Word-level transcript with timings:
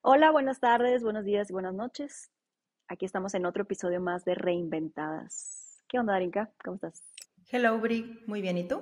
Hola, 0.00 0.30
buenas 0.30 0.60
tardes, 0.60 1.02
buenos 1.02 1.24
días 1.24 1.50
y 1.50 1.52
buenas 1.52 1.74
noches. 1.74 2.30
Aquí 2.86 3.04
estamos 3.04 3.34
en 3.34 3.44
otro 3.44 3.64
episodio 3.64 4.00
más 4.00 4.24
de 4.24 4.36
Reinventadas. 4.36 5.82
¿Qué 5.88 5.98
onda, 5.98 6.12
Darinka? 6.12 6.52
¿Cómo 6.64 6.76
estás? 6.76 7.02
Hello, 7.50 7.76
Bri. 7.80 8.22
Muy 8.26 8.40
bien, 8.40 8.56
¿y 8.58 8.68
tú? 8.68 8.80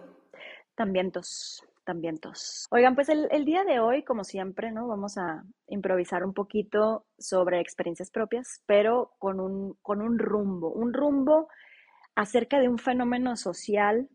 También 0.75 1.11
tos, 1.13 1.65
también 1.85 2.19
tos. 2.19 2.67
Oigan, 2.71 2.95
pues 2.95 3.09
el, 3.09 3.29
el 3.31 3.47
día 3.47 3.65
de 3.65 3.81
hoy, 3.81 4.05
como 4.05 4.25
siempre, 4.25 4.71
¿no? 4.73 4.87
Vamos 4.89 5.17
a 5.17 5.43
improvisar 5.69 6.23
un 6.23 6.35
poquito 6.35 7.07
sobre 7.19 7.61
experiencias 7.61 8.11
propias, 8.11 8.63
pero 8.67 9.13
con 9.19 9.41
un, 9.41 9.73
con 9.81 10.03
un 10.03 10.19
rumbo, 10.19 10.71
un 10.71 10.93
rumbo 10.93 11.49
acerca 12.15 12.61
de 12.61 12.69
un 12.69 12.79
fenómeno 12.79 13.37
social 13.37 14.11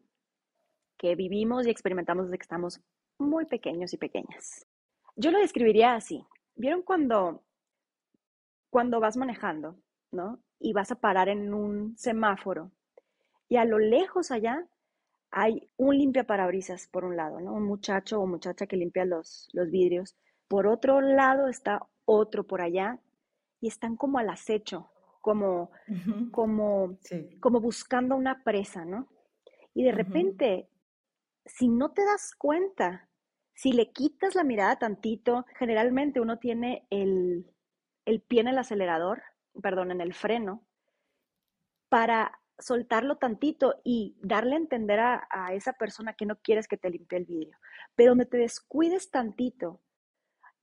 que 1.00 1.16
vivimos 1.16 1.66
y 1.66 1.72
experimentamos 1.72 2.28
desde 2.28 2.38
que 2.38 2.44
estamos 2.44 2.80
muy 3.18 3.46
pequeños 3.46 3.92
y 3.92 3.98
pequeñas. 3.98 4.68
Yo 5.16 5.32
lo 5.32 5.40
describiría 5.40 5.96
así. 5.96 6.24
¿Vieron 6.62 6.84
cuando, 6.84 7.42
cuando 8.70 9.00
vas 9.00 9.18
manejando, 9.18 9.78
¿no? 10.12 10.44
Y 10.60 10.74
vas 10.74 10.92
a 10.92 11.00
parar 11.00 11.28
en 11.28 11.56
un 11.56 11.98
semáforo 11.98 12.72
y 13.50 13.56
a 13.56 13.66
lo 13.66 13.80
lejos 13.80 14.30
allá 14.30 14.68
hay 15.32 15.68
un 15.78 15.98
limpia 15.98 16.28
parabrisas 16.28 16.88
por 16.88 17.04
un 17.04 17.18
lado, 17.18 17.42
¿no? 17.42 17.54
Un 17.54 17.64
muchacho 17.64 18.22
o 18.22 18.28
muchacha 18.28 18.68
que 18.68 18.78
limpia 18.78 19.06
los, 19.06 19.50
los 19.54 19.72
vidrios. 19.72 20.16
Por 20.48 20.68
otro 20.68 21.02
lado 21.02 21.48
está 21.48 21.88
otro 22.06 22.46
por 22.46 22.62
allá 22.62 23.00
y 23.60 23.68
están 23.68 23.96
como 23.96 24.20
al 24.20 24.30
acecho, 24.30 24.92
como, 25.20 25.72
como, 26.30 27.00
como 27.40 27.60
buscando 27.60 28.16
una 28.16 28.44
presa, 28.44 28.86
¿no? 28.86 29.08
Y 29.74 29.84
de 29.84 29.94
repente, 29.94 30.70
si 31.44 31.70
no 31.70 31.90
te 31.92 32.06
das 32.06 32.36
cuenta, 32.38 33.10
si 33.62 33.74
le 33.74 33.92
quitas 33.92 34.34
la 34.34 34.44
mirada 34.44 34.80
tantito, 34.80 35.46
generalmente 35.60 36.20
uno 36.20 36.40
tiene 36.40 36.88
el, 36.90 37.46
pie 38.28 38.42
en 38.42 38.48
el 38.48 38.58
acelerador, 38.58 39.22
perdón, 39.62 39.92
en 39.92 40.02
el 40.02 40.16
freno, 40.16 40.66
para 41.88 42.40
soltarlo 42.58 43.18
tantito 43.18 43.76
y 43.84 44.18
darle 44.20 44.56
a 44.56 44.58
entender 44.58 45.00
a, 45.00 45.28
a, 45.30 45.54
esa 45.54 45.74
persona 45.74 46.14
que 46.14 46.26
no 46.26 46.38
quieres 46.38 46.68
que 46.68 46.78
te 46.78 46.90
limpie 46.90 47.20
el 47.20 47.26
vidrio. 47.26 47.56
Pero 47.94 48.12
donde 48.14 48.26
te 48.26 48.38
descuides 48.38 49.12
tantito, 49.12 49.80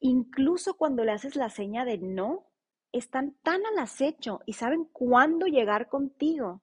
incluso 0.00 0.76
cuando 0.76 1.04
le 1.04 1.12
haces 1.12 1.36
la 1.36 1.50
seña 1.50 1.84
de 1.84 1.98
no, 1.98 2.50
están 2.90 3.36
tan 3.44 3.64
al 3.64 3.78
acecho 3.78 4.40
y 4.44 4.54
saben 4.54 4.86
cuándo 4.86 5.46
llegar 5.46 5.88
contigo 5.88 6.62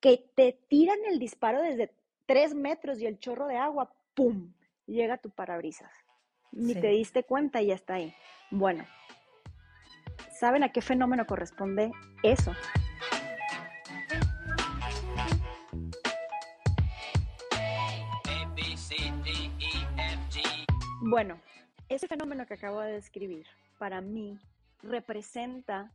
que 0.00 0.30
te 0.36 0.60
tiran 0.68 0.98
el 1.10 1.18
disparo 1.18 1.62
desde 1.62 1.94
tres 2.26 2.54
metros 2.54 3.00
y 3.00 3.06
el 3.06 3.18
chorro 3.18 3.46
de 3.46 3.56
agua, 3.56 3.90
¡pum! 4.12 4.52
Llega 4.86 5.18
tu 5.18 5.30
parabrisas. 5.30 5.90
Ni 6.52 6.74
te 6.74 6.88
diste 6.88 7.24
cuenta 7.24 7.62
y 7.62 7.68
ya 7.68 7.74
está 7.74 7.94
ahí. 7.94 8.14
Bueno, 8.50 8.84
¿saben 10.38 10.62
a 10.62 10.70
qué 10.70 10.82
fenómeno 10.82 11.26
corresponde 11.26 11.92
eso? 12.22 12.52
Bueno, 21.00 21.40
ese 21.88 22.06
fenómeno 22.06 22.46
que 22.46 22.54
acabo 22.54 22.80
de 22.80 22.92
describir, 22.92 23.46
para 23.78 24.00
mí, 24.00 24.38
representa 24.82 25.90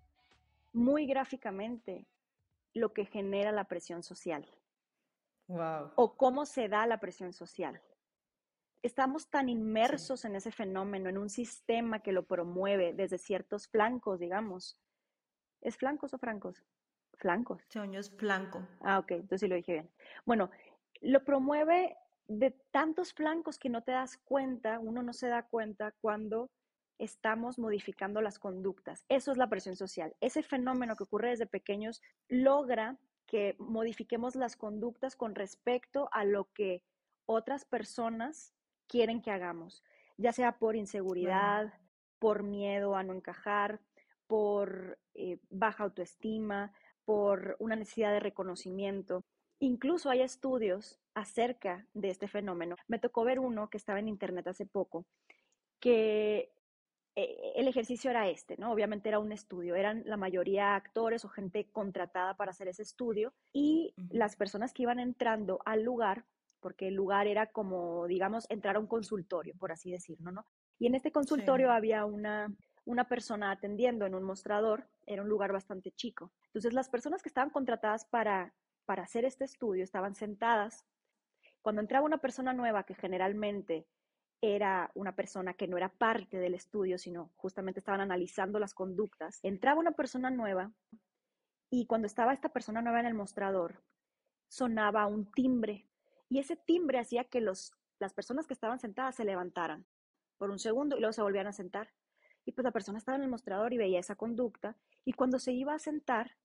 muy 0.73 1.07
gráficamente 1.07 2.05
lo 2.73 2.93
que 2.93 3.05
genera 3.05 3.51
la 3.51 3.63
presión 3.63 4.03
social. 4.03 4.45
Wow. 5.47 5.91
O 5.95 6.17
cómo 6.17 6.45
se 6.45 6.67
da 6.67 6.85
la 6.85 6.99
presión 6.99 7.31
social 7.33 7.81
estamos 8.83 9.29
tan 9.29 9.49
inmersos 9.49 10.25
en 10.25 10.35
ese 10.35 10.51
fenómeno, 10.51 11.09
en 11.09 11.17
un 11.17 11.29
sistema 11.29 11.99
que 11.99 12.11
lo 12.11 12.25
promueve 12.25 12.93
desde 12.93 13.17
ciertos 13.17 13.67
flancos, 13.67 14.19
digamos. 14.19 14.79
¿Es 15.61 15.77
flancos 15.77 16.13
o 16.13 16.17
francos? 16.17 16.63
Flancos. 17.15 17.63
Soño 17.69 17.99
es 17.99 18.11
flanco. 18.11 18.67
Ah, 18.81 18.99
ok, 18.99 19.11
entonces 19.11 19.41
sí 19.41 19.47
lo 19.47 19.55
dije 19.55 19.73
bien. 19.73 19.89
Bueno, 20.25 20.51
lo 21.01 21.23
promueve 21.23 21.97
de 22.27 22.51
tantos 22.71 23.13
flancos 23.13 23.57
que 23.57 23.69
no 23.69 23.83
te 23.83 23.91
das 23.91 24.17
cuenta, 24.17 24.79
uno 24.79 25.01
no 25.01 25.13
se 25.13 25.27
da 25.27 25.43
cuenta 25.43 25.93
cuando 26.01 26.51
estamos 26.99 27.59
modificando 27.59 28.21
las 28.21 28.39
conductas. 28.39 29.05
Eso 29.07 29.31
es 29.31 29.37
la 29.37 29.49
presión 29.49 29.75
social. 29.75 30.15
Ese 30.19 30.43
fenómeno 30.43 30.95
que 30.95 31.03
ocurre 31.03 31.29
desde 31.29 31.45
pequeños 31.45 32.01
logra 32.27 32.97
que 33.27 33.55
modifiquemos 33.59 34.35
las 34.35 34.55
conductas 34.55 35.15
con 35.15 35.35
respecto 35.35 36.09
a 36.11 36.23
lo 36.23 36.51
que 36.53 36.83
otras 37.25 37.65
personas 37.65 38.53
quieren 38.87 39.21
que 39.21 39.31
hagamos, 39.31 39.83
ya 40.17 40.31
sea 40.31 40.57
por 40.57 40.75
inseguridad, 40.75 41.73
por 42.19 42.43
miedo 42.43 42.95
a 42.95 43.03
no 43.03 43.13
encajar, 43.13 43.79
por 44.27 44.99
eh, 45.13 45.39
baja 45.49 45.83
autoestima, 45.83 46.73
por 47.05 47.55
una 47.59 47.75
necesidad 47.75 48.11
de 48.11 48.19
reconocimiento. 48.19 49.23
Incluso 49.59 50.09
hay 50.09 50.21
estudios 50.21 50.99
acerca 51.13 51.87
de 51.93 52.09
este 52.09 52.27
fenómeno. 52.27 52.75
Me 52.87 52.99
tocó 52.99 53.23
ver 53.23 53.39
uno 53.39 53.69
que 53.69 53.77
estaba 53.77 53.99
en 53.99 54.07
internet 54.07 54.47
hace 54.47 54.65
poco, 54.65 55.05
que 55.79 56.51
eh, 57.15 57.53
el 57.55 57.67
ejercicio 57.67 58.11
era 58.11 58.29
este, 58.29 58.57
¿no? 58.57 58.71
Obviamente 58.71 59.09
era 59.09 59.19
un 59.19 59.31
estudio, 59.31 59.75
eran 59.75 60.03
la 60.05 60.17
mayoría 60.17 60.75
actores 60.75 61.25
o 61.25 61.29
gente 61.29 61.67
contratada 61.71 62.35
para 62.35 62.51
hacer 62.51 62.67
ese 62.67 62.83
estudio 62.83 63.33
y 63.53 63.95
las 64.09 64.35
personas 64.35 64.73
que 64.73 64.83
iban 64.83 64.99
entrando 64.99 65.59
al 65.65 65.81
lugar 65.81 66.25
porque 66.67 66.89
el 66.89 66.95
lugar 66.95 67.27
era 67.27 67.47
como, 67.47 68.07
digamos, 68.07 68.45
entrar 68.49 68.75
a 68.75 68.79
un 68.79 68.87
consultorio, 68.87 69.55
por 69.57 69.71
así 69.71 69.89
decirlo, 69.89 70.33
¿no? 70.33 70.45
Y 70.77 70.87
en 70.87 70.95
este 70.95 71.13
consultorio 71.13 71.71
había 71.71 72.03
una, 72.03 72.53
una 72.83 73.07
persona 73.07 73.51
atendiendo 73.51 74.05
en 74.05 74.13
un 74.13 74.23
mostrador, 74.23 74.89
era 75.05 75.21
un 75.21 75.29
lugar 75.29 75.53
bastante 75.53 75.93
chico. 75.93 76.33
Entonces, 76.47 76.73
las 76.73 76.89
personas 76.89 77.23
que 77.23 77.29
estaban 77.29 77.51
contratadas 77.51 78.03
para, 78.03 78.53
para 78.83 79.03
hacer 79.03 79.23
este 79.23 79.45
estudio 79.45 79.81
estaban 79.81 80.13
sentadas. 80.13 80.83
Cuando 81.61 81.79
entraba 81.79 82.05
una 82.05 82.17
persona 82.17 82.51
nueva, 82.51 82.83
que 82.83 82.95
generalmente 82.95 83.87
era 84.41 84.91
una 84.93 85.15
persona 85.15 85.53
que 85.53 85.69
no 85.69 85.77
era 85.77 85.87
parte 85.87 86.37
del 86.37 86.53
estudio, 86.53 86.97
sino 86.97 87.31
justamente 87.37 87.79
estaban 87.79 88.01
analizando 88.01 88.59
las 88.59 88.73
conductas, 88.73 89.39
entraba 89.41 89.79
una 89.79 89.91
persona 89.91 90.31
nueva 90.31 90.73
y 91.69 91.85
cuando 91.85 92.07
estaba 92.07 92.33
esta 92.33 92.49
persona 92.49 92.81
nueva 92.81 92.99
en 92.99 93.05
el 93.05 93.13
mostrador, 93.13 93.85
sonaba 94.49 95.07
un 95.07 95.31
timbre 95.31 95.87
y 96.29 96.39
ese 96.39 96.55
timbre 96.55 96.99
hacía 96.99 97.23
que 97.25 97.41
los, 97.41 97.73
las 97.99 98.13
personas 98.13 98.47
que 98.47 98.53
estaban 98.53 98.79
sentadas 98.79 99.15
se 99.15 99.25
levantaran 99.25 99.85
por 100.37 100.49
un 100.49 100.59
segundo 100.59 100.97
y 100.97 100.99
luego 100.99 101.13
se 101.13 101.21
volvían 101.21 101.47
a 101.47 101.53
sentar. 101.53 101.93
Y 102.45 102.51
pues 102.51 102.63
la 102.63 102.71
persona 102.71 102.97
estaba 102.97 103.17
en 103.17 103.23
el 103.23 103.29
mostrador 103.29 103.73
y 103.73 103.77
veía 103.77 103.99
esa 103.99 104.15
conducta 104.15 104.77
y 105.03 105.13
cuando 105.13 105.39
se 105.39 105.51
iba 105.51 105.73
a 105.73 105.79
sentar, 105.79 106.37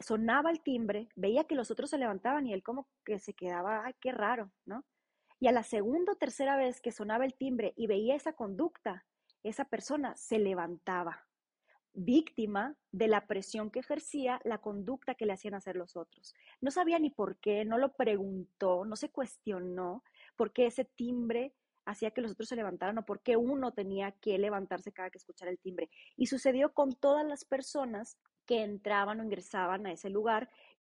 sonaba 0.00 0.50
el 0.50 0.60
timbre, 0.60 1.08
veía 1.16 1.44
que 1.44 1.54
los 1.54 1.70
otros 1.70 1.90
se 1.90 1.98
levantaban 1.98 2.46
y 2.46 2.52
él 2.52 2.62
como 2.62 2.88
que 3.04 3.18
se 3.18 3.32
quedaba, 3.32 3.84
ay, 3.86 3.94
qué 4.00 4.12
raro, 4.12 4.52
¿no? 4.66 4.84
Y 5.40 5.48
a 5.48 5.52
la 5.52 5.62
segunda 5.62 6.12
o 6.12 6.16
tercera 6.16 6.56
vez 6.56 6.80
que 6.80 6.92
sonaba 6.92 7.24
el 7.24 7.34
timbre 7.34 7.72
y 7.76 7.86
veía 7.86 8.14
esa 8.14 8.34
conducta, 8.34 9.06
esa 9.42 9.64
persona 9.64 10.14
se 10.16 10.38
levantaba 10.38 11.26
víctima 11.94 12.76
de 12.90 13.08
la 13.08 13.26
presión 13.26 13.70
que 13.70 13.80
ejercía 13.80 14.40
la 14.44 14.58
conducta 14.58 15.14
que 15.14 15.26
le 15.26 15.32
hacían 15.32 15.54
hacer 15.54 15.76
los 15.76 15.96
otros. 15.96 16.34
No 16.60 16.70
sabía 16.70 16.98
ni 16.98 17.10
por 17.10 17.36
qué, 17.36 17.64
no 17.64 17.78
lo 17.78 17.92
preguntó, 17.94 18.84
no 18.84 18.96
se 18.96 19.10
cuestionó 19.10 20.02
por 20.36 20.52
qué 20.52 20.66
ese 20.66 20.84
timbre 20.84 21.54
hacía 21.84 22.12
que 22.12 22.20
los 22.20 22.32
otros 22.32 22.48
se 22.48 22.56
levantaran 22.56 22.98
o 22.98 23.04
por 23.04 23.20
qué 23.20 23.36
uno 23.36 23.72
tenía 23.72 24.12
que 24.12 24.38
levantarse 24.38 24.92
cada 24.92 25.10
que 25.10 25.18
escuchara 25.18 25.50
el 25.50 25.58
timbre. 25.58 25.90
Y 26.16 26.26
sucedió 26.26 26.72
con 26.72 26.94
todas 26.94 27.26
las 27.26 27.44
personas 27.44 28.18
que 28.46 28.62
entraban 28.62 29.20
o 29.20 29.24
ingresaban 29.24 29.86
a 29.86 29.92
ese 29.92 30.10
lugar 30.10 30.48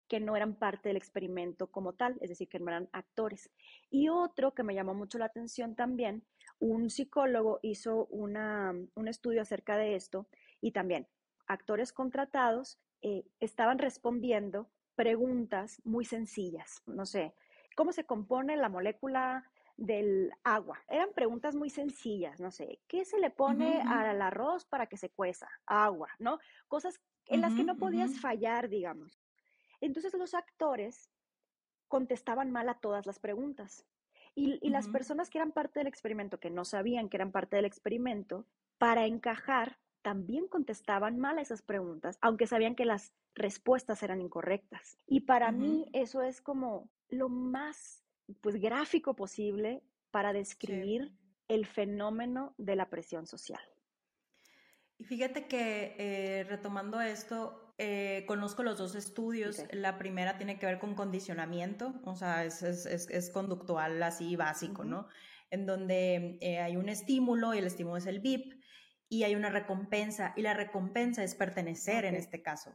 que 0.08 0.20
no 0.20 0.36
eran 0.36 0.54
parte 0.56 0.91
del 0.91 0.98
experimento 0.98 1.69
como 1.69 1.94
tal, 1.94 2.19
es 2.20 2.28
decir, 2.28 2.48
que 2.48 2.58
no 2.58 2.69
eran 2.69 2.88
actores. 2.92 3.50
Y 3.88 4.10
otro 4.10 4.52
que 4.52 4.62
me 4.62 4.75
llamó 4.75 4.92
mucho 4.92 5.16
la 5.16 5.25
atención 5.25 5.75
también, 5.75 6.22
un 6.58 6.91
psicólogo 6.91 7.60
hizo 7.62 8.06
una, 8.10 8.75
un 8.94 9.08
estudio 9.08 9.41
acerca 9.41 9.76
de 9.76 9.94
esto 9.94 10.26
y 10.62 10.70
también 10.70 11.06
actores 11.47 11.93
contratados 11.93 12.81
eh, 13.03 13.25
estaban 13.41 13.79
respondiendo 13.79 14.70
preguntas 14.94 15.82
muy 15.85 16.06
sencillas, 16.06 16.82
no 16.87 17.05
sé, 17.05 17.35
¿cómo 17.76 17.93
se 17.93 18.05
compone 18.05 18.56
la 18.56 18.69
molécula 18.69 19.44
del 19.76 20.32
agua? 20.44 20.79
Eran 20.88 21.12
preguntas 21.12 21.55
muy 21.55 21.69
sencillas, 21.69 22.41
no 22.41 22.50
sé, 22.50 22.81
¿qué 22.87 23.05
se 23.05 23.19
le 23.19 23.31
pone 23.31 23.82
al 23.82 24.23
arroz 24.23 24.64
para 24.64 24.87
que 24.87 24.97
se 24.97 25.11
cueza? 25.11 25.49
Agua, 25.67 26.09
¿no? 26.19 26.38
Cosas 26.69 27.00
en 27.26 27.41
las 27.41 27.55
que 27.55 27.64
no 27.64 27.76
podías 27.76 28.20
fallar, 28.20 28.69
digamos. 28.69 29.20
Entonces 29.81 30.14
los 30.14 30.35
actores 30.35 31.11
contestaban 31.88 32.50
mal 32.50 32.69
a 32.69 32.79
todas 32.79 33.06
las 33.06 33.19
preguntas. 33.19 33.85
Y, 34.35 34.59
y 34.67 34.70
las 34.70 34.88
personas 34.88 35.29
que 35.29 35.38
eran 35.38 35.53
parte 35.53 35.81
del 35.81 35.87
experimento, 35.87 36.41
que 36.41 36.50
no 36.50 36.64
sabían 36.64 37.09
que 37.09 37.19
eran 37.19 37.32
parte 37.32 37.56
del 37.56 37.67
experimento, 37.67 38.47
para 38.79 39.06
encajar, 39.06 39.79
también 40.02 40.49
contestaban 40.49 41.19
mal 41.19 41.38
a 41.38 41.43
esas 41.43 41.62
preguntas, 41.62 42.19
aunque 42.20 42.46
sabían 42.46 42.75
que 42.75 42.84
las 42.84 43.12
respuestas 43.34 44.02
eran 44.02 44.20
incorrectas. 44.20 44.99
Y 45.06 45.20
para 45.20 45.52
mí 45.52 45.87
eso 45.93 46.22
es 46.22 46.40
como 46.40 46.90
lo 47.08 47.28
más 47.28 48.04
pues 48.40 48.56
gráfico 48.56 49.14
posible 49.14 49.82
para 50.10 50.32
describir 50.32 51.12
el 51.49 51.66
fenómeno 51.66 52.54
de 52.58 52.76
la 52.76 52.88
presión 52.88 53.26
social. 53.26 53.62
Fíjate 55.00 55.46
que 55.49 55.96
eh, 55.99 56.44
retomando 56.44 57.00
esto, 57.00 57.75
eh, 57.78 58.25
conozco 58.26 58.62
los 58.62 58.78
dos 58.78 58.94
estudios. 58.94 59.64
La 59.72 59.99
primera 59.99 60.38
tiene 60.38 60.58
que 60.58 60.66
ver 60.66 60.78
con 60.78 60.94
condicionamiento, 60.94 61.94
o 62.04 62.14
sea, 62.14 62.44
es, 62.44 62.62
es, 62.62 62.87
es, 62.87 63.31
conductual 63.31 64.02
así 64.02 64.37
básico, 64.37 64.84
¿no? 64.84 65.08
En 65.50 65.66
donde 65.66 66.38
eh, 66.40 66.60
hay 66.60 66.76
un 66.76 66.88
estímulo 66.88 67.54
y 67.54 67.58
el 67.58 67.66
estímulo 67.66 67.96
es 67.96 68.06
el 68.06 68.20
VIP 68.20 68.62
y 69.12 69.25
hay 69.25 69.35
una 69.35 69.50
recompensa 69.50 70.32
y 70.37 70.41
la 70.41 70.55
recompensa 70.55 71.23
es 71.23 71.35
pertenecer 71.35 72.06
en 72.06 72.14
este 72.14 72.41
caso. 72.41 72.73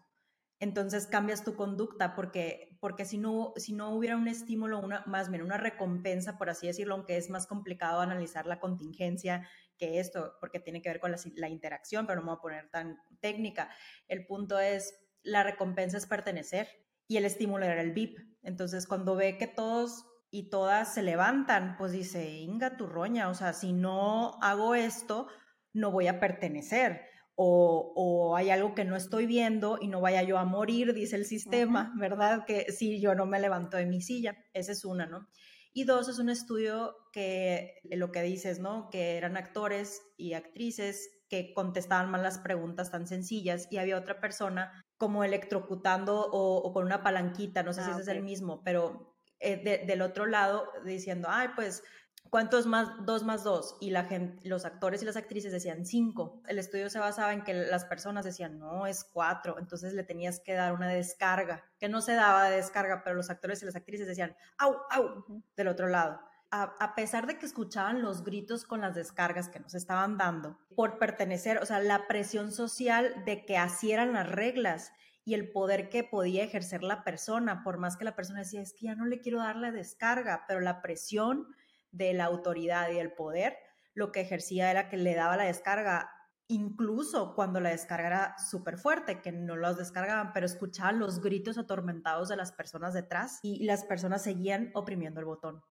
Entonces 0.60 1.07
cambias 1.07 1.44
tu 1.44 1.56
conducta 1.56 2.13
porque, 2.13 2.78
porque 2.80 3.06
si, 3.06 3.18
no, 3.18 3.54
si 3.56 3.74
no 3.74 3.89
hubiera 3.95 4.18
un 4.18 4.28
estímulo, 4.28 4.80
una, 4.80 5.04
más 5.07 5.31
bien 5.31 5.42
una 5.42 5.57
recompensa, 5.57 6.38
por 6.38 6.51
así 6.51 6.68
decirlo, 6.68 6.94
aunque 6.94 7.18
es 7.18 7.31
más 7.31 7.48
complicado 7.48 8.01
analizar 8.01 8.45
la 8.45 8.60
contingencia 8.60 9.50
que 9.80 10.00
esto, 10.00 10.36
porque 10.39 10.60
tiene 10.60 10.84
que 10.84 10.89
ver 10.89 11.00
con 11.00 11.12
la, 11.12 11.50
interacción, 11.50 12.06
pero 12.06 12.19
no 12.19 12.28
me 12.28 12.31
voy 12.34 12.38
a 12.38 12.42
poner 12.42 12.69
tan 12.69 13.00
técnica. 13.19 13.72
El 14.07 14.28
punto 14.28 14.60
es, 14.60 14.94
la 15.24 15.42
recompensa 15.42 15.98
es 15.98 16.06
pertenecer 16.06 16.68
y 17.07 17.18
el 17.18 17.25
estímulo 17.25 17.66
era 17.66 17.81
el 17.81 17.94
VIP. 17.94 18.19
Entonces, 18.44 18.86
cuando 18.86 19.16
ve 19.16 19.39
que 19.39 19.48
todos 19.48 20.06
y 20.30 20.51
todas 20.51 20.94
se 20.94 21.01
levantan, 21.01 21.78
pues 21.78 21.94
dice, 21.94 22.30
inga 22.30 22.78
tu 22.78 22.86
roña, 22.86 23.28
o 23.30 23.34
sea, 23.34 23.54
si 23.54 23.74
no 23.74 24.38
hago 24.44 24.75
esto, 24.75 25.30
no 25.77 25.91
voy 25.91 26.07
a 26.07 26.19
pertenecer. 26.19 27.01
O, 27.35 27.94
o, 27.95 28.35
hay 28.35 28.50
algo 28.50 28.74
que 28.74 28.83
no 28.83 28.95
estoy 28.95 29.27
viendo 29.27 29.77
y 29.79 29.88
no 29.88 30.01
vaya 30.01 30.24
yo 30.24 30.39
a 30.39 30.45
morir, 30.45 30.94
dice 30.95 31.15
el 31.15 31.25
sistema, 31.25 31.94
¿verdad? 31.95 32.45
Que 32.47 32.71
si 32.71 33.00
yo 33.00 33.13
no 33.13 33.27
me 33.27 33.39
levanto 33.39 33.77
de 33.77 33.85
mi 33.85 34.01
silla, 34.01 34.35
esa 34.53 34.71
es 34.71 34.83
una, 34.83 35.06
¿no? 35.06 35.27
Y 35.71 35.83
dos, 35.83 36.09
es 36.09 36.18
un 36.18 36.29
estudio 36.29 36.95
que 37.13 37.75
lo 37.83 38.12
que 38.12 38.24
dices, 38.24 38.57
¿no? 38.59 38.89
Que 38.89 39.18
eran 39.18 39.38
actores 39.38 40.01
y 40.18 40.33
actrices 40.33 41.12
que 41.29 41.53
contestaban 41.53 42.09
mal 42.09 42.24
las 42.24 42.39
preguntas 42.39 42.89
tan 42.89 43.06
sencillas 43.06 43.68
y 43.69 43.77
había 43.77 43.97
otra 43.97 44.19
persona 44.19 44.83
como 44.97 45.24
electrocutando 45.24 46.27
o, 46.31 46.74
con 46.74 46.85
una 46.85 47.03
palanquita, 47.03 47.62
no 47.62 47.74
sé 47.74 47.83
si 47.83 47.89
ah, 47.89 47.94
ese 47.94 48.01
es 48.01 48.07
el 48.07 48.24
mismo, 48.24 48.63
pero 48.63 49.15
eh, 49.39 49.85
del 49.85 50.01
otro 50.01 50.25
lado 50.25 50.68
diciendo, 50.83 51.27
ay, 51.29 51.50
pues 51.56 51.83
¿Cuántos 52.29 52.65
más? 52.65 52.89
Dos 53.06 53.24
más 53.24 53.44
dos. 53.44 53.77
Y 53.79 53.91
la 53.91 54.06
gente, 54.06 54.47
los 54.47 54.65
actores 54.65 55.01
y 55.01 55.06
las 55.06 55.18
actrices 55.18 55.51
decían 55.51 55.85
cinco. 55.85 56.41
El 56.47 56.59
estudio 56.59 56.89
se 56.89 57.00
basaba 57.00 57.33
en 57.33 57.44
que 57.44 57.53
las 57.53 57.85
personas 57.85 58.25
decían, 58.25 58.59
no, 58.59 58.88
es 58.88 59.03
cuatro. 59.03 59.57
Entonces 59.59 59.94
le 59.94 60.03
tenías 60.03 60.39
que 60.39 60.53
dar 60.53 60.74
una 60.74 60.88
descarga, 60.88 61.63
que 61.79 61.89
no 61.89 62.01
se 62.01 62.13
daba 62.13 62.50
de 62.50 62.57
descarga, 62.57 63.01
pero 63.03 63.15
los 63.15 63.29
actores 63.29 63.62
y 63.62 63.65
las 63.65 63.75
actrices 63.75 64.07
decían, 64.07 64.35
au, 64.57 64.75
au, 64.89 65.25
del 65.56 65.68
otro 65.68 65.88
lado. 65.88 66.19
A, 66.50 66.95
pesar 66.95 67.27
de 67.27 67.38
que 67.38 67.45
escuchaban 67.45 68.01
los 68.01 68.24
gritos 68.24 68.63
con 68.63 68.79
las 68.79 68.95
descargas 68.95 69.50
que 69.50 69.59
nos 69.59 69.75
estaban 69.75 70.18
dando 70.18 70.57
por 70.77 70.97
pertenecer, 70.97 71.57
o 71.57 71.65
sea, 71.65 71.81
la 71.81 72.07
presión 72.07 72.53
social 72.53 73.25
de 73.25 73.45
que 73.45 73.57
así 73.57 73.91
eran 73.91 74.13
las 74.13 74.31
reglas 74.31 74.94
y 75.25 75.33
el 75.33 75.51
poder 75.51 75.89
que 75.89 76.06
podía 76.06 76.45
ejercer 76.45 76.83
la 76.83 77.03
persona, 77.03 77.62
por 77.65 77.77
más 77.79 77.97
que 77.97 78.06
la 78.06 78.15
persona 78.15 78.39
decía, 78.39 78.62
es 78.62 78.74
que 78.74 78.85
ya 78.85 78.95
no 78.95 79.06
le 79.06 79.19
quiero 79.19 79.39
dar 79.39 79.57
la 79.57 79.71
descarga, 79.71 80.45
pero 80.47 80.62
la 80.62 80.81
presión 80.81 81.53
de 81.97 82.13
la 82.13 82.25
autoridad 82.25 82.91
y 82.91 82.99
el 82.99 83.13
poder, 83.13 83.57
lo 83.94 84.11
que 84.11 84.21
ejercía 84.21 84.69
era 84.69 84.89
que 84.89 84.97
le 84.97 85.15
daba 85.15 85.38
la 85.38 85.45
descarga, 85.45 86.11
incluso 86.47 87.33
cuando 87.35 87.59
la 87.59 87.71
descarga 87.71 88.07
era 88.07 88.35
súper 88.38 88.77
fuerte, 88.77 89.21
que 89.21 89.31
no 89.31 89.55
los 89.55 89.77
descargaban, 89.77 90.33
pero 90.33 90.45
escuchaban 90.45 90.99
los 90.99 91.19
gritos 91.19 91.57
atormentados 91.57 92.29
de 92.29 92.38
las 92.38 92.51
personas 92.51 92.94
detrás 92.94 93.39
y 93.41 93.65
las 93.65 93.83
personas 93.83 94.23
seguían 94.23 94.71
oprimiendo 94.75 95.19
el 95.19 95.25
botón. 95.25 95.63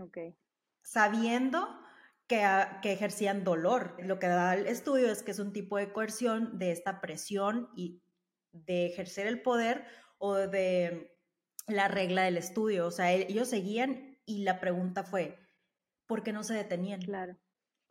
Ok. 0.00 0.18
Sabiendo 0.82 1.68
que, 2.28 2.46
que, 2.80 2.92
ejercían 2.92 3.44
dolor. 3.44 3.96
Lo 3.98 4.18
que 4.18 4.28
da 4.28 4.54
el 4.54 4.66
estudio 4.66 5.10
es 5.10 5.22
que 5.22 5.32
es 5.32 5.38
un 5.38 5.52
tipo 5.52 5.76
de 5.76 5.92
coerción 5.92 6.58
de 6.58 6.70
esta 6.70 7.00
presión 7.00 7.68
y 7.74 8.00
de 8.52 8.86
ejercer 8.86 9.26
el 9.26 9.42
poder 9.42 9.84
o 10.18 10.34
de 10.34 11.12
la 11.66 11.88
regla 11.88 12.22
del 12.22 12.36
estudio. 12.36 12.86
O 12.86 12.90
sea, 12.90 13.12
ellos 13.12 13.48
seguían 13.48 14.11
y 14.26 14.44
la 14.44 14.60
pregunta 14.60 15.04
fue, 15.04 15.38
¿por 16.06 16.22
qué 16.22 16.32
no 16.32 16.42
se 16.42 16.54
detenían? 16.54 17.00
Claro. 17.00 17.36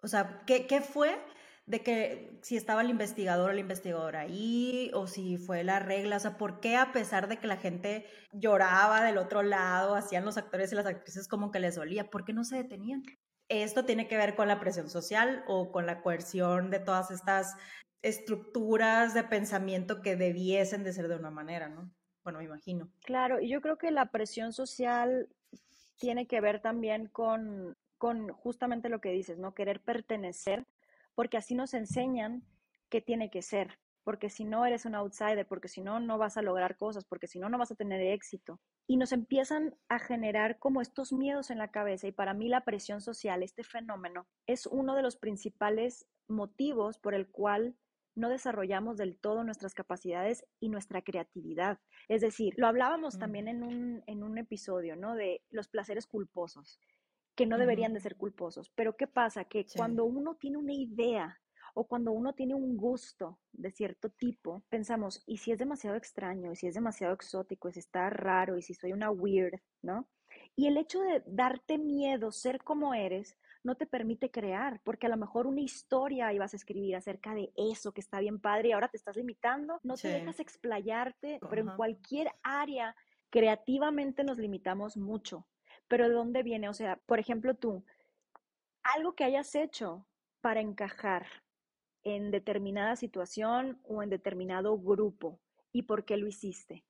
O 0.01 0.07
sea, 0.07 0.42
¿qué, 0.45 0.68
qué 0.68 0.81
fue 0.81 1.18
de 1.66 1.83
que 1.83 2.39
si 2.42 2.57
estaba 2.57 2.81
el 2.81 2.89
investigador 2.89 3.51
o 3.51 3.54
la 3.54 3.60
investigadora 3.60 4.22
ahí, 4.22 4.92
o 4.94 5.07
si 5.07 5.38
fue 5.38 5.63
la 5.63 5.80
regla, 5.80 6.18
o 6.18 6.19
sea, 6.19 6.38
¿por 6.38 6.60
qué 6.60 6.75
a 6.75 6.92
pesar 6.92 7.28
de 7.28 7.38
que 7.38 7.48
la 7.48 7.57
gente 7.57 8.06
lloraba 8.33 9.04
del 9.04 9.18
otro 9.18 9.44
lado, 9.44 9.95
hacían 9.95 10.25
los 10.25 10.38
actores 10.38 10.72
y 10.72 10.75
las 10.75 10.86
actrices 10.86 11.28
como 11.28 11.51
que 11.51 11.60
les 11.60 11.75
dolía, 11.75 12.10
¿por 12.10 12.25
qué 12.25 12.33
no 12.33 12.44
se 12.44 12.57
detenían? 12.57 13.04
Esto 13.48 13.86
tiene 13.86 14.07
que 14.07 14.18
ver 14.18 14.36
con 14.36 14.48
la 14.48 14.60
presión 14.60 14.89
social 14.89 15.44
o 15.48 15.72
con 15.72 15.86
la 15.86 16.01
coerción 16.01 16.72
de 16.72 16.80
todas 16.80 17.12
estas 17.12 17.56
estructuras 18.01 19.13
de 19.13 19.24
pensamiento 19.24 20.01
que 20.01 20.16
debiesen 20.16 20.83
de 20.83 20.94
ser 20.94 21.07
de 21.07 21.16
una 21.16 21.30
manera, 21.30 21.69
¿no? 21.69 21.92
Bueno, 22.24 22.39
me 22.39 22.45
imagino. 22.45 22.92
Claro, 23.01 23.39
y 23.39 23.50
yo 23.50 23.62
creo 23.62 23.78
que 23.78 23.92
la 23.92 24.12
presión 24.12 24.54
social 24.54 25.30
tiene 26.01 26.25
que 26.25 26.42
ver 26.42 26.59
también 26.62 27.06
con, 27.09 27.77
con 28.00 28.30
justamente 28.30 28.89
lo 28.89 29.00
que 29.01 29.12
dices, 29.12 29.38
¿no? 29.38 29.53
Querer 29.53 29.81
pertenecer, 29.81 30.65
porque 31.13 31.38
así 31.38 31.53
nos 31.53 31.75
enseñan 31.75 32.44
qué 32.89 33.01
tiene 33.01 33.30
que 33.30 33.44
ser, 33.44 33.77
porque 34.03 34.31
si 34.31 34.44
no 34.44 34.65
eres 34.65 34.86
un 34.86 34.95
outsider, 34.95 35.48
porque 35.48 35.68
si 35.68 35.80
no, 35.81 36.00
no 36.00 36.18
vas 36.18 36.38
a 36.38 36.42
lograr 36.42 36.75
cosas, 36.75 37.06
porque 37.06 37.27
si 37.27 37.38
no, 37.38 37.50
no 37.50 37.59
vas 37.59 37.71
a 37.71 37.75
tener 37.75 38.01
éxito. 38.01 38.59
Y 38.88 38.98
nos 38.98 39.12
empiezan 39.12 39.75
a 39.89 40.00
generar 40.00 40.57
como 40.57 40.81
estos 40.81 41.13
miedos 41.13 41.51
en 41.51 41.59
la 41.59 41.69
cabeza. 41.69 42.07
Y 42.07 42.12
para 42.12 42.33
mí 42.33 42.50
la 42.50 42.65
presión 42.65 43.00
social, 43.00 43.44
este 43.44 43.63
fenómeno, 43.63 44.25
es 44.47 44.65
uno 44.65 44.95
de 44.95 45.04
los 45.04 45.18
principales 45.18 46.07
motivos 46.27 46.97
por 46.97 47.13
el 47.13 47.30
cual 47.30 47.75
no 48.16 48.30
desarrollamos 48.30 48.98
del 48.98 49.18
todo 49.18 49.44
nuestras 49.44 49.74
capacidades 49.74 50.46
y 50.60 50.69
nuestra 50.69 51.02
creatividad. 51.02 51.80
Es 52.08 52.22
decir, 52.22 52.54
lo 52.58 52.68
hablábamos 52.68 53.18
también 53.18 53.48
en 53.48 53.63
un, 53.63 54.04
en 54.08 54.24
un 54.24 54.38
episodio, 54.38 54.96
¿no? 54.96 55.16
De 55.16 55.42
los 55.50 55.68
placeres 55.68 56.08
culposos, 56.08 56.80
que 57.36 57.46
no 57.46 57.58
deberían 57.58 57.94
de 57.94 58.00
ser 58.00 58.18
culposos. 58.18 58.72
Pero 58.75 58.96
¿qué 58.96 59.08
pasa? 59.08 59.46
Que 59.46 59.66
cuando 59.75 60.06
uno 60.06 60.36
tiene 60.36 60.58
una 60.58 60.74
idea 60.74 61.40
o 61.74 61.88
cuando 61.88 62.12
uno 62.12 62.34
tiene 62.34 62.54
un 62.54 62.75
gusto 62.75 63.40
de 63.54 63.72
cierto 63.72 64.10
tipo, 64.10 64.64
pensamos, 64.69 65.24
¿y 65.25 65.38
si 65.38 65.52
es 65.52 65.60
demasiado 65.60 65.96
extraño? 65.96 66.52
¿Y 66.52 66.56
si 66.56 66.68
es 66.68 66.75
demasiado 66.75 67.14
exótico? 67.14 67.69
¿Y 67.69 67.74
si 67.74 67.80
está 67.80 68.10
raro? 68.10 68.57
¿Y 68.57 68.62
si 68.62 68.74
soy 68.74 68.92
una 68.92 69.10
weird? 69.10 69.60
¿No? 69.81 70.07
Y 70.56 70.68
el 70.68 70.78
hecho 70.78 71.00
de 71.02 71.24
darte 71.25 71.78
miedo, 71.78 72.31
ser 72.31 72.62
como 72.64 72.94
eres, 72.94 73.38
no 73.63 73.75
te 73.75 73.86
permite 73.86 74.31
crear, 74.31 74.81
porque 74.84 75.06
a 75.06 75.10
lo 75.10 75.18
mejor 75.18 75.48
una 75.48 75.62
historia 75.62 76.34
ibas 76.34 76.54
a 76.54 76.58
escribir 76.58 76.96
acerca 76.96 77.34
de 77.34 77.52
eso 77.56 77.92
que 77.94 78.02
está 78.02 78.19
bien 78.19 78.40
padre 78.40 78.69
y 78.69 78.72
ahora 78.72 78.88
te 78.88 78.98
estás 78.98 79.16
limitando, 79.16 79.80
no 79.83 79.95
te 79.95 80.07
dejas 80.07 80.40
explayarte, 80.40 81.40
pero 81.50 81.62
en 81.62 81.76
cualquier 81.76 82.31
área 82.44 82.95
creativamente 83.30 84.24
nos 84.24 84.38
limitamos 84.38 84.97
mucho. 84.97 85.47
Pero 85.88 86.07
¿de 86.07 86.16
dónde 86.16 86.44
viene? 86.44 86.69
O 86.69 86.74
sea, 86.74 86.97
por 87.06 87.19
ejemplo, 87.19 87.56
tú, 87.56 87.83
algo 88.83 89.14
que 89.14 89.24
hayas 89.24 89.54
hecho 89.56 90.07
para 90.42 90.62
encajar 90.62 91.28
en 92.04 92.31
determinada 92.31 92.95
situación 92.95 93.80
o 93.83 94.02
en 94.02 94.09
determinado 94.09 94.78
grupo 94.78 95.40
y 95.71 95.83
por 95.83 96.06
qué 96.06 96.18
lo 96.18 96.28
hiciste. 96.28 96.83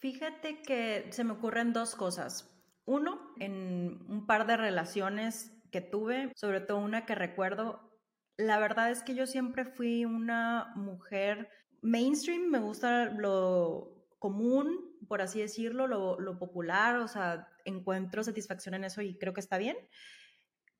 Fíjate 0.00 0.60
que 0.62 1.06
se 1.10 1.24
me 1.24 1.32
ocurren 1.32 1.72
dos 1.72 1.94
cosas. 1.94 2.53
Uno, 2.84 3.34
en 3.38 4.04
un 4.08 4.26
par 4.26 4.46
de 4.46 4.56
relaciones 4.56 5.52
que 5.70 5.80
tuve, 5.80 6.32
sobre 6.36 6.60
todo 6.60 6.78
una 6.78 7.06
que 7.06 7.14
recuerdo, 7.14 7.94
la 8.36 8.58
verdad 8.58 8.90
es 8.90 9.02
que 9.02 9.14
yo 9.14 9.26
siempre 9.26 9.64
fui 9.64 10.04
una 10.04 10.72
mujer 10.76 11.48
mainstream, 11.82 12.50
me 12.50 12.58
gusta 12.58 13.06
lo 13.06 13.94
común, 14.18 14.96
por 15.06 15.20
así 15.20 15.40
decirlo, 15.40 15.86
lo, 15.86 16.38
popular, 16.38 16.96
o 16.96 17.08
sea, 17.08 17.48
encuentro 17.64 18.24
satisfacción 18.24 18.74
en 18.74 18.84
eso 18.84 19.02
y 19.02 19.18
creo 19.18 19.34
que 19.34 19.40
está 19.40 19.58
bien, 19.58 19.76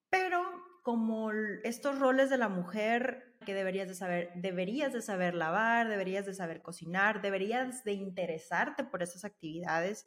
pero 0.09 0.43
como 0.83 1.31
estos 1.63 1.99
roles 1.99 2.31
de 2.31 2.39
la 2.39 2.49
mujer 2.49 3.37
que 3.45 3.55
deberías 3.55 3.89
de 3.89 3.95
saber, 3.95 4.33
deberías 4.35 4.93
de 4.93 5.03
saber 5.03 5.35
lavar, 5.35 5.89
deberías 5.89 6.25
de 6.27 6.35
saber 6.35 6.63
cocinar, 6.63 7.21
deberías 7.21 7.85
de 7.85 7.93
interesarte 7.93 8.85
por 8.85 9.03
esas 9.03 9.25
actividades, 9.25 10.07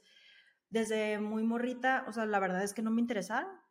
desde 0.70 1.20
muy 1.20 1.44
morrita, 1.44 2.06
o 2.08 2.12
sea, 2.12 2.26
la 2.26 2.40
verdad 2.40 2.64
es 2.64 2.74
que 2.74 2.82
no 2.82 2.92
me 2.92 3.02
interesaba. 3.02 3.64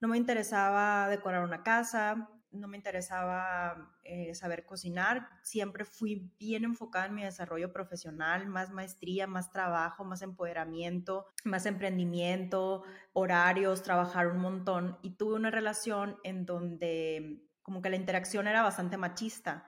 No 0.00 0.08
me 0.08 0.16
interesaba 0.16 1.08
decorar 1.08 1.42
una 1.42 1.64
casa, 1.64 2.30
no 2.50 2.68
me 2.68 2.76
interesaba 2.76 3.96
eh, 4.04 4.34
saber 4.34 4.64
cocinar. 4.64 5.28
Siempre 5.42 5.84
fui 5.84 6.32
bien 6.38 6.64
enfocada 6.64 7.06
en 7.06 7.14
mi 7.14 7.24
desarrollo 7.24 7.72
profesional, 7.72 8.46
más 8.46 8.70
maestría, 8.70 9.26
más 9.26 9.50
trabajo, 9.50 10.04
más 10.04 10.22
empoderamiento, 10.22 11.26
más 11.44 11.66
emprendimiento, 11.66 12.84
horarios, 13.12 13.82
trabajar 13.82 14.28
un 14.28 14.38
montón. 14.38 14.98
Y 15.02 15.16
tuve 15.16 15.34
una 15.34 15.50
relación 15.50 16.18
en 16.24 16.46
donde 16.46 17.44
como 17.62 17.82
que 17.82 17.90
la 17.90 17.96
interacción 17.96 18.46
era 18.46 18.62
bastante 18.62 18.96
machista. 18.96 19.66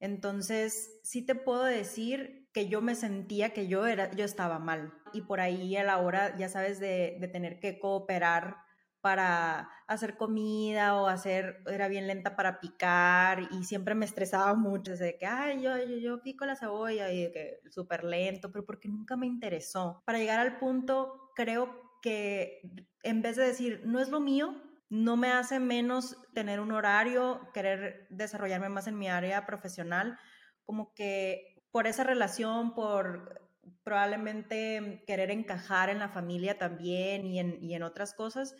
Entonces, 0.00 0.98
sí 1.04 1.22
te 1.24 1.34
puedo 1.34 1.64
decir 1.64 2.39
que 2.52 2.68
yo 2.68 2.80
me 2.80 2.94
sentía 2.94 3.52
que 3.52 3.68
yo, 3.68 3.86
era, 3.86 4.10
yo 4.12 4.24
estaba 4.24 4.58
mal. 4.58 4.92
Y 5.12 5.22
por 5.22 5.40
ahí 5.40 5.76
a 5.76 5.84
la 5.84 5.98
hora, 5.98 6.36
ya 6.36 6.48
sabes, 6.48 6.80
de, 6.80 7.28
tener 7.32 7.60
que 7.60 7.78
cooperar 7.78 8.56
para 9.00 9.70
hacer 9.86 10.16
comida 10.16 10.94
o 10.94 11.06
hacer, 11.06 11.62
era 11.66 11.88
bien 11.88 12.06
lenta 12.06 12.36
para 12.36 12.60
picar 12.60 13.48
y 13.50 13.64
siempre 13.64 13.94
me 13.94 14.04
estresaba 14.04 14.54
mucho, 14.54 14.94
de 14.94 15.16
que, 15.16 15.26
ay, 15.26 15.62
yo, 15.62 15.78
yo, 15.78 15.96
yo 15.96 16.22
pico 16.22 16.44
la 16.44 16.56
cebolla 16.56 17.10
y 17.10 17.24
de 17.24 17.32
que 17.32 17.60
súper 17.70 18.04
lento, 18.04 18.52
pero 18.52 18.66
porque 18.66 18.88
nunca 18.88 19.16
me 19.16 19.26
interesó. 19.26 20.02
Para 20.04 20.18
llegar 20.18 20.38
al 20.38 20.58
punto, 20.58 21.30
creo 21.34 21.98
que 22.02 22.60
en 23.02 23.22
vez 23.22 23.36
de 23.36 23.44
decir, 23.44 23.82
no 23.86 24.00
es 24.00 24.10
lo 24.10 24.20
mío, 24.20 24.54
no 24.90 25.16
me 25.16 25.28
hace 25.28 25.60
menos 25.60 26.18
tener 26.34 26.60
un 26.60 26.72
horario, 26.72 27.48
querer 27.54 28.06
desarrollarme 28.10 28.68
más 28.68 28.86
en 28.86 28.98
mi 28.98 29.08
área 29.08 29.46
profesional, 29.46 30.18
como 30.64 30.92
que 30.94 31.59
por 31.70 31.86
esa 31.86 32.04
relación, 32.04 32.74
por 32.74 33.48
probablemente 33.82 35.02
querer 35.06 35.30
encajar 35.30 35.90
en 35.90 35.98
la 35.98 36.08
familia 36.08 36.58
también 36.58 37.26
y 37.26 37.38
en, 37.38 37.62
y 37.62 37.74
en 37.74 37.82
otras 37.82 38.14
cosas, 38.14 38.54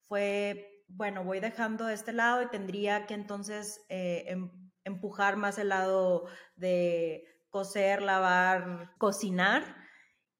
fue, 0.00 0.84
bueno, 0.88 1.24
voy 1.24 1.40
dejando 1.40 1.86
de 1.86 1.94
este 1.94 2.12
lado 2.12 2.42
y 2.42 2.48
tendría 2.48 3.06
que 3.06 3.14
entonces 3.14 3.84
eh, 3.88 4.24
em, 4.28 4.50
empujar 4.84 5.36
más 5.36 5.58
el 5.58 5.68
lado 5.68 6.26
de 6.56 7.24
coser, 7.50 8.02
lavar, 8.02 8.92
cocinar. 8.98 9.76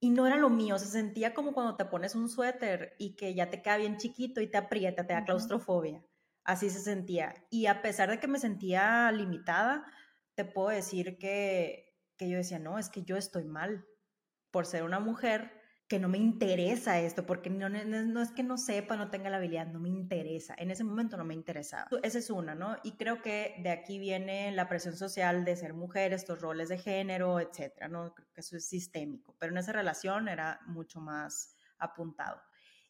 Y 0.00 0.11
no 0.11 0.27
era 0.27 0.37
lo 0.37 0.49
mío, 0.49 0.79
se 0.79 0.87
sentía 0.87 1.35
como 1.35 1.53
cuando 1.53 1.77
te 1.77 1.85
pones 1.85 2.15
un 2.15 2.29
suéter 2.29 2.95
y 2.99 3.17
que 3.17 3.35
ya 3.35 3.50
te 3.50 3.61
queda 3.61 3.77
bien 3.77 3.99
chiquito 3.99 4.41
y 4.41 4.50
te 4.50 4.57
aprieta, 4.57 5.07
te 5.07 5.12
da 5.12 5.25
claustrofobia. 5.25 6.03
Así 6.43 6.71
se 6.71 6.81
sentía. 6.81 7.35
Y 7.50 7.67
a 7.67 7.83
pesar 7.83 8.11
de 8.11 8.19
que 8.19 8.27
me 8.27 8.39
sentía 8.39 9.12
limitada, 9.12 9.85
te 10.35 10.45
puedo 10.47 10.71
decir 10.71 11.19
que, 11.19 11.89
que 12.21 12.29
yo 12.29 12.37
decía, 12.37 12.59
no, 12.59 12.79
es 12.79 12.91
que 12.91 13.03
yo 13.03 13.17
estoy 13.17 13.47
mal 13.47 13.87
por 14.50 14.67
ser 14.67 14.83
una 14.83 15.00
mujer 15.00 15.59
que 15.89 15.99
no 15.99 16.07
me 16.07 16.19
interesa 16.19 17.00
esto, 17.00 17.25
porque 17.25 17.49
no, 17.49 17.71
no, 17.71 18.21
es 18.21 18.31
que 18.31 18.43
no 18.43 18.59
sepa, 18.59 18.95
no 18.95 19.09
tenga 19.09 19.31
la 19.31 19.39
habilidad, 19.39 19.67
no 19.69 19.81
me 19.81 19.89
interesa. 19.89 20.55
En 20.59 20.71
ese 20.71 20.85
momento 20.85 21.17
no 21.17 21.25
me 21.25 21.33
interesaba. 21.33 21.89
Esa 22.03 22.19
es 22.19 22.29
una, 22.29 22.55
¿no? 22.55 22.77
Y 22.85 22.93
creo 22.93 23.23
que 23.23 23.57
de 23.62 23.71
aquí 23.71 23.99
viene 23.99 24.53
la 24.53 24.69
presión 24.69 24.99
social 24.99 25.47
de 25.47 25.57
ser 25.57 25.73
mujer, 25.73 26.12
estos 26.12 26.43
roles 26.43 26.69
de 26.69 26.77
género, 26.77 27.41
etcétera, 27.41 27.89
¿no? 27.89 28.15
Que 28.15 28.23
eso 28.37 28.59
es 28.59 28.69
sistémico, 28.69 29.35
pero 29.39 29.53
en 29.53 29.59
esa 29.59 29.73
relación 29.73 30.29
era 30.29 30.61
mucho 30.67 31.00
más 31.00 31.57
apuntado. 31.79 32.39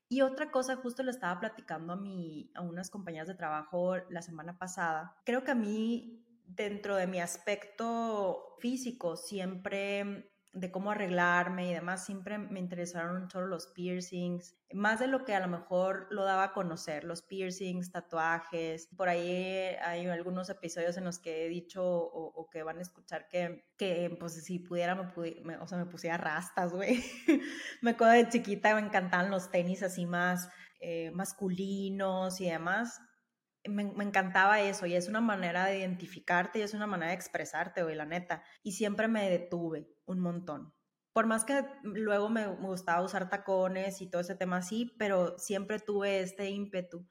Y 0.09 0.23
otra 0.23 0.51
cosa, 0.51 0.75
justo 0.75 1.05
lo 1.05 1.13
estaba 1.13 1.39
platicando 1.39 1.93
a, 1.93 1.97
mi, 1.97 2.51
a 2.57 2.63
unas 2.63 2.91
compañeras 2.91 3.29
de 3.29 3.37
trabajo 3.37 3.97
la 4.09 4.23
semana 4.23 4.59
pasada. 4.59 5.17
Creo 5.25 5.45
que 5.45 5.53
a 5.53 5.55
mí, 5.55 6.27
dentro 6.55 6.97
de 6.97 7.07
mi 7.07 7.21
aspecto 7.21 8.57
físico, 8.59 9.17
siempre 9.17 10.31
de 10.53 10.73
cómo 10.73 10.91
arreglarme 10.91 11.71
y 11.71 11.73
demás, 11.73 12.05
siempre 12.05 12.37
me 12.39 12.59
interesaron 12.59 13.31
solo 13.31 13.47
los 13.47 13.69
piercings, 13.69 14.57
más 14.73 14.99
de 14.99 15.07
lo 15.07 15.25
que 15.25 15.35
a 15.35 15.41
lo 15.41 15.47
mejor 15.47 16.09
lo 16.11 16.25
daba 16.25 16.45
a 16.45 16.53
conocer, 16.53 17.05
los 17.05 17.23
piercings, 17.23 17.93
tatuajes. 17.93 18.89
Por 18.97 19.09
ahí 19.09 19.77
hay 19.85 20.07
algunos 20.07 20.51
episodios 20.51 20.97
en 20.97 21.05
los 21.05 21.21
que 21.21 21.47
he 21.47 21.49
dicho 21.49 21.85
o, 21.85 22.49
que 22.51 22.65
van 22.65 22.79
a 22.79 22.83
escuchar 22.83 23.29
que, 23.29 23.65
que 23.79 24.17
pues 24.19 24.45
si 24.45 24.59
pudiera 24.59 24.97
me, 24.97 25.57
o 25.59 25.69
sea, 25.69 25.79
me 25.79 25.87
pusiera 25.87 26.17
rastas, 26.17 26.73
güey. 26.73 27.01
me 27.83 27.93
acuerdo 27.93 28.15
de 28.15 28.29
chiquita, 28.29 28.75
me 28.75 28.81
encantaban 28.81 29.31
los 29.31 29.53
tenis 29.53 29.85
así 29.85 30.05
más 30.05 30.49
eh, 30.81 31.13
masculinos 31.13 32.41
y 32.41 32.51
demás 32.51 33.01
me, 33.69 33.83
encantaba 33.83 34.61
eso 34.61 34.87
y 34.87 34.95
es 34.95 35.09
una 35.09 35.21
manera 35.21 35.67
de 35.67 35.79
identificarte 35.79 36.59
y 36.59 36.63
es 36.63 36.75
una 36.75 36.87
manera 36.87 37.11
de 37.11 37.17
expresarte, 37.17 37.83
güey, 37.83 37.95
la 37.95 38.07
neta. 38.07 38.43
Y 38.63 38.73
siempre 38.73 39.09
me 39.09 39.29
detuve 39.29 39.89
un 40.07 40.21
montón. 40.21 40.75
Por 41.13 41.27
más 41.27 41.45
que 41.45 41.65
luego 41.83 42.29
me, 42.29 42.47
gustaba 42.47 43.03
usar 43.03 43.29
tacones 43.29 44.01
y 44.01 44.09
todo 44.09 44.21
ese 44.23 44.37
tema 44.37 44.59
así, 44.59 44.95
pero 44.99 45.37
siempre 45.39 45.79
tuve 45.79 46.21
este 46.21 46.49
ímpetu. 46.51 47.07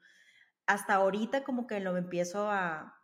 Hasta 0.66 0.94
ahorita 0.94 1.44
como 1.44 1.66
que 1.66 1.80
lo 1.80 1.96
empiezo 1.96 2.50
a, 2.50 2.96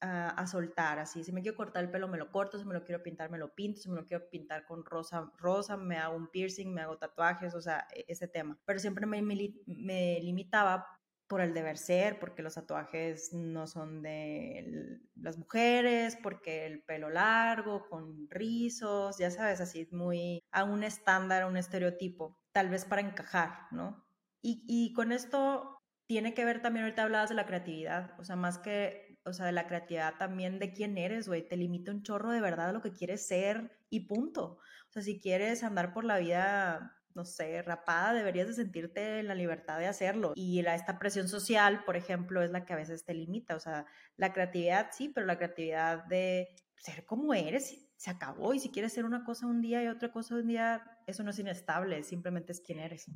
a, 0.00 0.46
soltar, 0.46 0.98
así. 0.98 1.24
Si 1.24 1.32
me 1.32 1.42
quiero 1.42 1.56
cortar 1.56 1.84
el 1.84 1.90
pelo, 1.90 2.08
me 2.08 2.18
lo 2.18 2.30
corto. 2.30 2.58
Si 2.58 2.64
me 2.64 2.74
lo 2.74 2.84
quiero 2.84 3.02
pintar, 3.02 3.30
me 3.30 3.38
lo 3.38 3.54
pinto. 3.54 3.80
Si 3.80 3.90
me 3.90 3.96
lo 3.96 4.06
quiero 4.06 4.28
pintar 4.30 4.64
con 4.64 4.84
rosa, 4.84 5.32
rosa, 5.36 5.76
me 5.76 5.98
hago 5.98 6.16
un 6.16 6.30
piercing, 6.30 6.72
me 6.72 6.82
hago 6.82 6.98
tatuajes, 6.98 7.54
o 7.54 7.60
sea, 7.60 7.86
e, 7.94 8.04
ese 8.08 8.28
tema. 8.28 8.58
Pero 8.64 8.78
siempre 8.78 9.06
me, 9.06 9.20
me 9.20 10.20
limitaba 10.20 10.97
por 11.28 11.40
el 11.40 11.54
deber 11.54 11.76
ser, 11.76 12.18
porque 12.18 12.42
los 12.42 12.54
tatuajes 12.54 13.32
no 13.32 13.66
son 13.66 14.02
de 14.02 15.00
las 15.14 15.36
mujeres, 15.36 16.16
porque 16.22 16.66
el 16.66 16.82
pelo 16.82 17.10
largo, 17.10 17.86
con 17.88 18.28
rizos, 18.30 19.18
ya 19.18 19.30
sabes, 19.30 19.60
así 19.60 19.86
muy 19.92 20.42
a 20.50 20.64
un 20.64 20.82
estándar, 20.84 21.42
a 21.42 21.46
un 21.46 21.56
estereotipo, 21.56 22.40
tal 22.52 22.70
vez 22.70 22.84
para 22.84 23.02
encajar, 23.02 23.66
¿no? 23.70 24.06
Y, 24.42 24.64
y 24.66 24.92
con 24.94 25.12
esto 25.12 25.78
tiene 26.08 26.32
que 26.32 26.46
ver 26.46 26.62
también, 26.62 26.84
ahorita 26.84 27.02
hablabas 27.02 27.28
de 27.28 27.34
la 27.34 27.46
creatividad, 27.46 28.18
o 28.18 28.24
sea, 28.24 28.36
más 28.36 28.58
que, 28.58 29.18
o 29.24 29.32
sea, 29.34 29.44
de 29.44 29.52
la 29.52 29.66
creatividad 29.66 30.14
también 30.18 30.58
de 30.58 30.72
quién 30.72 30.96
eres, 30.96 31.28
güey, 31.28 31.46
te 31.46 31.58
limita 31.58 31.92
un 31.92 32.02
chorro 32.02 32.32
de 32.32 32.40
verdad 32.40 32.70
a 32.70 32.72
lo 32.72 32.80
que 32.80 32.92
quieres 32.92 33.26
ser 33.26 33.78
y 33.90 34.06
punto. 34.06 34.58
O 34.88 34.92
sea, 34.92 35.02
si 35.02 35.20
quieres 35.20 35.62
andar 35.62 35.92
por 35.92 36.04
la 36.04 36.18
vida 36.18 36.97
no 37.18 37.24
sé, 37.24 37.62
rapada, 37.62 38.14
deberías 38.14 38.46
de 38.46 38.54
sentirte 38.54 39.18
en 39.18 39.26
la 39.26 39.34
libertad 39.34 39.76
de 39.80 39.88
hacerlo. 39.88 40.32
Y 40.36 40.62
la, 40.62 40.76
esta 40.76 41.00
presión 41.00 41.26
social, 41.26 41.82
por 41.84 41.96
ejemplo, 41.96 42.42
es 42.42 42.50
la 42.52 42.64
que 42.64 42.74
a 42.74 42.76
veces 42.76 43.04
te 43.04 43.12
limita. 43.12 43.56
O 43.56 43.60
sea, 43.60 43.86
la 44.16 44.32
creatividad 44.32 44.90
sí, 44.92 45.08
pero 45.08 45.26
la 45.26 45.36
creatividad 45.36 46.04
de 46.04 46.54
ser 46.76 47.04
como 47.04 47.34
eres 47.34 47.90
se 47.96 48.10
acabó. 48.10 48.54
Y 48.54 48.60
si 48.60 48.70
quieres 48.70 48.92
ser 48.92 49.04
una 49.04 49.24
cosa 49.24 49.48
un 49.48 49.60
día 49.60 49.82
y 49.82 49.88
otra 49.88 50.12
cosa 50.12 50.36
un 50.36 50.46
día, 50.46 50.80
eso 51.08 51.24
no 51.24 51.30
es 51.30 51.38
inestable, 51.40 52.04
simplemente 52.04 52.52
es 52.52 52.60
quien 52.60 52.78
eres. 52.78 53.06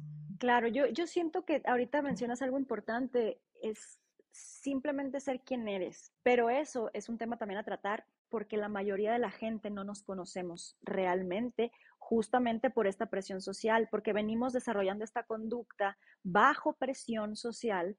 Claro, 0.41 0.67
yo, 0.67 0.89
yo 0.89 1.07
siento 1.07 1.45
que 1.45 1.63
ahorita 1.65 2.03
mencionas 2.03 2.43
algo 2.43 2.59
importante, 2.59 3.41
es 3.63 4.01
simplemente 4.33 5.21
ser 5.21 5.43
quien 5.43 5.69
eres. 5.69 6.13
Pero 6.25 6.51
eso 6.51 6.91
es 6.93 7.09
un 7.09 7.19
tema 7.19 7.39
también 7.39 7.61
a 7.61 7.65
tratar 7.65 8.05
porque 8.33 8.57
la 8.57 8.71
mayoría 8.71 9.13
de 9.13 9.19
la 9.19 9.31
gente 9.31 9.69
no 9.69 9.85
nos 9.85 10.03
conocemos 10.03 10.79
realmente 10.81 11.71
justamente 11.99 12.71
por 12.71 12.87
esta 12.87 13.11
presión 13.11 13.43
social, 13.43 13.89
porque 13.91 14.15
venimos 14.15 14.55
desarrollando 14.55 15.05
esta 15.05 15.25
conducta 15.25 15.99
bajo 16.23 16.73
presión 16.73 17.37
social 17.37 17.99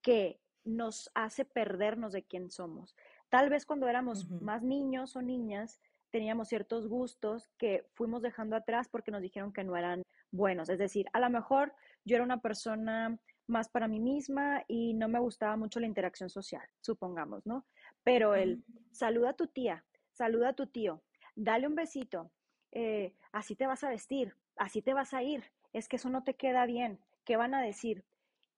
que 0.00 0.40
nos 0.64 1.10
hace 1.14 1.44
perdernos 1.44 2.14
de 2.14 2.24
quién 2.24 2.50
somos. 2.50 2.96
Tal 3.28 3.50
vez 3.50 3.66
cuando 3.66 3.86
éramos 3.86 4.30
más 4.30 4.62
niños 4.62 5.16
o 5.16 5.20
niñas 5.20 5.78
teníamos 6.10 6.48
ciertos 6.48 6.88
gustos 6.88 7.50
que 7.58 7.86
fuimos 7.92 8.22
dejando 8.22 8.56
atrás 8.56 8.88
porque 8.88 9.10
nos 9.10 9.20
dijeron 9.20 9.52
que 9.52 9.64
no 9.64 9.76
eran 9.76 10.02
buenos. 10.30 10.70
Es 10.70 10.78
decir, 10.78 11.08
a 11.12 11.20
lo 11.20 11.28
mejor 11.28 11.74
yo 12.06 12.16
era 12.16 12.24
una 12.24 12.40
persona 12.40 13.18
más 13.46 13.68
para 13.68 13.86
mí 13.86 14.00
misma 14.00 14.64
y 14.66 14.94
no 14.94 15.08
me 15.08 15.20
gustaba 15.20 15.58
mucho 15.58 15.78
la 15.78 15.86
interacción 15.86 16.30
social, 16.30 16.66
supongamos, 16.80 17.44
¿no? 17.44 17.66
Pero 18.04 18.34
el 18.34 18.62
saluda 18.92 19.30
a 19.30 19.36
tu 19.36 19.48
tía, 19.48 19.84
saluda 20.12 20.50
a 20.50 20.52
tu 20.52 20.66
tío, 20.66 21.02
dale 21.34 21.66
un 21.66 21.74
besito, 21.74 22.30
eh, 22.70 23.14
así 23.32 23.56
te 23.56 23.66
vas 23.66 23.82
a 23.82 23.88
vestir, 23.88 24.36
así 24.56 24.82
te 24.82 24.94
vas 24.94 25.14
a 25.14 25.22
ir, 25.22 25.44
es 25.72 25.88
que 25.88 25.96
eso 25.96 26.10
no 26.10 26.22
te 26.22 26.34
queda 26.34 26.66
bien, 26.66 27.00
¿qué 27.24 27.36
van 27.36 27.54
a 27.54 27.62
decir? 27.62 28.04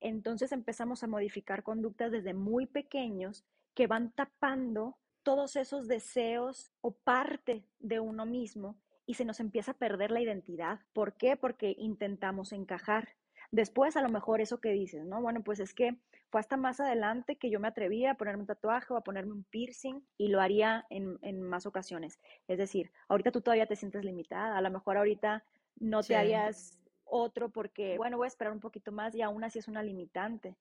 Entonces 0.00 0.52
empezamos 0.52 1.02
a 1.02 1.06
modificar 1.06 1.62
conductas 1.62 2.12
desde 2.12 2.34
muy 2.34 2.66
pequeños 2.66 3.44
que 3.74 3.86
van 3.86 4.12
tapando 4.12 4.96
todos 5.22 5.56
esos 5.56 5.88
deseos 5.88 6.70
o 6.80 6.92
parte 6.92 7.64
de 7.78 8.00
uno 8.00 8.26
mismo 8.26 8.76
y 9.06 9.14
se 9.14 9.24
nos 9.24 9.40
empieza 9.40 9.72
a 9.72 9.78
perder 9.78 10.10
la 10.10 10.20
identidad. 10.20 10.80
¿Por 10.92 11.16
qué? 11.16 11.36
Porque 11.36 11.74
intentamos 11.78 12.52
encajar. 12.52 13.16
Después, 13.50 13.96
a 13.96 14.02
lo 14.02 14.08
mejor 14.08 14.40
eso 14.40 14.60
que 14.60 14.70
dices, 14.70 15.04
¿no? 15.04 15.20
Bueno, 15.20 15.42
pues 15.42 15.60
es 15.60 15.74
que 15.74 15.96
fue 16.30 16.40
hasta 16.40 16.56
más 16.56 16.80
adelante 16.80 17.36
que 17.36 17.50
yo 17.50 17.60
me 17.60 17.68
atrevía 17.68 18.12
a 18.12 18.16
ponerme 18.16 18.42
un 18.42 18.46
tatuaje 18.46 18.92
o 18.92 18.96
a 18.96 19.04
ponerme 19.04 19.32
un 19.32 19.44
piercing 19.44 20.00
y 20.18 20.28
lo 20.28 20.40
haría 20.40 20.86
en, 20.90 21.18
en 21.22 21.42
más 21.42 21.66
ocasiones. 21.66 22.18
Es 22.48 22.58
decir, 22.58 22.90
ahorita 23.08 23.30
tú 23.30 23.40
todavía 23.40 23.66
te 23.66 23.76
sientes 23.76 24.04
limitada, 24.04 24.56
a 24.56 24.60
lo 24.60 24.70
mejor 24.70 24.96
ahorita 24.96 25.44
no 25.78 26.02
te 26.02 26.16
harías 26.16 26.78
otro 27.04 27.50
porque, 27.50 27.96
bueno, 27.96 28.16
voy 28.16 28.26
a 28.26 28.28
esperar 28.28 28.52
un 28.52 28.60
poquito 28.60 28.92
más 28.92 29.14
y 29.14 29.22
aún 29.22 29.44
así 29.44 29.58
es 29.58 29.68
una 29.68 29.82
limitante. 29.82 30.56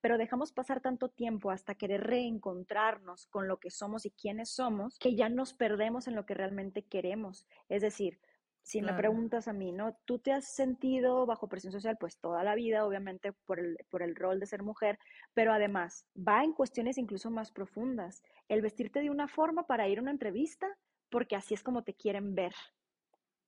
Pero 0.00 0.18
dejamos 0.18 0.52
pasar 0.52 0.80
tanto 0.80 1.08
tiempo 1.08 1.50
hasta 1.50 1.76
querer 1.76 2.02
reencontrarnos 2.02 3.26
con 3.26 3.46
lo 3.46 3.58
que 3.58 3.70
somos 3.70 4.04
y 4.04 4.10
quiénes 4.10 4.50
somos 4.50 4.98
que 4.98 5.14
ya 5.14 5.28
nos 5.28 5.54
perdemos 5.54 6.08
en 6.08 6.16
lo 6.16 6.26
que 6.26 6.34
realmente 6.34 6.82
queremos. 6.82 7.46
Es 7.68 7.82
decir, 7.82 8.18
si 8.62 8.80
me 8.80 8.94
preguntas 8.94 9.48
a 9.48 9.52
mí, 9.52 9.72
¿no? 9.72 9.96
¿Tú 10.04 10.20
te 10.20 10.32
has 10.32 10.46
sentido 10.46 11.26
bajo 11.26 11.48
presión 11.48 11.72
social? 11.72 11.96
Pues 11.98 12.18
toda 12.18 12.44
la 12.44 12.54
vida, 12.54 12.86
obviamente, 12.86 13.32
por 13.32 13.58
el, 13.58 13.76
por 13.90 14.02
el 14.02 14.14
rol 14.14 14.38
de 14.38 14.46
ser 14.46 14.62
mujer, 14.62 14.98
pero 15.34 15.52
además 15.52 16.06
va 16.16 16.44
en 16.44 16.52
cuestiones 16.52 16.96
incluso 16.96 17.30
más 17.30 17.50
profundas. 17.50 18.22
El 18.48 18.62
vestirte 18.62 19.00
de 19.00 19.10
una 19.10 19.26
forma 19.26 19.66
para 19.66 19.88
ir 19.88 19.98
a 19.98 20.02
una 20.02 20.12
entrevista, 20.12 20.68
porque 21.10 21.34
así 21.34 21.54
es 21.54 21.62
como 21.62 21.82
te 21.82 21.94
quieren 21.94 22.34
ver. 22.34 22.54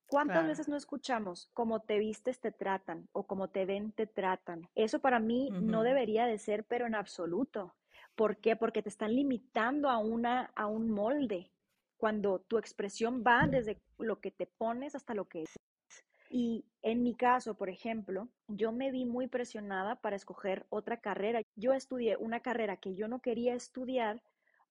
¿Cuántas 0.07 0.47
veces 0.47 0.69
no 0.69 0.77
escuchamos 0.77 1.49
como 1.55 1.81
te 1.81 1.99
vistes 1.99 2.39
te 2.39 2.53
tratan 2.53 3.09
o 3.13 3.27
como 3.27 3.49
te 3.49 3.65
ven 3.65 3.93
te 3.93 4.07
tratan? 4.07 4.69
Eso 4.75 5.01
para 5.01 5.19
mí 5.19 5.51
no 5.51 5.83
debería 5.83 6.27
de 6.27 6.39
ser, 6.39 6.65
pero 6.65 6.87
en 6.87 6.95
absoluto. 6.95 7.75
¿Por 8.15 8.37
qué? 8.37 8.55
Porque 8.55 8.83
te 8.83 8.91
están 8.91 9.15
limitando 9.15 9.89
a, 9.89 9.99
una, 9.99 10.53
a 10.55 10.67
un 10.67 10.91
molde 10.91 11.54
cuando 11.97 12.41
tu 12.41 12.59
expresión 12.59 13.23
va 13.27 13.47
desde 13.47 13.81
lo 13.99 14.21
que 14.21 14.31
te 14.31 14.47
pones 14.47 14.95
hasta 14.95 15.15
lo 15.15 15.27
que 15.27 15.43
es. 15.43 15.51
Y 16.31 16.65
en 16.83 17.03
mi 17.03 17.15
caso, 17.15 17.55
por 17.55 17.69
ejemplo, 17.69 18.29
yo 18.49 18.73
me 18.73 18.91
vi 18.91 19.05
muy 19.05 19.29
presionada 19.29 19.97
para 19.97 20.17
escoger 20.17 20.67
otra 20.69 20.97
carrera. 20.97 21.43
Yo 21.55 21.73
estudié 21.75 22.17
una 22.17 22.41
carrera 22.41 22.77
que 22.77 22.95
yo 22.95 23.07
no 23.07 23.21
quería 23.21 23.55
estudiar 23.55 24.23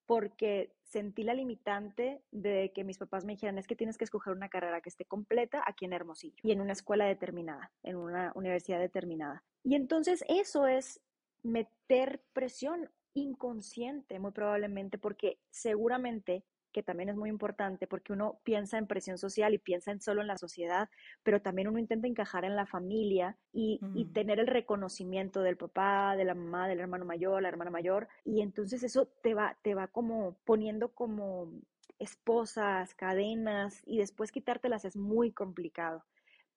porque 0.06 0.74
sentí 0.84 1.24
la 1.24 1.34
limitante 1.34 2.22
de 2.32 2.72
que 2.76 2.84
mis 2.84 2.98
papás 2.98 3.24
me 3.24 3.34
dijeran, 3.34 3.58
es 3.58 3.68
que 3.68 3.76
tienes 3.76 3.98
que 3.98 4.04
escoger 4.04 4.34
una 4.34 4.50
carrera 4.50 4.82
que 4.82 4.90
esté 4.90 5.06
completa 5.06 5.64
aquí 5.66 5.86
en 5.86 5.94
Hermosillo 5.94 6.36
y 6.44 6.52
en 6.52 6.62
una 6.62 6.74
escuela 6.74 7.06
determinada, 7.06 7.72
en 7.84 7.96
una 7.96 8.32
universidad 8.36 8.80
determinada. 8.80 9.44
Y 9.64 9.76
entonces 9.76 10.26
eso 10.28 10.68
es 10.68 11.00
meter 11.42 12.22
presión 12.34 12.90
inconsciente, 13.14 14.20
muy 14.20 14.32
probablemente, 14.32 14.98
porque 14.98 15.40
seguramente 15.50 16.44
que 16.74 16.84
también 16.84 17.10
es 17.10 17.16
muy 17.16 17.30
importante 17.30 17.88
porque 17.88 18.12
uno 18.12 18.40
piensa 18.44 18.78
en 18.78 18.88
presión 18.88 19.18
social 19.18 19.54
y 19.54 19.60
piensa 19.60 19.92
en 19.92 20.02
solo 20.02 20.20
en 20.22 20.28
la 20.28 20.38
sociedad, 20.38 20.90
pero 21.24 21.42
también 21.42 21.70
uno 21.70 21.80
intenta 21.80 22.08
encajar 22.08 22.44
en 22.44 22.58
la 22.58 22.66
familia 22.66 23.38
y, 23.54 23.80
y, 23.96 24.06
tener 24.06 24.40
el 24.40 24.48
reconocimiento 24.48 25.42
del 25.42 25.56
papá, 25.56 26.16
de 26.18 26.26
la 26.26 26.36
mamá, 26.36 26.68
del 26.68 26.82
hermano 26.82 27.06
mayor, 27.06 27.42
la 27.42 27.48
hermana 27.48 27.72
mayor, 27.72 28.10
y 28.26 28.42
entonces 28.42 28.84
eso 28.84 29.08
te 29.22 29.34
va, 29.34 29.58
te 29.62 29.76
va 29.76 29.88
como 29.88 30.36
poniendo 30.44 30.90
como 30.90 31.52
esposas, 32.00 32.94
cadenas, 32.96 33.82
y 33.86 34.00
después 34.00 34.32
quitártelas 34.32 34.86
es 34.86 34.98
muy 34.98 35.32
complicado. 35.32 36.04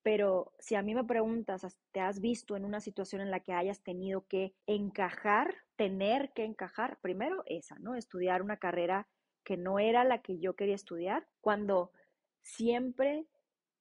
Pero 0.02 0.52
si 0.60 0.76
a 0.76 0.82
mí 0.82 0.94
me 0.94 1.02
preguntas, 1.02 1.66
¿te 1.90 2.00
has 2.00 2.20
visto 2.20 2.54
en 2.54 2.64
una 2.64 2.80
situación 2.80 3.20
en 3.22 3.32
la 3.32 3.40
que 3.40 3.52
hayas 3.52 3.82
tenido 3.82 4.24
que 4.28 4.54
encajar, 4.66 5.52
tener 5.74 6.32
que 6.32 6.44
encajar? 6.44 6.98
Primero 7.00 7.42
esa, 7.46 7.76
¿no? 7.80 7.96
Estudiar 7.96 8.40
una 8.40 8.56
carrera 8.56 9.08
que 9.46 9.56
no 9.56 9.78
era 9.78 10.02
la 10.02 10.22
que 10.22 10.40
yo 10.40 10.56
quería 10.56 10.74
estudiar, 10.74 11.28
cuando 11.40 11.92
siempre 12.42 13.28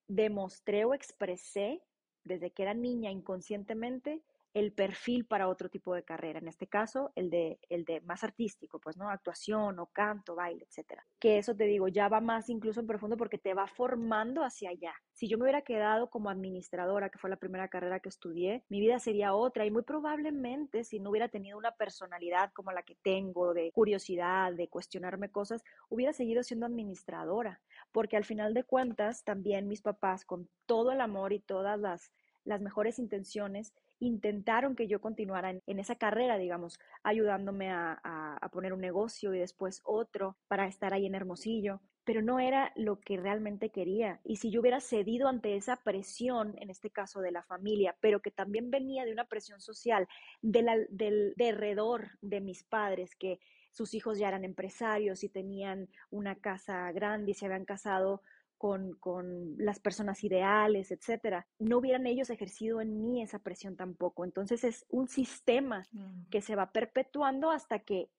demostré 0.07 0.86
o 0.86 0.93
expresé 0.93 1.81
desde 2.24 2.51
que 2.51 2.62
era 2.62 2.75
niña 2.75 3.10
inconscientemente 3.10 4.22
el 4.56 4.72
perfil 4.72 5.26
para 5.26 5.50
otro 5.50 5.70
tipo 5.70 5.94
de 5.94 6.04
carrera, 6.04 6.40
en 6.40 6.48
este 6.48 6.66
caso 6.66 7.12
el 7.16 7.30
de, 7.30 7.60
el 7.68 7.84
de 7.84 8.00
más 8.00 8.24
artístico, 8.24 8.80
pues, 8.80 8.96
¿no? 8.96 9.10
Actuación 9.10 9.78
o 9.80 9.88
canto, 9.88 10.34
baile, 10.34 10.66
etcétera. 10.70 11.06
Que 11.20 11.38
eso 11.38 11.54
te 11.54 11.66
digo, 11.66 11.90
ya 11.90 12.08
va 12.08 12.22
más 12.22 12.50
incluso 12.50 12.80
en 12.80 12.88
profundo 12.88 13.18
porque 13.18 13.38
te 13.38 13.54
va 13.54 13.68
formando 13.68 14.46
hacia 14.46 14.70
allá. 14.70 14.94
Si 15.12 15.28
yo 15.28 15.38
me 15.38 15.44
hubiera 15.44 15.62
quedado 15.62 16.10
como 16.10 16.30
administradora, 16.30 17.10
que 17.10 17.20
fue 17.20 17.30
la 17.30 17.36
primera 17.36 17.68
carrera 17.68 18.00
que 18.00 18.08
estudié, 18.08 18.64
mi 18.70 18.80
vida 18.80 18.98
sería 18.98 19.36
otra 19.36 19.66
y 19.66 19.72
muy 19.72 19.84
probablemente 19.84 20.86
si 20.86 21.02
no 21.02 21.10
hubiera 21.10 21.28
tenido 21.28 21.58
una 21.58 21.74
personalidad 21.74 22.54
como 22.54 22.72
la 22.72 22.84
que 22.84 22.96
tengo, 23.04 23.54
de 23.54 23.74
curiosidad, 23.74 24.54
de 24.54 24.70
cuestionarme 24.70 25.32
cosas, 25.32 25.66
hubiera 25.90 26.14
seguido 26.14 26.44
siendo 26.44 26.66
administradora, 26.66 27.60
porque 27.92 28.16
al 28.16 28.24
final 28.24 28.54
de 28.54 28.64
cuentas 28.64 29.26
también 29.26 29.68
mis 29.68 29.82
papás, 29.82 30.24
con 30.24 30.48
todo 30.66 30.94
el 30.94 31.02
amor 31.02 31.34
y 31.34 31.42
todas 31.42 31.78
las 31.78 32.10
las 32.46 32.62
mejores 32.62 33.00
intenciones, 33.00 33.74
intentaron 34.00 34.75
que 34.75 34.88
yo 34.88 35.00
continuara 35.00 35.52
en, 35.66 35.80
esa 35.80 35.96
carrera, 35.96 36.38
digamos, 36.38 36.80
ayudándome 37.04 37.72
a, 37.72 38.00
poner 38.52 38.74
un 38.74 38.82
negocio 38.82 39.34
y 39.34 39.40
después 39.40 39.82
otro 39.84 40.38
para 40.48 40.68
estar 40.68 40.94
ahí 40.94 41.06
en 41.06 41.16
Hermosillo, 41.16 41.82
pero 42.06 42.22
no 42.22 42.40
era 42.40 42.72
lo 42.75 43.00
que 43.02 43.18
realmente 43.18 43.70
quería. 43.70 44.22
Y 44.24 44.38
si 44.38 44.52
yo 44.52 44.62
hubiera 44.62 44.80
cedido 44.80 45.28
ante 45.28 45.56
esa 45.56 45.75
presión, 45.78 46.56
en 46.60 46.70
este 46.70 46.92
caso 46.92 47.20
de 47.20 47.32
la 47.32 47.44
familia, 47.44 47.96
pero 48.00 48.22
que 48.22 48.32
también 48.32 48.70
venía 48.70 49.04
de 49.04 49.12
una 49.12 49.25
presión 49.25 49.60
social 49.60 50.08
de 50.42 50.62
la, 50.62 50.78
del 50.90 51.34
derredor 51.36 52.12
de 52.22 52.40
mis 52.40 52.64
padres, 52.64 53.16
que 53.16 53.40
sus 53.72 53.94
hijos 53.94 54.18
ya 54.18 54.30
eran 54.30 54.46
empresarios 54.46 55.24
y 55.24 55.30
tenían 55.30 55.90
una 56.10 56.36
casa 56.36 56.92
grande 56.94 57.32
y 57.32 57.34
se 57.34 57.46
habían 57.46 57.66
casado 57.66 58.22
con, 58.58 58.98
las 59.58 59.80
personas 59.80 60.24
ideales, 60.24 60.92
etcétera, 60.92 61.48
no 61.60 61.78
hubieran 61.78 62.08
ellos 62.08 62.30
ejercido 62.30 62.82
en 62.82 63.02
mí 63.02 63.22
esa 63.22 63.40
presión 63.40 63.76
tampoco. 63.76 64.26
Entonces 64.26 64.64
es 64.64 64.86
un 64.90 65.08
sistema 65.08 65.84
mm. 65.92 66.30
que 66.30 66.42
se 66.42 66.56
va 66.56 66.72
perpetuando 66.72 67.52
hasta 67.52 67.80
que 67.80 68.10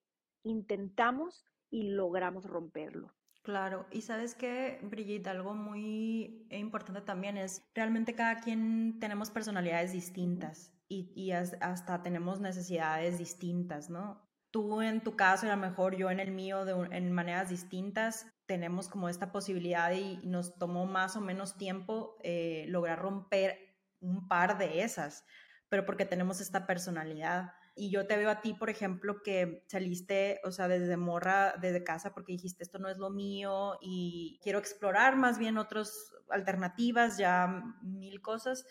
intentamos 0.43 1.45
y 1.69 1.89
logramos 1.89 2.45
romperlo. 2.45 3.13
Claro, 3.43 3.85
y 3.91 4.01
sabes 4.01 4.35
que, 4.35 4.79
Brigitte, 4.83 5.27
algo 5.27 5.53
muy 5.53 6.45
importante 6.51 6.99
también 6.99 7.37
es, 7.37 7.65
realmente 7.73 8.13
cada 8.13 8.41
quien 8.41 8.99
tenemos 8.99 9.31
personalidades 9.31 9.93
distintas 9.93 10.73
y, 10.89 11.13
y 11.15 11.31
hasta 11.31 12.03
tenemos 12.03 12.41
necesidades 12.41 13.17
distintas, 13.17 13.89
¿no? 13.89 14.21
Tú 14.51 14.81
en 14.81 15.01
tu 15.01 15.15
caso 15.15 15.45
y 15.45 15.49
a 15.49 15.55
lo 15.55 15.61
mejor 15.61 15.95
yo 15.95 16.09
en 16.11 16.19
el 16.19 16.31
mío 16.31 16.65
de, 16.65 16.73
en 16.91 17.11
maneras 17.13 17.49
distintas, 17.49 18.27
tenemos 18.47 18.87
como 18.87 19.09
esta 19.09 19.31
posibilidad 19.31 19.91
y 19.91 20.17
nos 20.23 20.57
tomó 20.57 20.85
más 20.85 21.15
o 21.15 21.21
menos 21.21 21.57
tiempo 21.57 22.17
eh, 22.23 22.65
lograr 22.69 22.99
romper 22.99 23.57
un 23.99 24.27
par 24.27 24.57
de 24.57 24.83
esas, 24.83 25.25
pero 25.69 25.85
porque 25.85 26.05
tenemos 26.05 26.39
esta 26.39 26.65
personalidad. 26.65 27.51
Y 27.75 27.91
yo 27.91 28.07
te 28.07 28.17
veo 28.17 28.31
a 28.31 28.41
ti, 28.41 28.55
por 28.55 28.69
ejemplo, 28.71 29.21
que 29.21 29.63
saliste, 29.67 30.39
o 30.43 30.51
sea, 30.51 30.67
desde 30.67 30.97
morra, 30.97 31.53
desde 31.61 31.83
casa, 31.83 32.13
porque 32.13 32.33
dijiste, 32.33 32.63
esto 32.63 32.79
no 32.79 32.89
es 32.89 32.97
lo 32.97 33.11
mío 33.11 33.77
y 33.81 34.39
quiero 34.41 34.57
explorar 34.57 35.15
más 35.15 35.37
bien 35.37 35.57
otras 35.59 36.11
alternativas, 36.29 37.17
ya 37.17 37.63
mil 37.83 38.21
cosas, 38.21 38.65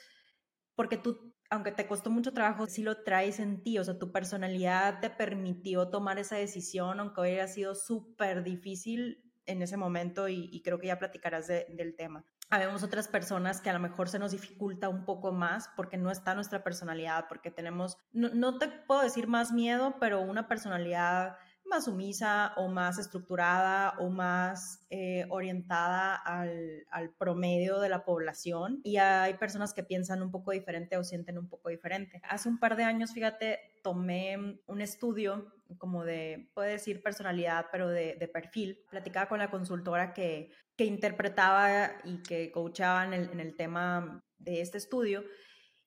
porque 0.75 0.97
tú, 0.97 1.35
aunque 1.51 1.71
te 1.71 1.87
costó 1.87 2.11
mucho 2.11 2.33
trabajo, 2.33 2.67
sí 2.67 2.83
lo 2.83 3.05
traes 3.05 3.39
en 3.39 3.63
ti, 3.63 3.79
o 3.79 3.85
sea, 3.85 3.99
tu 3.99 4.11
personalidad 4.11 5.01
te 5.01 5.11
permitió 5.11 5.89
tomar 5.89 6.19
esa 6.19 6.37
decisión, 6.37 6.99
aunque 6.99 7.21
hubiera 7.21 7.47
sido 7.47 7.75
súper 7.75 8.43
difícil, 8.43 9.26
en 9.47 9.63
ese 9.63 9.77
momento 9.77 10.29
y, 10.29 10.61
creo 10.63 10.79
que 10.79 10.89
ya 10.89 10.99
platicarás 10.99 11.47
del 11.47 11.95
tema. 11.97 12.25
Habemos 12.51 12.83
otras 12.83 13.09
personas 13.09 13.61
que 13.61 13.71
a 13.71 13.73
lo 13.73 13.81
mejor 13.81 14.09
se 14.09 14.19
nos 14.19 14.33
dificulta 14.33 14.89
un 14.89 15.05
poco 15.05 15.33
más 15.33 15.69
porque 15.77 15.97
no 15.97 16.11
está 16.11 16.35
nuestra 16.35 16.63
personalidad, 16.63 17.27
porque 17.29 17.51
tenemos, 17.51 17.99
no, 18.13 18.29
no 18.31 18.59
te 18.59 18.69
puedo 18.69 19.03
decir 19.03 19.27
más 19.27 19.53
miedo, 19.53 19.97
pero 19.99 20.21
una 20.21 20.49
personalidad 20.49 21.37
más 21.77 21.85
sumisa 21.85 22.55
o 22.57 22.69
más 22.69 22.99
estructurada 22.99 23.95
o 23.99 24.09
más 24.09 24.87
eh, 24.89 25.27
orientada 25.29 26.15
al, 26.15 26.87
al, 26.91 27.11
promedio 27.11 27.81
de 27.81 27.91
la 27.91 28.03
población 28.05 28.81
y 28.83 28.97
hay 28.97 29.35
personas 29.35 29.75
que 29.75 29.83
piensan 29.83 30.23
un 30.23 30.31
poco 30.31 30.53
diferente 30.53 30.97
o 30.97 31.05
sienten 31.05 31.37
un 31.37 31.49
poco 31.49 31.69
diferente. 31.69 32.23
Hace 32.31 32.49
un 32.49 32.59
par 32.59 32.77
de 32.77 32.85
años, 32.85 33.13
fíjate, 33.13 33.59
tomé 33.83 34.59
un 34.67 34.81
estudio 34.81 35.53
como 35.77 36.03
de, 36.05 36.51
puede 36.55 36.73
decir 36.73 37.03
personalidad, 37.03 37.67
pero 37.71 37.89
de, 37.89 38.17
de 38.19 38.29
perfil. 38.29 38.79
Platicaba 38.89 39.29
con 39.29 39.39
la 39.39 39.51
consultora 39.51 40.15
que, 40.15 40.51
que 40.77 40.87
interpretaba 40.87 41.93
y 42.05 42.23
que 42.23 42.51
coachaba 42.53 43.05
en 43.05 43.13
el, 43.13 43.31
en 43.31 43.41
el 43.41 43.55
tema 43.55 44.25
de 44.39 44.63
este 44.63 44.79
estudio 44.79 45.25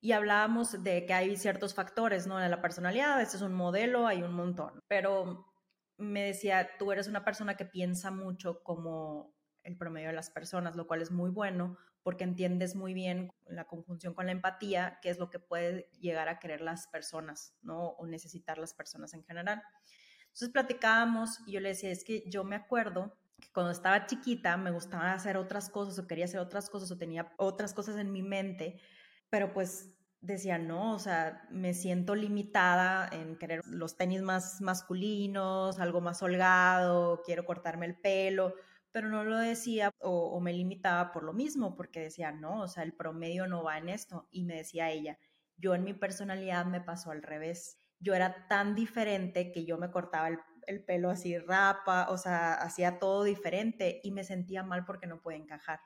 y 0.02 0.12
hablábamos 0.14 0.84
de 0.84 1.06
que 1.06 1.14
hay 1.14 1.36
ciertos 1.36 1.74
factores, 1.74 2.26
¿no? 2.28 2.38
De 2.38 2.48
la 2.48 2.62
personalidad, 2.62 3.22
este 3.22 3.38
es 3.38 3.44
un 3.44 3.54
modelo, 3.54 4.08
hay 4.08 4.22
un 4.22 4.34
montón, 4.34 4.82
pero 4.88 5.49
me 6.00 6.24
decía, 6.24 6.70
tú 6.80 6.92
eres 6.92 7.08
una 7.08 7.24
persona 7.24 7.56
que 7.56 7.66
piensa 7.66 8.10
mucho 8.10 8.64
como 8.64 9.36
el 9.64 9.78
promedio 9.78 10.08
de 10.08 10.16
las 10.16 10.30
personas, 10.30 10.76
lo 10.76 10.88
cual 10.88 11.02
es 11.02 11.12
muy 11.12 11.30
bueno 11.30 11.78
porque 12.02 12.24
entiendes 12.24 12.76
muy 12.76 12.94
bien 12.94 13.32
la 13.46 13.68
conjunción 13.68 14.14
con 14.14 14.26
la 14.26 14.32
empatía, 14.32 15.00
qué 15.02 15.10
es 15.10 15.20
lo 15.20 15.30
que 15.30 15.40
puede 15.40 15.90
llegar 16.00 16.30
a 16.30 16.40
querer 16.40 16.62
las 16.62 16.88
personas, 16.88 17.56
¿no? 17.62 17.90
O 17.90 18.08
necesitar 18.08 18.58
las 18.58 18.74
personas 18.74 19.14
en 19.14 19.24
general. 19.26 19.62
Entonces 20.24 20.50
platicábamos 20.50 21.42
y 21.46 21.54
yo 21.54 21.60
le 21.60 21.70
decía, 21.70 21.92
es 21.92 22.04
que 22.04 22.24
yo 22.30 22.44
me 22.44 22.56
acuerdo 22.56 23.18
que 23.40 23.52
cuando 23.52 23.72
estaba 23.72 24.06
chiquita 24.06 24.56
me 24.58 24.72
gustaba 24.72 25.14
hacer 25.14 25.38
otras 25.38 25.70
cosas 25.70 26.00
o 26.00 26.08
quería 26.08 26.26
hacer 26.26 26.40
otras 26.40 26.70
cosas 26.70 26.90
o 26.92 26.98
tenía 26.98 27.34
otras 27.38 27.74
cosas 27.74 27.98
en 27.98 28.12
mi 28.12 28.24
mente, 28.24 28.80
pero 29.30 29.54
pues 29.54 29.99
decía, 30.22 30.58
no, 30.58 30.94
o 30.94 31.00
sea, 31.00 31.48
me 31.50 31.74
siento 31.74 32.16
limitada 32.16 33.10
en 33.12 33.38
querer 33.38 33.66
los 33.66 33.98
tenis 33.98 34.22
más 34.22 34.62
masculinos, 34.62 35.80
algo 35.80 36.02
más 36.02 36.22
holgado, 36.22 37.22
quiero 37.26 37.46
cortarme 37.46 37.86
el 37.86 37.96
pelo, 37.98 38.54
pero 38.92 39.10
no 39.10 39.24
lo 39.24 39.38
decía 39.38 39.92
o, 40.00 40.40
me 40.42 40.54
limitaba 40.54 41.12
por 41.12 41.24
lo 41.24 41.34
mismo, 41.34 41.76
porque 41.76 42.02
decía, 42.02 42.32
no, 42.32 42.62
o 42.62 42.68
sea, 42.68 42.84
el 42.84 42.94
promedio 42.94 43.48
no 43.48 43.64
va 43.64 43.78
en 43.78 43.90
esto. 43.90 44.28
Y 44.32 44.44
me 44.44 44.56
decía 44.56 44.90
ella, 44.92 45.18
yo 45.58 45.76
en 45.76 45.84
mi 45.84 45.94
personalidad 45.94 46.66
me 46.66 46.82
pasó 46.82 47.12
al 47.12 47.24
revés. 47.24 47.78
Yo 48.00 48.14
era 48.16 48.48
tan 48.48 48.76
diferente 48.76 49.52
que 49.52 49.66
yo 49.66 49.78
me 49.78 49.92
cortaba 49.92 50.28
el, 50.30 50.40
el 50.68 50.84
pelo 50.84 51.10
así 51.10 51.38
rapa, 51.38 52.08
o 52.10 52.18
sea, 52.18 52.54
hacía 52.56 53.00
todo 53.00 53.24
diferente 53.24 54.00
y 54.04 54.12
me 54.12 54.24
sentía 54.24 54.64
mal 54.64 54.86
porque 54.86 55.08
no 55.08 55.22
podía 55.22 55.38
encajar. 55.40 55.80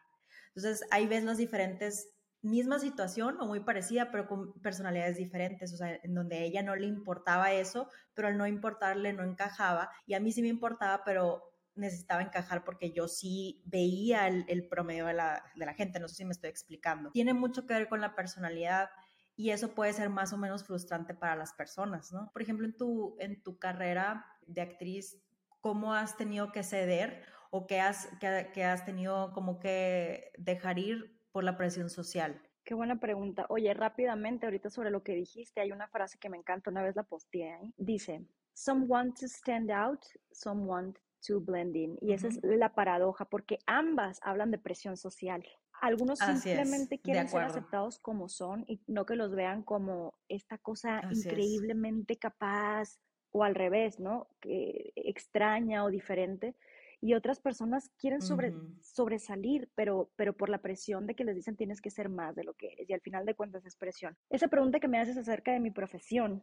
Entonces, 0.56 0.88
ahí 0.92 1.08
ves 1.08 1.24
las 1.24 1.38
diferentes 1.38 2.10
misma 2.44 2.78
situación 2.78 3.40
o 3.40 3.48
muy 3.48 3.62
parecida, 3.62 4.12
pero 4.12 4.28
con 4.28 4.54
personalidades 4.62 5.18
diferentes, 5.18 5.74
o 5.74 5.78
sea, 5.78 6.00
en 6.04 6.14
donde 6.14 6.44
ella 6.44 6.62
no 6.62 6.76
le 6.76 6.86
importaba 6.86 7.54
eso, 7.54 7.88
pero 8.14 8.28
al 8.28 8.38
no 8.38 8.46
importarle 8.46 9.14
no 9.14 9.24
encajaba, 9.24 9.90
y 10.06 10.14
a 10.14 10.20
mí 10.20 10.32
sí 10.32 10.42
me 10.42 10.50
importaba, 10.50 11.04
pero 11.06 11.50
necesitaba 11.76 12.22
encajar 12.22 12.64
porque 12.64 12.92
yo 12.92 13.08
sí 13.08 13.64
veía 13.66 14.28
el, 14.28 14.68
promedio 14.68 15.08
de 15.08 15.14
la, 15.14 15.44
de 15.56 15.66
la, 15.66 15.74
gente, 15.74 16.00
no 16.00 16.08
sé 16.08 16.16
si 16.16 16.26
me 16.26 16.34
estoy 16.34 16.50
explicando. 16.50 17.12
Tiene 17.12 17.34
mucho 17.34 17.66
que 17.66 17.74
ver 17.74 17.90
con 17.90 18.02
la 18.02 18.14
personalidad 18.14 18.90
y 19.36 19.50
eso 19.50 19.74
puede 19.74 19.94
ser 19.94 20.10
más 20.10 20.34
o 20.34 20.38
menos 20.38 20.64
frustrante 20.64 21.16
para 21.16 21.36
las 21.36 21.54
personas, 21.54 22.12
¿no? 22.12 22.30
Por 22.32 22.44
ejemplo, 22.44 22.68
en 22.68 22.78
tu, 22.78 23.16
en 23.20 23.42
tu 23.42 23.58
carrera 23.58 24.26
de 24.46 24.62
actriz, 24.62 25.18
¿cómo 25.62 25.94
has 25.96 26.16
tenido 26.18 26.52
que 26.52 26.62
ceder 26.62 27.24
o 27.50 27.66
qué 27.66 27.80
has, 27.80 28.10
qué, 28.20 28.52
qué 28.54 28.66
has 28.66 28.86
tenido 28.86 29.32
como 29.34 29.60
que 29.60 30.32
dejar 30.38 30.78
ir 30.78 31.23
por 31.34 31.44
la 31.44 31.58
presión 31.58 31.90
social. 31.90 32.42
Qué 32.64 32.76
buena 32.76 33.00
pregunta. 33.00 33.46
Oye, 33.50 33.74
rápidamente, 33.74 34.46
ahorita 34.46 34.70
sobre 34.70 34.90
lo 34.90 35.04
que 35.04 35.16
dijiste, 35.16 35.60
hay 35.60 35.74
una 35.74 35.90
frase 35.90 36.18
que 36.18 36.30
me 36.30 36.38
encanta, 36.38 36.70
una 36.70 36.82
vez 36.82 36.96
la 36.96 37.04
posteé 37.04 37.52
ahí. 37.52 37.74
Dice, 37.76 38.26
some 38.54 38.86
want 38.86 39.20
to 39.20 39.26
stand 39.26 39.70
out, 39.70 40.00
some 40.32 40.64
want 40.64 40.98
to 41.28 41.42
blend 41.42 41.76
in. 41.76 41.98
Y 42.00 42.14
esa 42.14 42.28
es 42.28 42.40
la 42.42 42.74
paradoja, 42.74 43.26
porque 43.26 43.60
ambas 43.66 44.20
hablan 44.24 44.52
de 44.52 44.60
presión 44.60 44.96
social. 44.96 45.44
Algunos 45.82 46.20
simplemente 46.20 47.00
quieren 47.00 47.28
ser 47.28 47.42
aceptados 47.42 48.00
como 48.00 48.30
son 48.30 48.64
y 48.68 48.82
no 48.88 49.06
que 49.06 49.18
los 49.18 49.36
vean 49.36 49.64
como 49.64 50.14
esta 50.30 50.58
cosa 50.58 51.02
increíblemente 51.12 52.16
capaz 52.16 53.00
o 53.32 53.44
al 53.44 53.56
revés, 53.56 54.00
¿no? 54.00 54.30
Que 54.40 54.94
extraña 54.96 55.84
o 55.84 55.90
diferente 55.90 56.56
y 57.04 57.16
otras 57.16 57.42
personas 57.42 57.90
quieren 57.98 58.22
sobre, 58.22 58.54
sobresalir, 58.80 59.70
pero, 59.76 60.10
pero 60.16 60.32
por 60.32 60.48
la 60.48 60.60
presión 60.60 61.06
de 61.06 61.16
que 61.16 61.26
les 61.26 61.36
dicen 61.36 61.58
tienes 61.58 61.82
que 61.82 61.90
ser 61.90 62.08
más 62.08 62.34
de 62.34 62.46
lo 62.46 62.54
que 62.54 62.72
eres 62.72 62.90
y 62.90 62.94
al 62.94 63.02
final 63.02 63.26
de 63.26 63.36
cuentas 63.36 63.66
es 63.66 63.76
presión. 63.76 64.16
Esa 64.30 64.48
pregunta 64.48 64.80
que 64.80 64.88
me 64.88 65.00
haces 65.00 65.18
acerca 65.18 65.52
de 65.52 65.60
mi 65.60 65.70
profesión, 65.70 66.42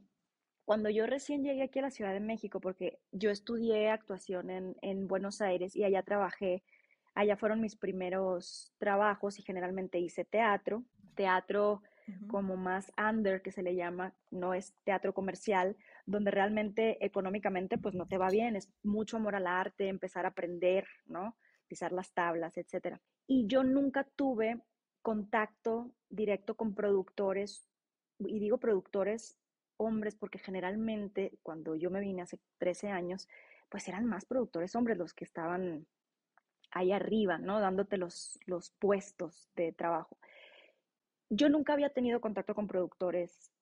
cuando 0.66 0.90
yo 0.90 1.06
recién 1.06 1.42
llegué 1.42 1.62
aquí 1.62 1.78
a 1.78 1.82
la 1.82 1.90
Ciudad 1.90 2.12
de 2.12 2.20
México, 2.20 2.60
porque 2.60 2.98
yo 3.10 3.30
estudié 3.30 3.88
actuación 3.88 4.50
en, 4.50 4.76
en 4.82 5.08
Buenos 5.08 5.40
Aires 5.40 5.74
y 5.74 5.84
allá 5.84 6.02
trabajé, 6.02 6.62
allá 7.14 7.38
fueron 7.38 7.62
mis 7.62 7.76
primeros 7.76 8.74
trabajos 8.76 9.38
y 9.38 9.42
generalmente 9.42 9.98
hice 9.98 10.26
teatro, 10.26 10.84
teatro 11.14 11.80
como 12.26 12.56
más 12.56 12.92
under 12.98 13.40
que 13.40 13.52
se 13.52 13.62
le 13.62 13.76
llama, 13.76 14.14
no 14.30 14.52
es 14.52 14.74
teatro 14.84 15.14
comercial, 15.14 15.76
donde 16.06 16.30
realmente 16.30 17.04
económicamente 17.04 17.78
pues 17.78 17.94
no 17.94 18.06
te 18.06 18.18
va 18.18 18.28
bien, 18.28 18.56
es 18.56 18.70
mucho 18.82 19.16
amor 19.16 19.34
al 19.34 19.46
arte, 19.46 19.88
empezar 19.88 20.24
a 20.24 20.30
aprender, 20.30 20.86
¿no? 21.06 21.36
Pisar 21.68 21.92
las 21.92 22.12
tablas, 22.12 22.56
etcétera. 22.56 23.00
Y 23.26 23.46
yo 23.46 23.62
nunca 23.62 24.04
tuve 24.16 24.60
contacto 25.02 25.92
directo 26.08 26.54
con 26.56 26.74
productores, 26.74 27.66
y 28.18 28.38
digo 28.38 28.58
productores 28.58 29.36
hombres 29.76 30.14
porque 30.14 30.38
generalmente 30.38 31.38
cuando 31.42 31.74
yo 31.74 31.90
me 31.90 32.00
vine 32.00 32.22
hace 32.22 32.38
13 32.58 32.88
años, 32.88 33.28
pues 33.68 33.88
eran 33.88 34.04
más 34.04 34.26
productores 34.26 34.74
hombres 34.74 34.98
los 34.98 35.14
que 35.14 35.24
estaban 35.24 35.86
ahí 36.70 36.92
arriba, 36.92 37.38
¿no? 37.38 37.60
Dándote 37.60 37.96
los, 37.96 38.38
los 38.46 38.70
puestos 38.72 39.48
de 39.56 39.72
trabajo. 39.72 40.18
Yo 41.30 41.48
nunca 41.48 41.72
había 41.72 41.90
tenido 41.90 42.20
contacto 42.20 42.54
con 42.54 42.66
productores 42.66 43.52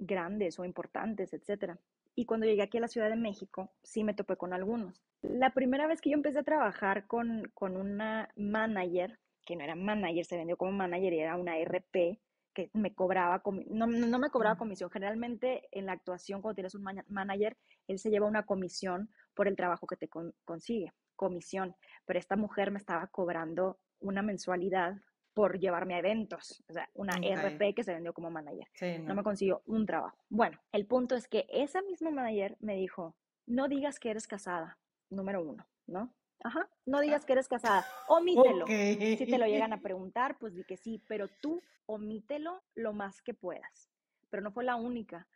grandes 0.00 0.58
o 0.58 0.64
importantes, 0.64 1.32
etcétera. 1.32 1.78
Y 2.16 2.26
cuando 2.26 2.46
llegué 2.46 2.62
aquí 2.62 2.78
a 2.78 2.80
la 2.80 2.88
Ciudad 2.88 3.08
de 3.08 3.16
México, 3.16 3.70
sí 3.82 4.02
me 4.02 4.14
topé 4.14 4.36
con 4.36 4.52
algunos. 4.52 5.02
La 5.22 5.50
primera 5.50 5.86
vez 5.86 6.00
que 6.00 6.10
yo 6.10 6.16
empecé 6.16 6.40
a 6.40 6.44
trabajar 6.44 7.06
con, 7.06 7.50
con 7.54 7.76
una 7.76 8.28
manager, 8.36 9.18
que 9.46 9.56
no 9.56 9.62
era 9.62 9.76
manager, 9.76 10.24
se 10.24 10.36
vendió 10.36 10.56
como 10.56 10.72
manager 10.72 11.12
y 11.12 11.20
era 11.20 11.36
una 11.36 11.58
RP, 11.58 12.20
que 12.52 12.70
me 12.72 12.94
cobraba, 12.94 13.42
no, 13.68 13.86
no 13.86 14.18
me 14.18 14.30
cobraba 14.30 14.58
comisión. 14.58 14.90
Generalmente 14.90 15.68
en 15.70 15.86
la 15.86 15.92
actuación, 15.92 16.42
cuando 16.42 16.56
tienes 16.56 16.74
un 16.74 16.84
manager, 17.08 17.56
él 17.86 17.98
se 17.98 18.10
lleva 18.10 18.26
una 18.26 18.44
comisión 18.44 19.10
por 19.34 19.46
el 19.46 19.56
trabajo 19.56 19.86
que 19.86 19.96
te 19.96 20.08
consigue, 20.44 20.92
comisión. 21.14 21.76
Pero 22.06 22.18
esta 22.18 22.36
mujer 22.36 22.70
me 22.70 22.78
estaba 22.78 23.06
cobrando 23.06 23.78
una 24.00 24.22
mensualidad 24.22 24.96
por 25.40 25.58
llevarme 25.58 25.94
a 25.94 26.00
eventos, 26.00 26.62
o 26.68 26.72
sea, 26.74 26.86
una 26.92 27.14
RP 27.14 27.74
que 27.74 27.82
se 27.82 27.94
vendió 27.94 28.12
como 28.12 28.30
manager. 28.30 28.68
no. 29.00 29.14
me 29.14 29.22
consiguió 29.22 29.62
un 29.64 29.86
trabajo. 29.86 30.18
Bueno, 30.28 30.58
el 30.70 30.84
punto 30.84 31.14
es 31.14 31.28
que 31.28 31.46
esa 31.48 31.80
misma 31.80 32.10
manager 32.10 32.58
me 32.60 32.76
dijo, 32.76 33.16
no 33.46 33.66
digas 33.66 33.98
que 33.98 34.10
eres 34.10 34.26
casada, 34.26 34.78
número 35.08 35.42
uno, 35.42 35.66
¿no? 35.86 36.12
Ajá, 36.44 36.68
no 36.84 36.98
ah. 36.98 37.00
digas 37.00 37.24
que 37.24 37.32
eres 37.32 37.48
casada, 37.48 37.86
omítelo. 38.06 38.66
Si 38.66 39.16
te 39.16 39.38
lo 39.38 39.46
llegan 39.46 39.72
a 39.72 39.80
preguntar, 39.80 40.36
pues 40.38 40.54
di 40.54 40.62
que 40.62 40.76
sí, 40.76 41.02
pero 41.08 41.26
tú 41.40 41.62
omítelo 41.86 42.62
lo 42.74 42.92
más 42.92 43.22
que 43.22 43.32
puedas. 43.32 43.88
Pero 44.28 44.42
no 44.42 44.52
fue 44.52 44.64
la 44.64 44.76
única. 44.76 45.26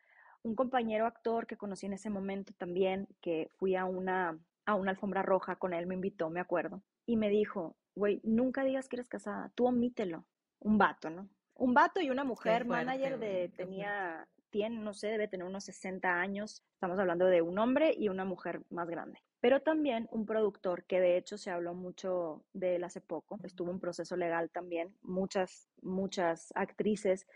Un 0.42 0.54
compañero 0.54 1.06
actor 1.06 1.46
que 1.46 1.56
conocí 1.56 1.86
en 1.86 1.94
ese 1.94 2.10
momento 2.10 2.52
también, 2.58 3.08
que 3.22 3.48
fui 3.56 3.74
a 3.74 3.86
una, 3.86 4.38
a 4.66 4.74
una 4.74 4.90
alfombra 4.90 5.22
roja 5.22 5.56
con 5.56 5.72
él, 5.72 5.86
me 5.86 5.94
invitó, 5.94 6.28
me 6.28 6.40
acuerdo, 6.40 6.82
y 7.06 7.16
me 7.16 7.30
dijo, 7.30 7.74
güey, 7.94 8.20
nunca 8.22 8.64
digas 8.64 8.88
que 8.88 8.96
eres 8.96 9.08
casada, 9.08 9.50
tú 9.54 9.66
omítelo. 9.66 10.24
Un 10.60 10.78
vato, 10.78 11.10
¿no? 11.10 11.28
Un 11.54 11.74
vato 11.74 12.00
y 12.00 12.10
una 12.10 12.24
mujer, 12.24 12.64
manager 12.64 13.18
de, 13.18 13.52
tenía, 13.56 14.26
tiene, 14.50 14.78
no 14.78 14.92
sé, 14.94 15.08
debe 15.08 15.28
tener 15.28 15.46
unos 15.46 15.64
60 15.64 16.08
años. 16.08 16.64
Estamos 16.74 16.98
hablando 16.98 17.26
de 17.26 17.42
un 17.42 17.58
hombre 17.58 17.94
y 17.96 18.08
una 18.08 18.24
mujer 18.24 18.62
más 18.70 18.88
grande. 18.88 19.20
Pero 19.40 19.60
también 19.60 20.08
un 20.10 20.24
productor 20.24 20.84
que 20.84 21.00
de 21.00 21.18
hecho 21.18 21.36
se 21.36 21.50
habló 21.50 21.74
mucho 21.74 22.44
de 22.54 22.76
él 22.76 22.84
hace 22.84 23.00
poco, 23.00 23.38
estuvo 23.44 23.70
un 23.70 23.78
proceso 23.78 24.16
legal 24.16 24.50
también, 24.50 24.96
muchas, 25.02 25.68
muchas 25.82 26.50
actrices 26.56 27.26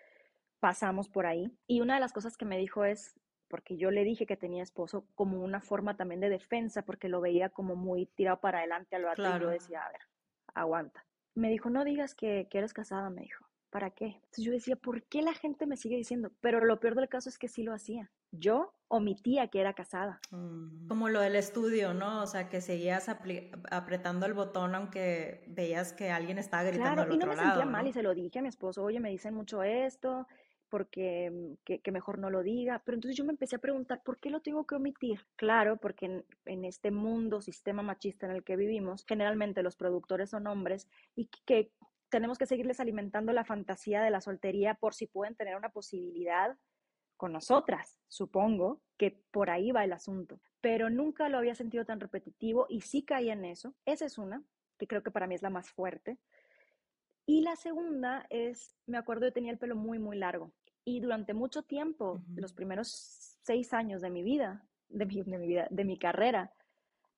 pasamos 0.59 1.09
por 1.09 1.27
ahí. 1.27 1.53
Y 1.67 1.81
una 1.81 1.95
de 1.95 2.01
las 2.01 2.13
cosas 2.13 2.37
que 2.37 2.45
me 2.45 2.59
dijo 2.59 2.85
es, 2.85 3.15
porque 3.49 3.77
yo 3.77 3.91
le 3.91 4.05
dije 4.05 4.27
que 4.27 4.37
tenía 4.37 4.63
esposo 4.63 5.07
como 5.15 5.43
una 5.43 5.61
forma 5.61 5.97
también 5.97 6.21
de 6.21 6.29
defensa, 6.29 6.83
porque 6.83 7.09
lo 7.09 7.21
veía 7.21 7.51
como 7.51 7.77
muy 7.77 8.07
tirado 8.07 8.41
para 8.41 8.59
adelante 8.59 8.97
al 8.97 9.05
vato 9.05 9.23
y 9.23 9.41
yo 9.41 9.51
decía, 9.51 9.83
a 9.83 9.91
ver, 9.91 10.01
aguanta. 10.55 11.05
Me 11.35 11.51
dijo, 11.51 11.71
no 11.71 11.85
digas 11.85 12.15
que, 12.15 12.49
eres 12.51 12.73
casada, 12.73 13.11
me 13.11 13.23
dijo. 13.23 13.45
¿Para 13.71 13.91
qué? 13.91 14.07
Entonces 14.07 14.45
yo 14.45 14.53
decía, 14.53 14.77
¿por 14.77 15.03
qué 15.05 15.21
la 15.21 15.35
gente 15.35 15.67
me 15.67 15.77
sigue 15.77 15.97
diciendo? 15.97 16.33
Pero 16.41 16.65
lo 16.65 16.81
peor 16.81 16.95
del 16.95 17.09
caso 17.09 17.29
es 17.29 17.39
que 17.39 17.49
sí 17.49 17.63
lo 17.63 17.75
hacía. 17.75 18.11
Yo 18.33 18.73
omitía 18.89 19.49
que 19.49 19.61
era 19.61 19.75
casada. 19.75 20.21
Como 20.31 21.11
lo 21.11 21.21
del 21.21 21.37
estudio, 21.37 21.93
¿no? 21.93 22.23
O 22.23 22.27
sea, 22.27 22.49
que 22.49 22.63
seguías 22.63 23.11
apretando 23.11 24.25
el 24.25 24.33
botón 24.33 24.75
aunque 24.75 25.45
veías 25.49 25.93
que 25.93 26.11
alguien 26.11 26.39
estaba 26.39 26.63
gritando 26.63 27.05
claro, 27.05 27.15
y 27.15 27.19
no 27.19 27.27
me 27.27 27.37
sentía 27.37 27.67
mal 27.67 27.87
y 27.87 27.93
se 27.93 28.03
lo 28.03 28.15
dije 28.15 28.39
a 28.39 28.43
mi 28.43 28.49
esposo, 28.49 28.83
oye, 28.83 29.01
me 29.01 29.11
dicen 29.11 29.35
mucho 29.35 29.63
esto, 29.63 30.27
porque 30.69 31.31
mm, 31.31 31.79
que, 31.83 31.93
mejor 31.93 32.19
no 32.19 32.31
lo 32.31 32.43
diga. 32.43 32.83
Pero 32.85 32.97
entonces 32.97 33.17
yo 33.17 33.25
me 33.25 33.33
empecé 33.33 33.57
a 33.57 33.61
preguntar, 33.61 34.03
¿por 34.03 34.19
qué 34.19 34.31
lo 34.31 34.41
tengo 34.41 34.67
que 34.67 34.77
omitir? 34.77 35.27
Claro, 35.37 35.77
porque 35.77 36.25
en, 36.45 36.65
este 36.65 36.91
mundo, 36.91 37.41
sistema 37.41 37.83
machista 37.83 38.27
en 38.27 38.33
el 38.33 38.45
que 38.45 38.57
vivimos, 38.57 39.05
generalmente 39.07 39.63
los 39.63 39.77
productores 39.77 40.31
son 40.31 40.47
hombres 40.47 40.89
y 41.15 41.31
que 41.47 41.73
tenemos 42.09 42.39
que 42.39 42.47
seguirles 42.47 42.81
alimentando 42.81 43.33
la 43.33 43.45
fantasía 43.45 44.03
de 44.03 44.11
la 44.11 44.21
soltería 44.21 44.75
por 44.75 44.95
si 44.95 45.07
pueden 45.07 45.35
tener 45.35 45.57
una 45.57 45.71
posibilidad 45.71 46.57
con 47.19 47.33
nosotras, 47.33 47.99
supongo 48.07 48.81
que 48.97 49.21
por 49.33 49.51
ahí 49.51 49.73
va 49.73 49.85
el 49.85 49.93
asunto. 49.93 50.41
Pero 50.61 50.89
nunca 50.89 51.29
lo 51.29 51.39
había 51.39 51.55
sentido 51.55 51.85
tan 51.85 52.01
repetitivo 52.01 52.67
y 52.69 52.81
sí 52.81 53.03
caí 53.03 53.31
en 53.31 53.45
eso. 53.45 53.75
Esa 53.85 54.07
es 54.07 54.19
una, 54.19 54.43
que 54.79 54.87
creo 54.87 55.03
que 55.03 55.11
para 55.11 55.27
mí 55.27 55.35
es 55.35 55.43
la 55.43 55.51
más 55.51 55.71
fuerte. 55.71 56.17
Y 57.29 57.43
la 57.43 57.57
segunda 57.57 58.25
es, 58.31 58.75
me 58.87 58.97
acuerdo, 58.97 59.27
yo 59.27 59.35
tenía 59.35 59.53
el 59.53 59.59
pelo 59.59 59.77
muy, 59.77 59.99
muy 59.99 60.17
largo. 60.17 60.51
Y 60.83 61.01
durante 61.01 61.35
mucho 61.35 61.63
tiempo, 61.63 62.23
los 62.35 62.55
primeros 62.55 62.89
seis 63.43 63.75
años 63.75 64.01
de 64.01 64.09
mi 64.09 64.23
vida, 64.23 64.65
de 64.89 65.05
mi, 65.05 65.23
de 65.23 65.37
mi, 65.37 65.47
vida, 65.47 65.69
de 65.69 65.85
mi 65.85 65.99
carrera, 65.99 66.55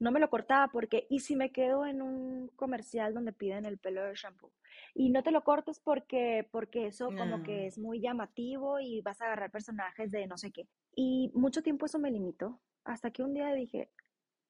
no 0.01 0.11
me 0.11 0.19
lo 0.19 0.29
cortaba 0.29 0.67
porque, 0.73 1.07
¿y 1.11 1.21
si 1.21 1.37
me 1.37 1.53
quedo 1.53 1.87
en 1.87 2.03
un 2.03 2.49
comercial 2.57 3.15
donde 3.15 3.33
piden 3.33 3.65
el 3.67 3.79
pelo 3.79 4.03
de 4.03 4.17
shampoo? 4.17 4.51
Y 4.97 5.11
no 5.11 5.23
te 5.23 5.31
lo 5.31 5.45
cortes 5.45 5.79
porque, 5.79 6.49
porque 6.51 6.89
eso 6.89 7.11
como 7.17 7.45
que 7.45 7.69
es 7.69 7.79
muy 7.79 8.01
llamativo 8.01 8.81
y 8.81 9.03
vas 9.03 9.21
a 9.21 9.27
agarrar 9.27 9.53
personajes 9.53 10.11
de 10.11 10.27
no 10.27 10.37
sé 10.37 10.51
qué. 10.51 10.67
Y 10.97 11.31
mucho 11.35 11.63
tiempo 11.63 11.87
eso 11.87 12.01
me 12.01 12.11
limitó, 12.11 12.59
hasta 12.83 13.13
que 13.13 13.23
un 13.23 13.33
día 13.33 13.55
dije, 13.55 13.93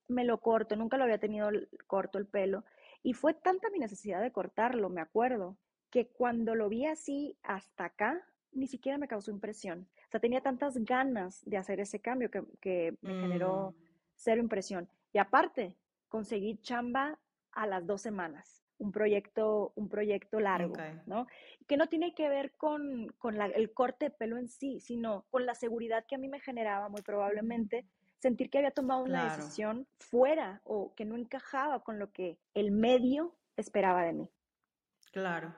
me 0.09 0.25
lo 0.25 0.39
corto, 0.41 0.75
nunca 0.75 0.97
lo 0.97 1.05
había 1.05 1.19
tenido 1.19 1.51
corto 1.87 2.17
el 2.17 2.27
pelo. 2.27 2.65
Y 3.03 3.15
fue 3.15 3.35
tanta 3.35 3.71
mi 3.71 3.79
necesidad 3.79 4.21
de 4.21 4.33
cortarlo, 4.33 4.91
me 4.91 5.01
acuerdo, 5.01 5.57
que 5.91 6.09
cuando 6.09 6.55
lo 6.55 6.69
vi 6.69 6.87
así 6.87 7.37
hasta 7.43 7.87
acá, 7.87 8.25
ni 8.53 8.67
siquiera 8.67 8.99
me 8.99 9.09
causó 9.09 9.31
impresión. 9.31 9.89
O 10.09 10.11
sea, 10.11 10.21
tenía 10.21 10.41
tantas 10.41 10.77
ganas 10.85 11.43
de 11.45 11.57
hacer 11.57 11.81
ese 11.81 12.01
cambio 12.01 12.31
que, 12.31 12.97
me 13.01 13.21
generó 13.21 13.73
mm. 13.73 13.83
cero 14.15 14.41
impresión. 14.41 14.89
Y 15.13 15.19
aparte, 15.19 15.77
conseguí 16.09 16.59
chamba 16.59 17.19
a 17.53 17.67
las 17.67 17.87
dos 17.87 18.03
semanas, 18.03 18.60
un 18.81 18.93
proyecto, 18.93 19.73
un 19.77 19.89
proyecto 19.89 20.41
largo, 20.41 20.75
¿no? 21.07 21.27
Que 21.69 21.77
no 21.77 21.87
tiene 21.87 22.15
que 22.15 22.29
ver 22.29 22.53
con, 22.57 23.09
con 23.19 23.41
el 23.41 23.73
corte 23.73 24.07
de 24.07 24.11
pelo 24.11 24.39
en 24.39 24.49
sí, 24.49 24.81
sino 24.81 25.27
con 25.31 25.47
la 25.47 25.55
seguridad 25.55 26.05
que 26.09 26.17
a 26.17 26.19
mí 26.19 26.29
me 26.29 26.41
generaba 26.41 26.89
muy 26.89 27.03
probablemente 27.03 27.87
sentir 28.19 28.51
que 28.51 28.59
había 28.59 28.71
tomado 28.71 29.03
una 29.03 29.37
decisión 29.37 29.87
fuera 29.99 30.61
o 30.65 30.95
que 30.95 31.05
no 31.05 31.17
encajaba 31.17 31.83
con 31.83 31.99
lo 31.99 32.11
que 32.13 32.39
el 32.55 32.71
medio 32.71 33.37
esperaba 33.57 34.03
de 34.05 34.13
mí. 34.13 34.31
Claro. 35.13 35.55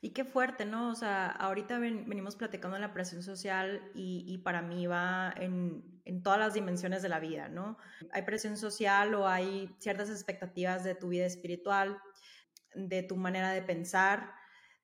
Y 0.00 0.10
qué 0.10 0.24
fuerte, 0.24 0.64
¿no? 0.64 0.90
O 0.90 0.94
sea, 0.96 1.28
ahorita 1.28 1.78
venimos 1.78 2.34
platicando 2.34 2.74
de 2.74 2.80
la 2.80 2.92
presión 2.92 3.22
social 3.22 3.80
y, 3.94 4.36
para 4.38 4.60
mí 4.60 4.88
va 4.88 5.32
en, 5.36 6.00
en, 6.04 6.24
todas 6.24 6.40
las 6.40 6.54
dimensiones 6.54 7.02
de 7.02 7.08
la 7.08 7.20
vida, 7.20 7.48
¿no? 7.48 7.78
Hay 8.10 8.22
presión 8.22 8.56
social 8.56 9.14
o 9.14 9.28
hay 9.28 9.72
ciertas 9.78 10.10
expectativas 10.10 10.82
de 10.82 10.96
tu 10.96 11.06
vida 11.06 11.24
espiritual, 11.24 11.98
de 12.74 13.02
tu 13.02 13.16
manera 13.16 13.52
de 13.52 13.62
pensar, 13.62 14.32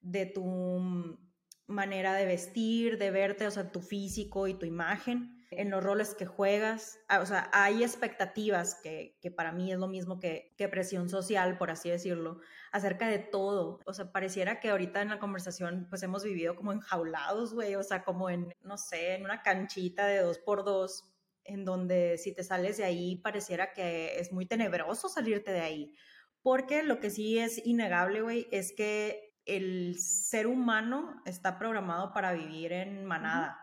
de 0.00 0.26
tu 0.26 1.18
manera 1.66 2.14
de 2.14 2.24
vestir, 2.24 2.98
de 2.98 3.10
verte, 3.10 3.46
o 3.46 3.50
sea, 3.50 3.70
tu 3.70 3.80
físico 3.80 4.48
y 4.48 4.54
tu 4.54 4.66
imagen 4.66 5.38
en 5.50 5.70
los 5.70 5.82
roles 5.82 6.14
que 6.14 6.26
juegas. 6.26 6.98
Ah, 7.08 7.20
o 7.20 7.26
sea, 7.26 7.50
hay 7.52 7.82
expectativas 7.82 8.80
que, 8.82 9.18
que 9.20 9.30
para 9.30 9.52
mí 9.52 9.72
es 9.72 9.78
lo 9.78 9.88
mismo 9.88 10.18
que, 10.18 10.54
que, 10.56 10.68
presión 10.68 11.08
social, 11.08 11.58
por 11.58 11.70
así 11.70 11.90
decirlo, 11.90 12.40
acerca 12.72 13.08
de 13.08 13.18
todo. 13.18 13.80
O 13.86 13.92
sea, 13.92 14.12
pareciera 14.12 14.60
que 14.60 14.70
ahorita 14.70 15.02
en 15.02 15.08
la 15.08 15.18
conversación 15.18 15.86
pues 15.88 16.02
hemos 16.02 16.24
vivido 16.24 16.56
como 16.56 16.72
enjaulados, 16.72 17.54
güey, 17.54 17.74
o 17.76 17.82
sea, 17.82 18.04
como 18.04 18.30
en, 18.30 18.54
no 18.62 18.76
sé, 18.76 19.14
en 19.14 19.24
una 19.24 19.42
canchita 19.42 20.06
de 20.06 20.20
dos 20.20 20.38
por 20.38 20.64
dos, 20.64 21.14
en 21.44 21.64
donde 21.64 22.18
si 22.18 22.34
te 22.34 22.44
sales 22.44 22.76
de 22.76 22.84
ahí 22.84 23.16
pareciera 23.16 23.72
que 23.72 24.18
es 24.18 24.32
muy 24.32 24.46
tenebroso 24.46 25.08
salirte 25.08 25.50
de 25.52 25.60
ahí. 25.60 25.94
Porque 26.48 26.82
lo 26.82 26.98
que 26.98 27.10
sí 27.10 27.38
es 27.38 27.60
innegable, 27.66 28.22
güey, 28.22 28.48
es 28.50 28.72
que 28.72 29.36
el 29.44 29.98
ser 29.98 30.46
humano 30.46 31.20
está 31.26 31.58
programado 31.58 32.14
para 32.14 32.32
vivir 32.32 32.72
en 32.72 33.04
manada. 33.04 33.58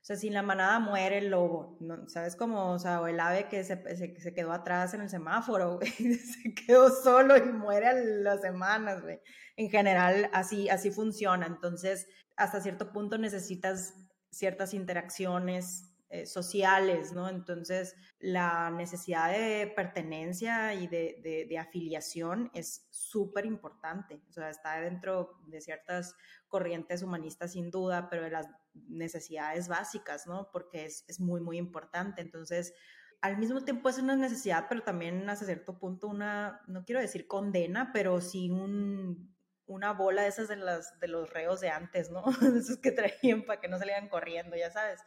O 0.00 0.04
sea, 0.04 0.14
sin 0.14 0.32
la 0.32 0.42
manada 0.42 0.78
muere 0.78 1.18
el 1.18 1.30
lobo, 1.30 1.76
¿no? 1.80 2.08
¿sabes 2.08 2.36
cómo? 2.36 2.70
O 2.70 2.78
sea, 2.78 3.00
o 3.00 3.08
el 3.08 3.18
ave 3.18 3.48
que 3.48 3.64
se, 3.64 3.76
se, 3.96 4.32
quedó 4.32 4.52
atrás 4.52 4.94
en 4.94 5.00
el 5.00 5.10
semáforo, 5.10 5.74
güey, 5.78 5.90
se 5.90 6.54
quedó 6.54 6.88
solo 6.88 7.36
y 7.36 7.42
muere 7.42 7.88
a 7.88 7.94
las 7.94 8.42
semanas, 8.42 9.02
güey. 9.02 9.18
En 9.56 9.68
general, 9.68 10.30
así, 10.32 10.68
así 10.68 10.92
funciona. 10.92 11.46
Entonces, 11.46 12.06
hasta 12.36 12.60
cierto 12.60 12.92
punto 12.92 13.18
necesitas 13.18 13.92
ciertas 14.30 14.72
interacciones 14.72 15.93
eh, 16.14 16.26
sociales, 16.26 17.12
¿no? 17.12 17.28
Entonces, 17.28 17.96
la 18.20 18.70
necesidad 18.70 19.32
de 19.32 19.66
pertenencia 19.74 20.72
y 20.72 20.86
de, 20.86 21.44
de, 21.48 21.58
afiliación 21.58 22.52
es 22.54 22.86
súper 22.90 23.46
importante. 23.46 24.22
O 24.28 24.32
sea, 24.32 24.48
está 24.48 24.80
dentro 24.80 25.40
de 25.48 25.60
ciertas 25.60 26.14
corrientes 26.46 27.02
humanistas 27.02 27.54
sin 27.54 27.68
duda, 27.72 28.08
pero 28.08 28.22
de 28.22 28.30
las 28.30 28.46
necesidades 28.74 29.66
básicas, 29.66 30.28
¿no? 30.28 30.50
Porque 30.52 30.84
es, 30.84 31.04
es 31.08 31.18
muy, 31.18 31.40
muy 31.40 31.58
importante. 31.58 32.22
Entonces, 32.22 32.74
al 33.20 33.36
mismo 33.36 33.64
tiempo 33.64 33.88
es 33.88 33.98
una 33.98 34.14
necesidad, 34.14 34.66
pero 34.68 34.84
también 34.84 35.28
hasta 35.28 35.46
cierto 35.46 35.80
punto 35.80 36.06
una, 36.06 36.60
no 36.68 36.84
quiero 36.84 37.00
decir 37.00 37.26
condena, 37.26 37.90
pero 37.92 38.20
sí 38.20 38.50
un, 38.50 39.34
una 39.66 39.92
bola 39.92 40.22
de 40.22 40.28
esas 40.28 40.46
de, 40.46 40.56
las, 40.56 40.98
de 41.00 41.08
los 41.08 41.28
reos 41.32 41.60
de 41.60 41.70
antes, 41.70 42.12
¿no? 42.12 42.22
Esos 42.56 42.78
que 42.78 42.92
traían 42.92 43.42
para 43.42 43.60
que 43.60 43.66
no 43.66 43.78
salieran 43.78 44.08
corriendo, 44.08 44.56
ya 44.56 44.70
sabes. 44.70 45.00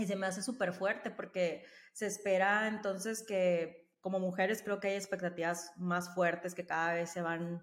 Y 0.00 0.06
se 0.06 0.16
me 0.16 0.26
hace 0.26 0.42
súper 0.42 0.72
fuerte 0.72 1.10
porque 1.10 1.64
se 1.92 2.06
espera 2.06 2.68
entonces 2.68 3.24
que 3.26 3.88
como 4.00 4.18
mujeres 4.18 4.62
creo 4.62 4.80
que 4.80 4.88
hay 4.88 4.94
expectativas 4.94 5.72
más 5.76 6.14
fuertes 6.14 6.54
que 6.54 6.66
cada 6.66 6.94
vez 6.94 7.10
se 7.10 7.22
van 7.22 7.62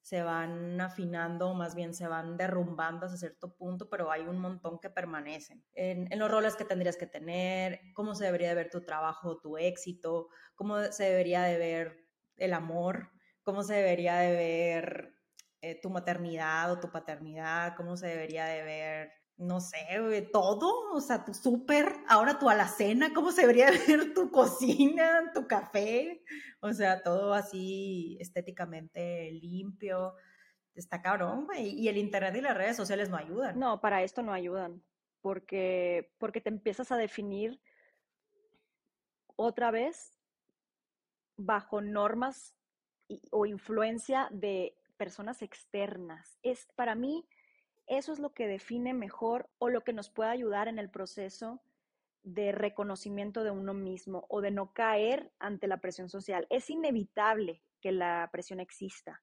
se 0.00 0.22
van 0.22 0.78
afinando, 0.82 1.54
más 1.54 1.74
bien 1.74 1.94
se 1.94 2.06
van 2.06 2.36
derrumbando 2.36 3.06
hasta 3.06 3.16
cierto 3.16 3.56
punto, 3.56 3.88
pero 3.88 4.10
hay 4.10 4.20
un 4.20 4.38
montón 4.38 4.78
que 4.78 4.90
permanecen. 4.90 5.64
En, 5.72 6.12
en, 6.12 6.18
los 6.18 6.30
roles 6.30 6.56
que 6.56 6.66
tendrías 6.66 6.98
que 6.98 7.06
tener, 7.06 7.80
cómo 7.94 8.14
se 8.14 8.26
debería 8.26 8.50
de 8.50 8.54
ver 8.54 8.68
tu 8.68 8.84
trabajo, 8.84 9.40
tu 9.40 9.56
éxito, 9.56 10.28
cómo 10.56 10.78
se 10.92 11.04
debería 11.04 11.44
de 11.44 11.56
ver 11.56 12.06
el 12.36 12.52
amor, 12.52 13.12
cómo 13.44 13.62
se 13.62 13.76
debería 13.76 14.16
de 14.16 14.32
ver 14.32 15.14
eh, 15.62 15.80
tu 15.80 15.88
maternidad 15.88 16.70
o 16.70 16.80
tu 16.80 16.90
paternidad, 16.90 17.74
cómo 17.74 17.96
se 17.96 18.06
debería 18.06 18.44
de 18.44 18.62
ver 18.62 19.12
no 19.36 19.60
sé, 19.60 20.28
todo, 20.32 20.92
o 20.92 21.00
sea, 21.00 21.24
tu 21.24 21.34
súper, 21.34 21.92
ahora 22.08 22.38
tu 22.38 22.48
alacena, 22.48 23.12
cómo 23.12 23.32
se 23.32 23.42
debería 23.42 23.70
ver 23.88 24.14
tu 24.14 24.30
cocina, 24.30 25.32
tu 25.34 25.46
café, 25.46 26.22
o 26.60 26.72
sea, 26.72 27.02
todo 27.02 27.34
así 27.34 28.16
estéticamente 28.20 29.32
limpio. 29.32 30.14
Está 30.74 31.02
cabrón, 31.02 31.46
güey. 31.46 31.68
Y 31.68 31.88
el 31.88 31.96
internet 31.96 32.34
y 32.36 32.40
las 32.40 32.56
redes 32.56 32.76
sociales 32.76 33.08
no 33.08 33.16
ayudan. 33.16 33.58
No, 33.58 33.80
para 33.80 34.02
esto 34.02 34.22
no 34.22 34.32
ayudan, 34.32 34.82
porque, 35.20 36.12
porque 36.18 36.40
te 36.40 36.48
empiezas 36.48 36.90
a 36.90 36.96
definir 36.96 37.60
otra 39.36 39.70
vez 39.70 40.18
bajo 41.36 41.80
normas 41.80 42.54
o 43.30 43.46
influencia 43.46 44.28
de 44.30 44.76
personas 44.96 45.42
externas. 45.42 46.38
Es 46.42 46.66
para 46.76 46.94
mí 46.94 47.26
eso 47.86 48.12
es 48.12 48.18
lo 48.18 48.32
que 48.32 48.46
define 48.46 48.94
mejor 48.94 49.48
o 49.58 49.68
lo 49.68 49.82
que 49.82 49.92
nos 49.92 50.10
puede 50.10 50.30
ayudar 50.30 50.68
en 50.68 50.78
el 50.78 50.90
proceso 50.90 51.60
de 52.22 52.52
reconocimiento 52.52 53.44
de 53.44 53.50
uno 53.50 53.74
mismo 53.74 54.24
o 54.28 54.40
de 54.40 54.50
no 54.50 54.72
caer 54.72 55.30
ante 55.38 55.66
la 55.66 55.78
presión 55.78 56.08
social. 56.08 56.46
Es 56.48 56.70
inevitable 56.70 57.62
que 57.80 57.92
la 57.92 58.28
presión 58.32 58.60
exista, 58.60 59.22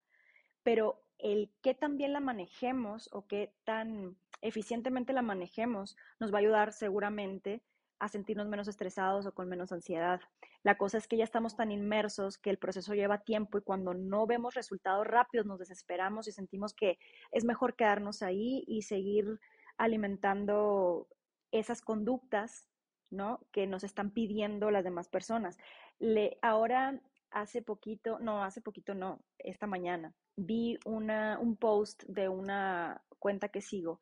pero 0.64 1.04
el 1.18 1.52
que 1.62 1.74
también 1.74 2.14
la 2.14 2.20
manejemos 2.20 3.10
o 3.12 3.28
qué 3.28 3.54
tan 3.64 4.18
eficientemente 4.42 5.14
la 5.14 5.22
manejemos 5.22 5.98
nos 6.20 6.32
va 6.34 6.38
a 6.38 6.42
ayudar 6.42 6.74
seguramente 6.74 7.64
a 8.02 8.08
sentirnos 8.08 8.48
menos 8.48 8.68
estresados 8.68 9.28
o 9.28 9.32
con 9.32 9.48
menos 9.48 9.72
ansiedad. 9.72 10.20
La 10.64 10.76
cosa 10.76 10.98
es 10.98 11.08
que 11.08 11.18
ya 11.18 11.24
estamos 11.24 11.56
tan 11.56 11.72
inmersos 11.72 12.40
que 12.40 12.50
el 12.50 12.58
proceso 12.58 12.96
lleva 12.96 13.24
tiempo 13.24 13.60
y 13.60 13.62
cuando 13.62 13.94
no 13.94 14.26
vemos 14.26 14.56
resultados 14.56 15.06
rápidos 15.06 15.46
nos 15.46 15.60
desesperamos 15.60 16.28
y 16.28 16.32
sentimos 16.32 16.74
que 16.74 16.98
es 17.32 17.46
mejor 17.46 17.76
quedarnos 17.76 18.24
ahí 18.24 18.64
y 18.66 18.82
seguir 18.82 19.40
alimentando 19.78 21.08
esas 21.52 21.84
conductas, 21.84 22.68
¿no? 23.12 23.40
Que 23.52 23.68
nos 23.68 23.84
están 23.84 24.10
pidiendo 24.10 24.72
las 24.72 24.84
demás 24.84 25.08
personas. 25.08 25.60
Le, 26.00 26.40
ahora, 26.42 27.00
hace 27.30 27.62
poquito, 27.62 28.18
no, 28.18 28.44
hace 28.44 28.62
poquito 28.62 28.96
no, 28.96 29.24
esta 29.38 29.68
mañana, 29.68 30.12
vi 30.36 30.80
una, 30.86 31.38
un 31.38 31.56
post 31.56 32.04
de 32.08 32.30
una 32.30 33.04
cuenta 33.20 33.50
que 33.50 33.62
sigo 33.62 34.02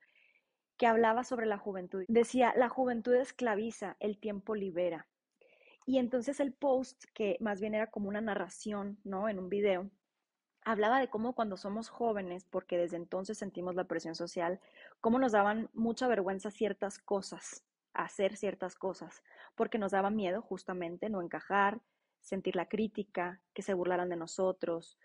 que 0.80 0.88
hablaba 0.88 1.26
sobre 1.26 1.46
la 1.46 1.58
juventud. 1.58 2.06
Decía, 2.08 2.54
la 2.56 2.70
juventud 2.70 3.14
esclaviza, 3.14 3.98
el 4.00 4.18
tiempo 4.18 4.56
libera. 4.56 5.08
Y 5.86 5.98
entonces 5.98 6.40
el 6.40 6.54
post, 6.54 7.04
que 7.14 7.38
más 7.42 7.60
bien 7.60 7.76
era 7.76 7.92
como 7.92 8.08
una 8.08 8.22
narración, 8.22 8.98
¿no? 9.04 9.28
En 9.28 9.40
un 9.40 9.50
video, 9.50 9.92
hablaba 10.64 11.02
de 11.02 11.10
cómo 11.10 11.36
cuando 11.36 11.58
somos 11.58 11.90
jóvenes, 11.90 12.46
porque 12.46 12.78
desde 12.78 12.96
entonces 12.96 13.38
sentimos 13.38 13.76
la 13.76 13.84
presión 13.84 14.16
social, 14.16 14.62
cómo 15.02 15.20
nos 15.20 15.34
daban 15.34 15.70
mucha 15.74 16.08
vergüenza 16.08 16.50
ciertas 16.50 16.98
cosas, 16.98 17.66
hacer 17.94 18.38
ciertas 18.38 18.76
cosas, 18.76 19.22
porque 19.56 19.80
nos 19.80 19.92
daba 19.92 20.10
miedo 20.10 20.42
justamente 20.42 21.10
no 21.10 21.22
encajar, 21.22 21.82
sentir 22.22 22.56
la 22.56 22.70
crítica, 22.70 23.42
que 23.54 23.64
se 23.64 23.74
burlaran 23.74 24.08
de 24.08 24.16
nosotros, 24.16 24.98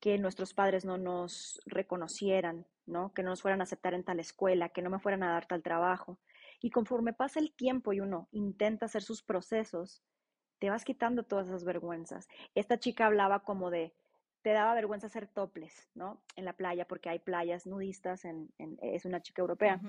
que 0.00 0.18
nuestros 0.18 0.54
padres 0.54 0.84
no 0.84 0.96
nos 0.96 1.60
reconocieran, 1.66 2.66
¿no? 2.86 3.12
Que 3.12 3.22
no 3.22 3.30
nos 3.30 3.42
fueran 3.42 3.60
a 3.60 3.64
aceptar 3.64 3.94
en 3.94 4.04
tal 4.04 4.18
escuela, 4.18 4.70
que 4.70 4.82
no 4.82 4.90
me 4.90 4.98
fueran 4.98 5.22
a 5.22 5.32
dar 5.32 5.46
tal 5.46 5.62
trabajo. 5.62 6.18
Y 6.60 6.70
conforme 6.70 7.12
pasa 7.12 7.38
el 7.38 7.52
tiempo 7.54 7.92
y 7.92 8.00
uno 8.00 8.28
intenta 8.32 8.86
hacer 8.86 9.02
sus 9.02 9.22
procesos, 9.22 10.02
te 10.58 10.70
vas 10.70 10.84
quitando 10.84 11.22
todas 11.24 11.48
esas 11.48 11.64
vergüenzas. 11.64 12.28
Esta 12.54 12.78
chica 12.78 13.06
hablaba 13.06 13.40
como 13.40 13.70
de, 13.70 13.94
te 14.42 14.50
daba 14.50 14.74
vergüenza 14.74 15.06
hacer 15.06 15.26
toples, 15.26 15.88
¿no? 15.94 16.22
En 16.36 16.44
la 16.44 16.54
playa, 16.54 16.86
porque 16.86 17.10
hay 17.10 17.18
playas 17.18 17.66
nudistas, 17.66 18.24
en, 18.24 18.50
es 18.80 19.04
una 19.04 19.20
chica 19.20 19.42
europea. 19.42 19.80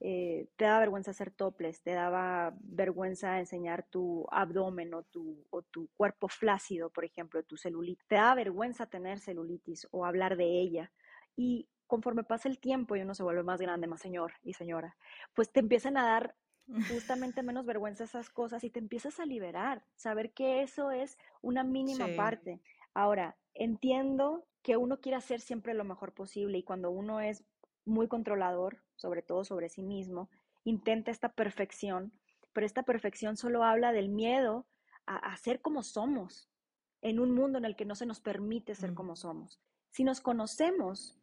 Eh, 0.00 0.48
te 0.56 0.66
daba 0.66 0.80
vergüenza 0.80 1.12
hacer 1.12 1.30
toples, 1.30 1.82
te 1.82 1.92
daba 1.92 2.54
vergüenza 2.60 3.38
enseñar 3.38 3.84
tu 3.84 4.26
abdomen 4.30 4.92
o 4.92 5.02
tu, 5.04 5.46
o 5.50 5.62
tu 5.62 5.88
cuerpo 5.96 6.28
flácido, 6.28 6.90
por 6.90 7.04
ejemplo, 7.04 7.42
tu 7.44 7.56
celulitis. 7.56 8.06
Te 8.06 8.16
daba 8.16 8.34
vergüenza 8.34 8.86
tener 8.86 9.20
celulitis 9.20 9.88
o 9.90 10.04
hablar 10.04 10.36
de 10.36 10.60
ella. 10.60 10.92
Y 11.34 11.68
conforme 11.86 12.24
pasa 12.24 12.48
el 12.48 12.58
tiempo 12.58 12.96
y 12.96 13.00
uno 13.00 13.14
se 13.14 13.22
vuelve 13.22 13.42
más 13.42 13.60
grande, 13.60 13.86
más 13.86 14.00
señor 14.00 14.34
y 14.42 14.52
señora, 14.52 14.96
pues 15.32 15.50
te 15.50 15.60
empiezan 15.60 15.96
a 15.96 16.04
dar 16.04 16.34
justamente 16.90 17.42
menos 17.42 17.64
vergüenza 17.64 18.04
esas 18.04 18.28
cosas 18.28 18.64
y 18.64 18.70
te 18.70 18.80
empiezas 18.80 19.18
a 19.18 19.26
liberar, 19.26 19.84
saber 19.94 20.32
que 20.32 20.62
eso 20.62 20.90
es 20.90 21.16
una 21.40 21.64
mínima 21.64 22.08
parte. 22.16 22.60
Ahora, 22.92 23.36
entiendo 23.54 24.44
que 24.62 24.76
uno 24.76 25.00
quiere 25.00 25.16
hacer 25.16 25.40
siempre 25.40 25.74
lo 25.74 25.84
mejor 25.84 26.12
posible 26.12 26.58
y 26.58 26.62
cuando 26.62 26.90
uno 26.90 27.20
es 27.20 27.44
muy 27.84 28.08
controlador, 28.08 28.82
sobre 28.96 29.22
todo 29.22 29.44
sobre 29.44 29.68
sí 29.68 29.82
mismo, 29.82 30.30
intenta 30.64 31.10
esta 31.10 31.30
perfección, 31.30 32.12
pero 32.52 32.66
esta 32.66 32.82
perfección 32.82 33.36
solo 33.36 33.64
habla 33.64 33.92
del 33.92 34.08
miedo 34.08 34.66
a, 35.06 35.36
ser 35.36 35.60
como 35.60 35.82
somos, 35.82 36.48
en 37.02 37.20
un 37.20 37.34
mundo 37.34 37.58
en 37.58 37.66
el 37.66 37.76
que 37.76 37.84
no 37.84 37.94
se 37.94 38.06
nos 38.06 38.20
permite 38.20 38.74
ser 38.74 38.94
como 38.94 39.16
somos. 39.16 39.60
Si 39.90 40.02
nos 40.02 40.22
conocemos, 40.22 41.18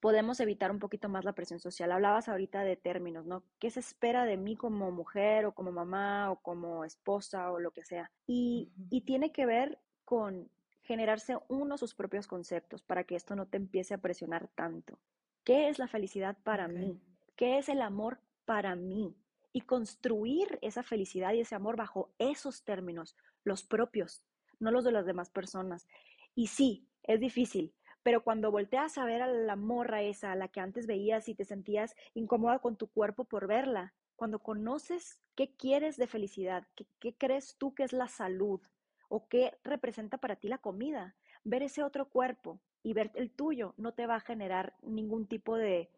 podemos 0.00 0.40
evitar 0.40 0.72
un 0.72 0.80
poquito 0.80 1.08
más 1.08 1.24
la 1.24 1.34
presión 1.34 1.60
social. 1.60 1.92
Hablabas 1.92 2.28
ahorita 2.28 2.64
de 2.64 2.76
términos, 2.76 3.24
¿no? 3.24 3.44
¿Qué 3.60 3.70
se 3.70 3.78
espera 3.78 4.24
de 4.24 4.36
mí 4.36 4.56
como 4.56 4.90
mujer 4.90 5.46
o 5.46 5.52
como 5.52 5.70
mamá 5.70 6.32
o 6.32 6.40
como 6.40 6.84
esposa 6.84 7.52
o 7.52 7.60
lo 7.60 7.70
que 7.70 7.84
sea? 7.84 8.10
Y, 8.26 8.72
y 8.90 9.02
tiene 9.02 9.30
que 9.30 9.46
ver 9.46 9.78
con 10.04 10.50
generarse 10.86 11.36
uno 11.48 11.76
sus 11.76 11.94
propios 11.94 12.26
conceptos 12.26 12.82
para 12.82 13.04
que 13.04 13.16
esto 13.16 13.36
no 13.36 13.46
te 13.46 13.56
empiece 13.56 13.92
a 13.92 13.98
presionar 13.98 14.48
tanto. 14.54 14.98
¿Qué 15.44 15.68
es 15.68 15.78
la 15.78 15.88
felicidad 15.88 16.36
para 16.42 16.68
mí? 16.68 17.00
¿Qué 17.36 17.58
es 17.58 17.68
el 17.68 17.82
amor 17.82 18.18
para 18.44 18.74
mí? 18.74 19.14
Y 19.52 19.62
construir 19.62 20.58
esa 20.62 20.82
felicidad 20.82 21.32
y 21.34 21.40
ese 21.40 21.54
amor 21.54 21.76
bajo 21.76 22.14
esos 22.18 22.64
términos, 22.64 23.16
los 23.44 23.62
propios, 23.62 24.22
no 24.58 24.70
los 24.70 24.84
de 24.84 24.92
las 24.92 25.06
demás 25.06 25.30
personas. 25.30 25.86
Y 26.34 26.48
sí, 26.48 26.88
es 27.02 27.20
difícil, 27.20 27.74
pero 28.02 28.22
cuando 28.22 28.50
volteas 28.50 28.98
a 28.98 29.04
ver 29.04 29.22
a 29.22 29.26
la 29.26 29.56
morra 29.56 30.02
esa, 30.02 30.32
a 30.32 30.36
la 30.36 30.48
que 30.48 30.60
antes 30.60 30.86
veías 30.86 31.28
y 31.28 31.34
te 31.34 31.44
sentías 31.44 31.94
incómoda 32.14 32.60
con 32.60 32.76
tu 32.76 32.88
cuerpo 32.88 33.24
por 33.24 33.46
verla, 33.46 33.94
Cuando 34.14 34.38
conoces 34.38 35.20
qué 35.34 35.54
quieres 35.56 35.98
de 35.98 36.06
felicidad, 36.06 36.66
qué, 36.74 36.86
qué 37.00 37.14
crees 37.18 37.56
tú 37.58 37.74
que 37.74 37.82
es 37.82 37.92
la 37.92 38.08
salud 38.08 38.62
o 39.08 39.28
qué 39.28 39.56
representa 39.62 40.18
para 40.18 40.36
ti 40.36 40.48
la 40.48 40.58
comida, 40.58 41.14
ver 41.44 41.62
ese 41.62 41.82
otro 41.82 42.08
cuerpo 42.08 42.60
y 42.82 42.92
ver 42.92 43.10
el 43.14 43.30
tuyo 43.30 43.74
no 43.76 43.94
te 43.94 44.06
va 44.06 44.16
a 44.16 44.20
generar 44.20 44.74
ningún 44.82 45.26
tipo 45.26 45.56
de 45.56 45.90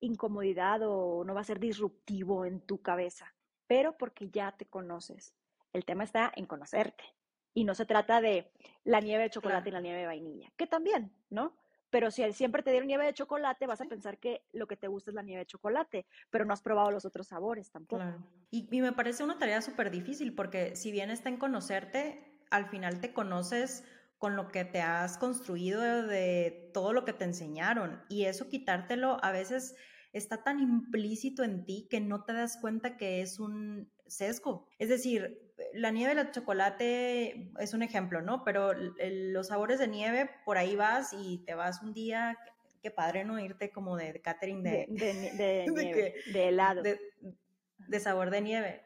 incomodidad 0.00 0.80
o 0.82 1.24
no 1.24 1.34
va 1.34 1.40
a 1.40 1.44
ser 1.44 1.60
disruptivo 1.60 2.44
en 2.44 2.60
tu 2.60 2.80
cabeza, 2.82 3.34
pero 3.66 3.96
porque 3.96 4.28
ya 4.30 4.52
te 4.52 4.66
conoces. 4.66 5.34
El 5.72 5.84
tema 5.84 6.04
está 6.04 6.32
en 6.34 6.46
conocerte. 6.46 7.04
Y 7.52 7.64
no 7.64 7.74
se 7.74 7.84
trata 7.84 8.20
de 8.20 8.50
la 8.84 9.00
nieve 9.00 9.24
de 9.24 9.30
chocolate 9.30 9.70
y 9.70 9.72
la 9.72 9.80
nieve 9.80 10.00
de 10.00 10.06
vainilla, 10.06 10.52
que 10.56 10.66
también, 10.66 11.12
¿no? 11.30 11.56
Pero 11.90 12.10
si 12.10 12.32
siempre 12.32 12.62
te 12.62 12.70
dieron 12.70 12.86
nieve 12.86 13.04
de 13.04 13.14
chocolate, 13.14 13.66
vas 13.66 13.80
a 13.80 13.86
pensar 13.86 14.18
que 14.18 14.42
lo 14.52 14.66
que 14.66 14.76
te 14.76 14.88
gusta 14.88 15.10
es 15.10 15.14
la 15.14 15.22
nieve 15.22 15.40
de 15.40 15.46
chocolate, 15.46 16.06
pero 16.30 16.44
no 16.44 16.52
has 16.52 16.62
probado 16.62 16.90
los 16.90 17.04
otros 17.04 17.28
sabores 17.28 17.70
tampoco. 17.70 18.02
Y, 18.50 18.68
y, 18.70 18.80
me 18.80 18.92
parece 18.92 19.22
una 19.22 19.38
tarea 19.38 19.60
súper 19.62 19.90
difícil 19.90 20.34
porque 20.34 20.76
si 20.76 20.90
bien 20.92 21.10
está 21.10 21.28
en 21.28 21.36
conocerte, 21.36 22.40
al 22.50 22.66
final 22.66 23.00
te 23.00 23.12
conoces 23.12 23.84
con 24.18 24.36
lo 24.36 24.48
que 24.48 24.64
te 24.66 24.82
has 24.82 25.16
construido 25.16 25.80
de 26.06 26.70
todo 26.74 26.92
lo 26.92 27.04
que 27.04 27.14
te 27.14 27.24
enseñaron. 27.24 28.02
Y 28.08 28.26
eso 28.26 28.48
quitártelo 28.48 29.16
a 29.24 29.32
veces 29.32 29.76
está 30.12 30.42
tan 30.42 30.60
implícito 30.60 31.42
en 31.42 31.64
ti 31.64 31.86
que 31.90 32.00
no 32.00 32.24
te 32.24 32.32
das 32.32 32.58
cuenta 32.58 32.96
que 32.96 33.22
es 33.22 33.38
un 33.38 33.90
sesgo. 34.06 34.66
Es 34.78 34.88
decir, 34.88 35.49
la 35.74 35.90
nieve 35.90 36.14
de 36.14 36.30
chocolate 36.30 37.52
es 37.58 37.74
un 37.74 37.82
ejemplo, 37.82 38.22
¿no? 38.22 38.44
Pero 38.44 38.72
los 38.74 39.48
sabores 39.48 39.78
de 39.78 39.88
nieve, 39.88 40.30
por 40.44 40.58
ahí 40.58 40.76
vas 40.76 41.12
y 41.12 41.38
te 41.44 41.54
vas 41.54 41.82
un 41.82 41.92
día, 41.92 42.38
qué 42.82 42.90
padre, 42.90 43.24
¿no? 43.24 43.38
Irte 43.38 43.70
como 43.70 43.96
de, 43.96 44.20
catering 44.20 44.62
de, 44.62 44.86
de, 44.90 46.14
helado. 46.48 46.82
De, 46.82 48.00
sabor 48.00 48.30
de 48.30 48.40
nieve. 48.40 48.82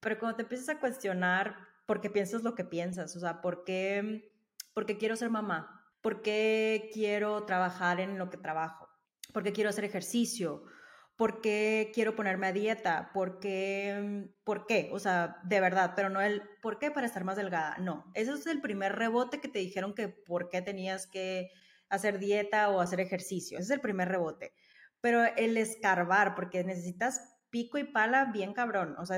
Pero 0.00 0.18
cuando 0.18 0.36
te 0.36 0.42
empiezas 0.42 0.68
a 0.68 0.80
cuestionar 0.80 1.56
por 1.86 2.00
qué 2.00 2.10
piensas 2.10 2.42
lo 2.42 2.54
que 2.54 2.64
piensas, 2.64 3.14
o 3.16 3.20
sea, 3.20 3.40
¿por 3.40 3.64
qué, 3.64 4.30
por 4.72 4.86
qué 4.86 4.96
quiero 4.96 5.16
ser 5.16 5.30
mamá? 5.30 5.92
¿Por 6.00 6.22
qué 6.22 6.90
quiero 6.92 7.44
trabajar 7.44 8.00
en 8.00 8.18
lo 8.18 8.30
que 8.30 8.36
trabajo? 8.36 8.88
¿Por 9.32 9.42
qué 9.42 9.52
quiero 9.52 9.70
hacer 9.70 9.84
ejercicio? 9.84 10.64
¿Por 11.16 11.40
qué 11.40 11.92
quiero 11.94 12.16
ponerme 12.16 12.48
a 12.48 12.52
dieta? 12.52 13.10
¿Por 13.14 13.38
qué? 13.38 14.28
¿Por 14.42 14.66
qué? 14.66 14.90
O 14.92 14.98
sea, 14.98 15.36
de 15.44 15.60
verdad, 15.60 15.92
pero 15.94 16.08
no 16.10 16.20
el 16.20 16.42
¿por 16.60 16.78
qué 16.80 16.90
para 16.90 17.06
estar 17.06 17.22
más 17.24 17.36
delgada? 17.36 17.76
No, 17.78 18.10
ese 18.14 18.32
es 18.32 18.46
el 18.46 18.60
primer 18.60 18.96
rebote 18.96 19.40
que 19.40 19.48
te 19.48 19.60
dijeron 19.60 19.94
que 19.94 20.08
por 20.08 20.48
qué 20.48 20.60
tenías 20.60 21.06
que 21.06 21.50
hacer 21.88 22.18
dieta 22.18 22.68
o 22.70 22.80
hacer 22.80 22.98
ejercicio. 23.00 23.58
Ese 23.58 23.66
es 23.66 23.70
el 23.70 23.80
primer 23.80 24.08
rebote. 24.08 24.54
Pero 25.00 25.24
el 25.36 25.56
escarbar, 25.56 26.34
porque 26.34 26.64
necesitas 26.64 27.33
pico 27.54 27.78
y 27.78 27.84
pala 27.84 28.32
bien 28.32 28.52
cabrón, 28.52 28.96
o 28.98 29.06
sea, 29.06 29.16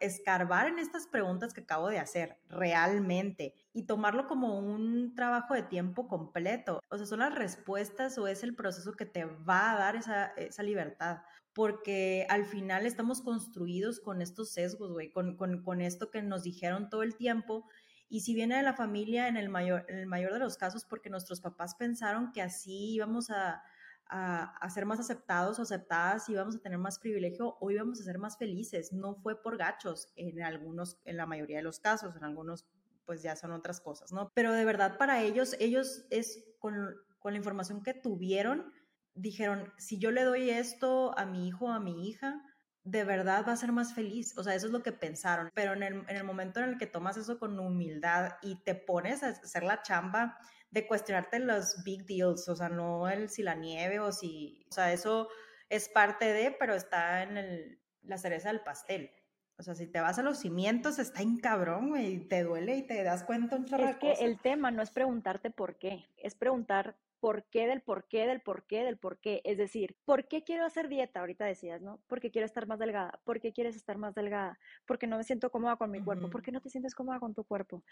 escarbar 0.00 0.66
en 0.66 0.78
estas 0.78 1.06
preguntas 1.06 1.54
que 1.54 1.62
acabo 1.62 1.88
de 1.88 1.98
hacer 1.98 2.36
realmente 2.50 3.54
y 3.72 3.86
tomarlo 3.86 4.26
como 4.26 4.58
un 4.58 5.14
trabajo 5.14 5.54
de 5.54 5.62
tiempo 5.62 6.06
completo. 6.06 6.82
O 6.90 6.98
sea, 6.98 7.06
son 7.06 7.20
las 7.20 7.34
respuestas 7.34 8.18
o 8.18 8.26
es 8.26 8.42
el 8.42 8.54
proceso 8.54 8.92
que 8.92 9.06
te 9.06 9.24
va 9.24 9.72
a 9.72 9.78
dar 9.78 9.96
esa, 9.96 10.26
esa 10.36 10.62
libertad. 10.62 11.22
Porque 11.54 12.26
al 12.28 12.44
final 12.44 12.84
estamos 12.84 13.22
construidos 13.22 13.98
con 13.98 14.20
estos 14.20 14.52
sesgos, 14.52 14.92
güey, 14.92 15.10
con, 15.10 15.38
con, 15.38 15.62
con 15.62 15.80
esto 15.80 16.10
que 16.10 16.20
nos 16.20 16.42
dijeron 16.42 16.90
todo 16.90 17.02
el 17.02 17.16
tiempo 17.16 17.66
y 18.10 18.20
si 18.20 18.34
viene 18.34 18.58
de 18.58 18.62
la 18.62 18.74
familia 18.74 19.26
en 19.26 19.38
el 19.38 19.48
mayor, 19.48 19.86
en 19.88 19.96
el 19.96 20.06
mayor 20.06 20.34
de 20.34 20.40
los 20.40 20.58
casos, 20.58 20.84
porque 20.84 21.08
nuestros 21.08 21.40
papás 21.40 21.76
pensaron 21.76 22.30
que 22.32 22.42
así 22.42 22.92
íbamos 22.92 23.30
a, 23.30 23.62
a, 24.10 24.68
ser 24.70 24.86
más 24.86 24.98
aceptados 24.98 25.58
o 25.58 25.62
aceptadas, 25.62 26.28
íbamos 26.28 26.56
a 26.56 26.60
tener 26.60 26.78
más 26.78 26.98
privilegio 26.98 27.56
o 27.60 27.70
íbamos 27.70 28.00
a 28.00 28.04
ser 28.04 28.18
más 28.18 28.36
felices. 28.36 28.92
No 28.92 29.14
fue 29.14 29.40
por 29.40 29.56
gachos 29.56 30.12
en 30.16 30.42
algunos, 30.42 30.98
en 31.04 31.16
la 31.16 31.26
mayoría 31.26 31.58
de 31.58 31.62
los 31.62 31.78
casos, 31.78 32.16
en 32.16 32.24
algunos 32.24 32.66
pues 33.06 33.22
ya 33.22 33.34
son 33.34 33.52
otras 33.52 33.80
cosas, 33.80 34.12
¿no? 34.12 34.30
Pero 34.34 34.52
de 34.52 34.64
verdad 34.64 34.96
para 34.98 35.22
ellos, 35.22 35.56
ellos 35.58 36.06
es 36.10 36.44
con, 36.58 36.74
con 37.18 37.32
la 37.32 37.38
información 37.38 37.82
que 37.82 37.94
tuvieron, 37.94 38.72
dijeron, 39.14 39.72
si 39.78 39.98
yo 39.98 40.10
le 40.10 40.22
doy 40.22 40.50
esto 40.50 41.16
a 41.18 41.24
mi 41.24 41.48
hijo 41.48 41.66
o 41.66 41.70
a 41.70 41.80
mi 41.80 42.08
hija, 42.08 42.42
de 42.84 43.04
verdad 43.04 43.44
va 43.46 43.52
a 43.52 43.56
ser 43.56 43.72
más 43.72 43.94
feliz. 43.94 44.36
O 44.38 44.42
sea, 44.42 44.54
eso 44.54 44.66
es 44.66 44.72
lo 44.72 44.82
que 44.82 44.92
pensaron. 44.92 45.50
Pero 45.54 45.72
en 45.74 45.82
el, 45.82 45.94
en 46.08 46.16
el 46.16 46.24
momento 46.24 46.60
en 46.60 46.70
el 46.70 46.78
que 46.78 46.86
tomas 46.86 47.16
eso 47.16 47.38
con 47.38 47.58
humildad 47.58 48.32
y 48.42 48.62
te 48.62 48.74
pones 48.74 49.22
a 49.22 49.28
hacer 49.28 49.62
la 49.62 49.82
chamba 49.82 50.38
de 50.70 50.86
cuestionarte 50.86 51.38
los 51.40 51.82
big 51.84 52.04
deals, 52.06 52.48
o 52.48 52.56
sea, 52.56 52.68
no 52.68 53.08
el 53.08 53.28
si 53.28 53.42
la 53.42 53.54
nieve 53.54 53.98
o 53.98 54.12
si, 54.12 54.64
o 54.70 54.72
sea, 54.72 54.92
eso 54.92 55.28
es 55.68 55.88
parte 55.88 56.32
de, 56.32 56.56
pero 56.58 56.74
está 56.74 57.22
en 57.22 57.36
el, 57.36 57.80
la 58.02 58.18
cereza 58.18 58.48
del 58.48 58.60
pastel. 58.60 59.10
O 59.56 59.62
sea, 59.62 59.74
si 59.74 59.86
te 59.86 60.00
vas 60.00 60.18
a 60.18 60.22
los 60.22 60.38
cimientos, 60.38 60.98
está 60.98 61.20
en 61.20 61.36
cabrón, 61.38 61.94
y 62.00 62.18
te 62.20 62.44
duele 62.44 62.76
y 62.76 62.86
te 62.86 63.02
das 63.04 63.24
cuenta 63.24 63.56
un 63.56 63.66
chorro 63.66 63.84
Es 63.84 63.96
que 63.96 64.12
el 64.12 64.38
tema 64.38 64.70
no 64.70 64.82
es 64.82 64.90
preguntarte 64.90 65.50
por 65.50 65.76
qué, 65.76 66.08
es 66.16 66.34
preguntar 66.34 66.96
por 67.20 67.44
qué 67.44 67.66
del 67.66 67.82
por 67.82 68.08
qué 68.08 68.26
del 68.26 68.40
por 68.40 68.64
qué 68.64 68.82
del 68.82 68.96
por 68.96 69.18
qué. 69.18 69.42
Es 69.44 69.58
decir, 69.58 69.96
¿por 70.04 70.26
qué 70.26 70.42
quiero 70.42 70.64
hacer 70.64 70.88
dieta? 70.88 71.20
Ahorita 71.20 71.44
decías, 71.44 71.82
¿no? 71.82 72.00
Porque 72.06 72.30
quiero 72.30 72.46
estar 72.46 72.66
más 72.66 72.78
delgada. 72.78 73.20
¿Por 73.24 73.40
qué 73.40 73.52
quieres 73.52 73.76
estar 73.76 73.98
más 73.98 74.14
delgada? 74.14 74.58
Porque 74.86 75.06
no 75.06 75.18
me 75.18 75.24
siento 75.24 75.50
cómoda 75.50 75.76
con 75.76 75.90
mi 75.90 76.02
cuerpo. 76.02 76.30
¿Por 76.30 76.42
qué 76.42 76.50
no 76.50 76.62
te 76.62 76.70
sientes 76.70 76.94
cómoda 76.94 77.20
con 77.20 77.34
tu 77.34 77.44
cuerpo? 77.44 77.84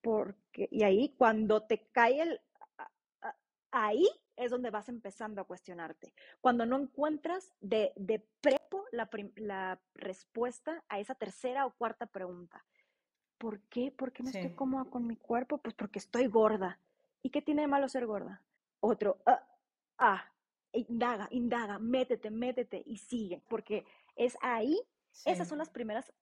Porque, 0.00 0.68
y 0.70 0.82
ahí 0.82 1.14
cuando 1.16 1.62
te 1.62 1.88
cae 1.92 2.22
el, 2.22 2.40
ahí 3.70 4.08
es 4.36 4.50
donde 4.50 4.70
vas 4.70 4.88
empezando 4.88 5.40
a 5.40 5.44
cuestionarte. 5.44 6.14
Cuando 6.40 6.64
no 6.64 6.78
encuentras 6.78 7.54
de, 7.60 7.92
de 7.96 8.26
prepo 8.40 8.84
la, 8.92 9.08
la, 9.36 9.80
respuesta 9.94 10.84
a 10.88 11.00
esa 11.00 11.14
tercera 11.14 11.66
o 11.66 11.74
cuarta 11.74 12.06
pregunta. 12.06 12.64
¿Por 13.36 13.60
qué? 13.68 13.90
¿Por 13.90 14.12
qué 14.12 14.22
no 14.22 14.30
estoy 14.30 14.54
cómoda 14.54 14.84
con 14.90 15.06
mi 15.06 15.16
cuerpo? 15.16 15.58
Pues 15.58 15.74
porque 15.74 15.98
estoy 15.98 16.26
gorda. 16.26 16.80
¿Y 17.22 17.30
qué 17.30 17.42
tiene 17.42 17.62
de 17.62 17.68
malo 17.68 17.88
ser 17.88 18.06
gorda? 18.06 18.42
Otro, 18.80 19.20
ah, 19.26 19.44
ah 19.98 20.32
indaga, 20.72 21.28
indaga, 21.30 21.78
métete, 21.78 22.30
métete 22.30 22.82
y 22.84 22.98
sigue, 22.98 23.42
porque 23.48 23.84
es 24.16 24.36
ahí, 24.40 24.80
esas 25.24 25.48
son 25.48 25.58
las 25.58 25.70
primeras 25.70 26.12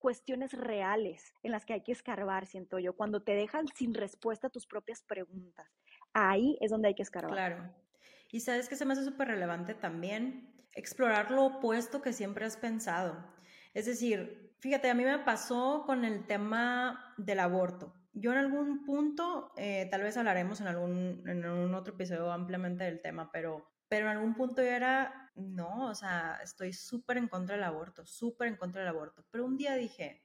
cuestiones 0.00 0.52
reales 0.52 1.32
en 1.44 1.52
las 1.52 1.64
que 1.64 1.74
hay 1.74 1.82
que 1.82 1.92
escarbar, 1.92 2.46
siento 2.46 2.80
yo, 2.80 2.96
cuando 2.96 3.22
te 3.22 3.34
dejan 3.34 3.66
sin 3.68 3.94
respuesta 3.94 4.48
a 4.48 4.50
tus 4.50 4.66
propias 4.66 5.02
preguntas. 5.02 5.68
Ahí 6.12 6.58
es 6.60 6.70
donde 6.70 6.88
hay 6.88 6.94
que 6.94 7.02
escarbar. 7.02 7.32
Claro. 7.32 7.74
Y 8.32 8.40
sabes 8.40 8.68
que 8.68 8.76
se 8.76 8.84
me 8.84 8.94
hace 8.94 9.04
súper 9.04 9.28
relevante 9.28 9.74
también 9.74 10.50
explorar 10.72 11.30
lo 11.30 11.44
opuesto 11.44 12.02
que 12.02 12.12
siempre 12.12 12.44
has 12.44 12.56
pensado. 12.56 13.24
Es 13.74 13.86
decir, 13.86 14.54
fíjate, 14.58 14.90
a 14.90 14.94
mí 14.94 15.04
me 15.04 15.18
pasó 15.20 15.84
con 15.86 16.04
el 16.04 16.26
tema 16.26 17.14
del 17.16 17.40
aborto. 17.40 17.94
Yo 18.12 18.32
en 18.32 18.38
algún 18.38 18.84
punto, 18.84 19.52
eh, 19.56 19.88
tal 19.90 20.02
vez 20.02 20.16
hablaremos 20.16 20.60
en 20.60 20.66
algún, 20.66 21.22
en 21.28 21.44
un 21.46 21.74
otro 21.74 21.94
episodio 21.94 22.32
ampliamente 22.32 22.84
del 22.84 23.00
tema, 23.00 23.30
pero, 23.32 23.70
pero 23.90 24.06
en 24.06 24.16
algún 24.16 24.34
punto 24.34 24.62
yo 24.62 24.68
era 24.68 25.32
no, 25.34 25.88
o 25.88 25.94
sea, 25.94 26.38
estoy 26.44 26.72
súper 26.72 27.16
en 27.16 27.26
contra 27.26 27.56
del 27.56 27.64
aborto, 27.64 28.06
súper 28.06 28.46
en 28.46 28.56
contra 28.56 28.82
del 28.82 28.88
aborto. 28.88 29.24
Pero 29.32 29.44
un 29.44 29.56
día 29.56 29.74
dije, 29.74 30.22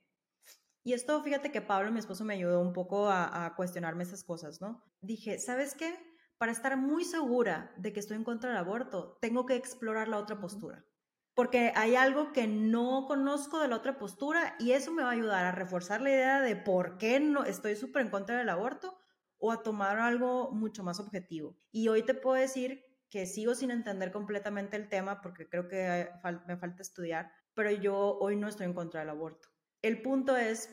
y 0.84 0.94
esto 0.94 1.22
fíjate 1.24 1.52
que 1.52 1.62
Pablo, 1.62 1.92
mi 1.92 1.98
esposo, 1.98 2.24
me 2.26 2.36
ayudó 2.36 2.62
un 2.62 2.74
poco 2.74 3.10
a, 3.10 3.54
cuestionarme 3.56 4.04
esas 4.04 4.24
cosas, 4.24 4.62
¿no? 4.62 4.84
Dije, 5.02 5.40
¿sabes 5.40 5.74
qué? 5.74 5.98
Para 6.38 6.52
estar 6.52 6.78
muy 6.78 7.06
segura 7.06 7.74
de 7.78 7.92
que 7.92 8.00
estoy 8.00 8.18
en 8.18 8.24
contra 8.24 8.52
del 8.52 8.60
aborto, 8.60 9.18
tengo 9.20 9.48
que 9.48 9.56
explorar 9.56 10.10
la 10.10 10.20
otra 10.20 10.40
postura. 10.40 10.86
Porque 11.34 11.74
hay 11.76 11.96
algo 11.96 12.34
que 12.34 12.46
no 12.46 13.08
conozco 13.08 13.60
de 13.60 13.68
la 13.68 13.78
otra 13.78 13.98
postura 13.98 14.56
y 14.60 14.74
eso 14.74 14.92
me 14.92 15.02
va 15.02 15.10
a 15.10 15.14
ayudar 15.14 15.46
a 15.46 15.52
reforzar 15.52 16.02
la 16.02 16.12
idea 16.12 16.40
de 16.40 16.56
por 16.56 16.98
qué 17.00 17.20
no 17.20 17.46
estoy 17.46 17.76
súper 17.76 18.04
en 18.04 18.12
contra 18.12 18.38
del 18.38 18.50
aborto 18.50 18.96
o 19.38 19.52
a 19.52 19.64
tomar 19.64 20.00
algo 20.00 20.52
mucho 20.52 20.84
más 20.84 21.00
objetivo. 21.00 21.58
Y 21.72 21.88
hoy 21.88 22.04
te 22.04 22.14
puedo 22.14 22.36
decir 22.36 22.86
que 23.16 23.26
sigo 23.26 23.56
sin 23.56 23.72
entender 23.72 24.12
completamente 24.12 24.76
el 24.76 24.90
tema 24.90 25.22
porque 25.22 25.48
creo 25.48 25.70
que 25.70 26.10
me 26.48 26.58
falta 26.58 26.82
estudiar, 26.82 27.32
pero 27.54 27.72
yo 27.72 28.18
hoy 28.20 28.36
no 28.36 28.50
estoy 28.50 28.66
en 28.66 28.74
contra 28.74 29.00
del 29.00 29.10
aborto. 29.10 29.48
El 29.82 30.02
punto 30.02 30.36
es, 30.36 30.70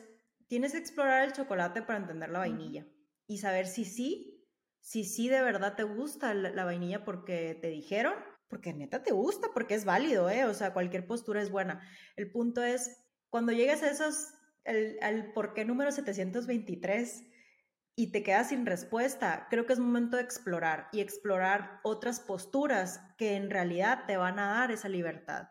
tienes 0.49 0.73
que 0.73 0.79
explorar 0.79 1.23
el 1.23 1.31
chocolate 1.31 1.83
para 1.83 1.99
entender 1.99 2.29
la 2.29 2.39
vainilla 2.39 2.85
y 3.27 3.37
saber 3.37 3.65
si 3.65 3.85
sí, 3.85 4.45
si 4.81 5.05
sí 5.05 5.29
de 5.29 5.41
verdad 5.41 5.77
te 5.77 5.83
gusta 5.83 6.33
la, 6.33 6.65
vainilla 6.65 7.05
porque 7.05 7.57
te 7.61 7.69
dijeron, 7.69 8.15
porque 8.49 8.73
neta 8.73 9.03
te 9.03 9.13
gusta, 9.13 9.47
porque 9.53 9.75
es 9.75 9.85
válido, 9.85 10.29
¿eh? 10.29 10.43
O 10.43 10.53
sea, 10.53 10.73
cualquier 10.73 11.07
postura 11.07 11.41
es 11.41 11.49
buena. 11.49 11.79
El 12.17 12.29
punto 12.29 12.61
es, 12.61 13.05
cuando 13.29 13.53
llegues 13.53 13.83
a 13.83 13.89
esos, 13.89 14.33
el, 14.65 14.97
al 15.01 15.31
por 15.31 15.53
qué 15.53 15.63
número 15.63 15.93
723, 15.93 17.23
y 17.95 18.11
te 18.11 18.23
quedas 18.23 18.49
sin 18.49 18.65
respuesta, 18.65 19.47
creo 19.49 19.65
que 19.65 19.73
es 19.73 19.79
momento 19.79 20.17
de 20.17 20.23
explorar 20.23 20.87
y 20.91 21.01
explorar 21.01 21.79
otras 21.83 22.19
posturas 22.19 23.01
que 23.17 23.35
en 23.35 23.49
realidad 23.49 24.05
te 24.07 24.17
van 24.17 24.39
a 24.39 24.59
dar 24.59 24.71
esa 24.71 24.89
libertad 24.89 25.49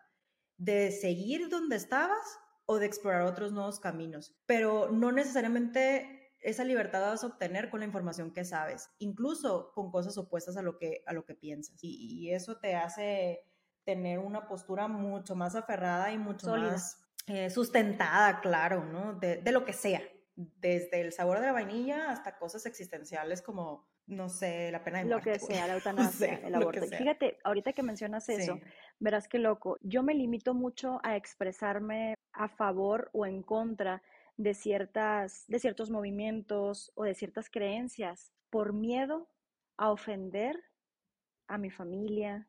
de 0.56 0.90
seguir 0.90 1.48
donde 1.48 1.76
estabas 1.76 2.38
o 2.66 2.78
de 2.78 2.86
explorar 2.86 3.22
otros 3.22 3.52
nuevos 3.52 3.80
caminos. 3.80 4.36
Pero 4.46 4.90
no 4.90 5.12
necesariamente 5.12 6.32
esa 6.40 6.64
libertad 6.64 7.00
vas 7.00 7.22
a 7.22 7.28
obtener 7.28 7.70
con 7.70 7.80
la 7.80 7.86
información 7.86 8.32
que 8.32 8.44
sabes, 8.44 8.90
incluso 8.98 9.72
con 9.74 9.90
cosas 9.90 10.18
opuestas 10.18 10.56
a 10.56 10.62
lo 10.62 10.78
que, 10.78 11.02
a 11.06 11.12
lo 11.12 11.24
que 11.24 11.34
piensas. 11.34 11.82
Y, 11.82 12.26
y 12.26 12.32
eso 12.32 12.58
te 12.58 12.74
hace 12.74 13.44
tener 13.84 14.18
una 14.18 14.46
postura 14.46 14.88
mucho 14.88 15.34
más 15.34 15.54
aferrada 15.54 16.12
y 16.12 16.18
mucho 16.18 16.56
más 16.56 17.00
eh, 17.26 17.50
sustentada, 17.50 18.40
claro, 18.40 18.84
¿no? 18.84 19.14
De, 19.14 19.36
de, 19.36 19.52
lo 19.52 19.64
que 19.64 19.72
sea, 19.72 20.00
desde 20.36 21.00
el 21.00 21.12
sabor 21.12 21.40
de 21.40 21.46
la 21.46 21.52
vainilla 21.52 22.10
hasta 22.10 22.38
cosas 22.38 22.64
existenciales 22.66 23.42
como, 23.42 23.86
no 24.06 24.28
sé, 24.28 24.70
la 24.72 24.82
pena 24.82 24.98
de 24.98 25.04
muerte. 25.04 25.30
Lo 25.30 25.34
que 25.34 25.38
sea, 25.38 25.66
la 25.66 25.74
eutanasia, 25.74 26.40
el 26.44 26.54
aborto. 26.54 26.86
Fíjate, 26.86 27.38
ahorita 27.44 27.72
que 27.72 27.82
mencionas 27.82 28.28
eso, 28.28 28.58
verás 28.98 29.28
qué 29.28 29.38
loco. 29.38 29.78
Yo 29.82 30.02
me 30.02 30.14
limito 30.14 30.54
mucho 30.54 31.00
a 31.02 31.16
expresarme 31.16 32.14
a 32.32 32.48
favor 32.48 33.10
o 33.12 33.26
en 33.26 33.42
contra 33.42 34.02
de, 34.36 34.54
ciertas, 34.54 35.44
de 35.48 35.58
ciertos 35.58 35.90
movimientos 35.90 36.92
o 36.94 37.04
de 37.04 37.14
ciertas 37.14 37.50
creencias 37.50 38.32
por 38.50 38.72
miedo 38.72 39.28
a 39.76 39.90
ofender 39.90 40.62
a 41.46 41.58
mi 41.58 41.70
familia, 41.70 42.48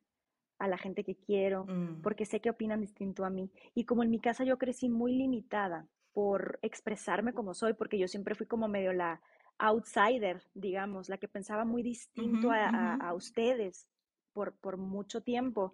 a 0.59 0.67
la 0.67 0.77
gente 0.77 1.03
que 1.03 1.15
quiero, 1.15 1.65
mm. 1.65 2.01
porque 2.01 2.25
sé 2.25 2.39
que 2.39 2.49
opinan 2.49 2.79
distinto 2.79 3.25
a 3.25 3.29
mí. 3.29 3.51
Y 3.73 3.85
como 3.85 4.03
en 4.03 4.09
mi 4.09 4.19
casa 4.19 4.45
yo 4.45 4.57
crecí 4.57 4.87
muy 4.87 5.13
limitada 5.13 5.87
por 6.13 6.59
expresarme 6.61 7.33
como 7.33 7.53
soy, 7.53 7.73
porque 7.73 7.97
yo 7.97 8.07
siempre 8.07 8.35
fui 8.35 8.45
como 8.45 8.67
medio 8.67 8.93
la 8.93 9.21
outsider, 9.57 10.43
digamos, 10.53 11.09
la 11.09 11.17
que 11.17 11.27
pensaba 11.27 11.65
muy 11.65 11.83
distinto 11.83 12.51
a, 12.51 13.13
ustedes 13.13 13.87
por, 14.31 14.53
por 14.53 14.77
mucho 14.77 15.21
tiempo. 15.21 15.71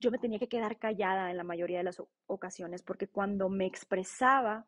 Yo 0.00 0.10
me 0.10 0.18
tenía 0.18 0.38
que 0.38 0.48
quedar 0.48 0.78
callada 0.78 1.30
en 1.30 1.36
la 1.36 1.44
mayoría 1.44 1.78
de 1.78 1.84
las 1.84 2.02
ocasiones, 2.26 2.82
porque 2.82 3.08
cuando 3.08 3.48
me 3.48 3.66
expresaba, 3.66 4.66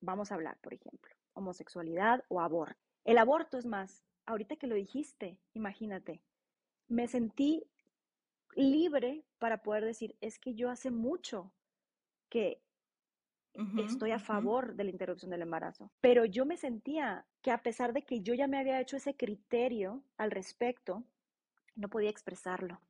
vamos 0.00 0.30
a 0.30 0.34
hablar, 0.34 0.58
por 0.60 0.74
ejemplo, 0.74 1.14
homosexualidad 1.34 2.24
o 2.28 2.40
aborto. 2.40 2.78
El 3.04 3.18
aborto 3.18 3.58
es 3.58 3.66
más, 3.66 4.04
ahorita 4.26 4.56
que 4.56 4.66
lo 4.66 4.74
dijiste, 4.74 5.38
imagínate, 5.54 6.22
me 6.88 7.08
sentí 7.08 7.64
libre 8.54 9.24
para 9.38 9.62
poder 9.62 9.84
decir, 9.84 10.16
es 10.20 10.38
que 10.38 10.54
yo 10.54 10.70
hace 10.70 10.90
mucho 10.90 11.52
que 12.28 12.60
estoy 13.78 14.12
a 14.12 14.18
favor 14.18 14.74
de 14.74 14.84
la 14.84 14.90
interrupción 14.90 15.30
del 15.30 15.42
embarazo, 15.42 15.90
pero 16.00 16.24
yo 16.24 16.46
me 16.46 16.56
sentía 16.56 17.26
que 17.42 17.50
a 17.50 17.62
pesar 17.62 17.92
de 17.92 18.02
que 18.02 18.20
yo 18.20 18.34
ya 18.34 18.46
me 18.46 18.58
había 18.58 18.80
hecho 18.80 18.96
ese 18.96 19.14
criterio 19.14 20.02
al 20.16 20.30
respecto, 20.30 21.04
no 21.74 21.88
podía 21.88 22.10
expresarlo. 22.10 22.80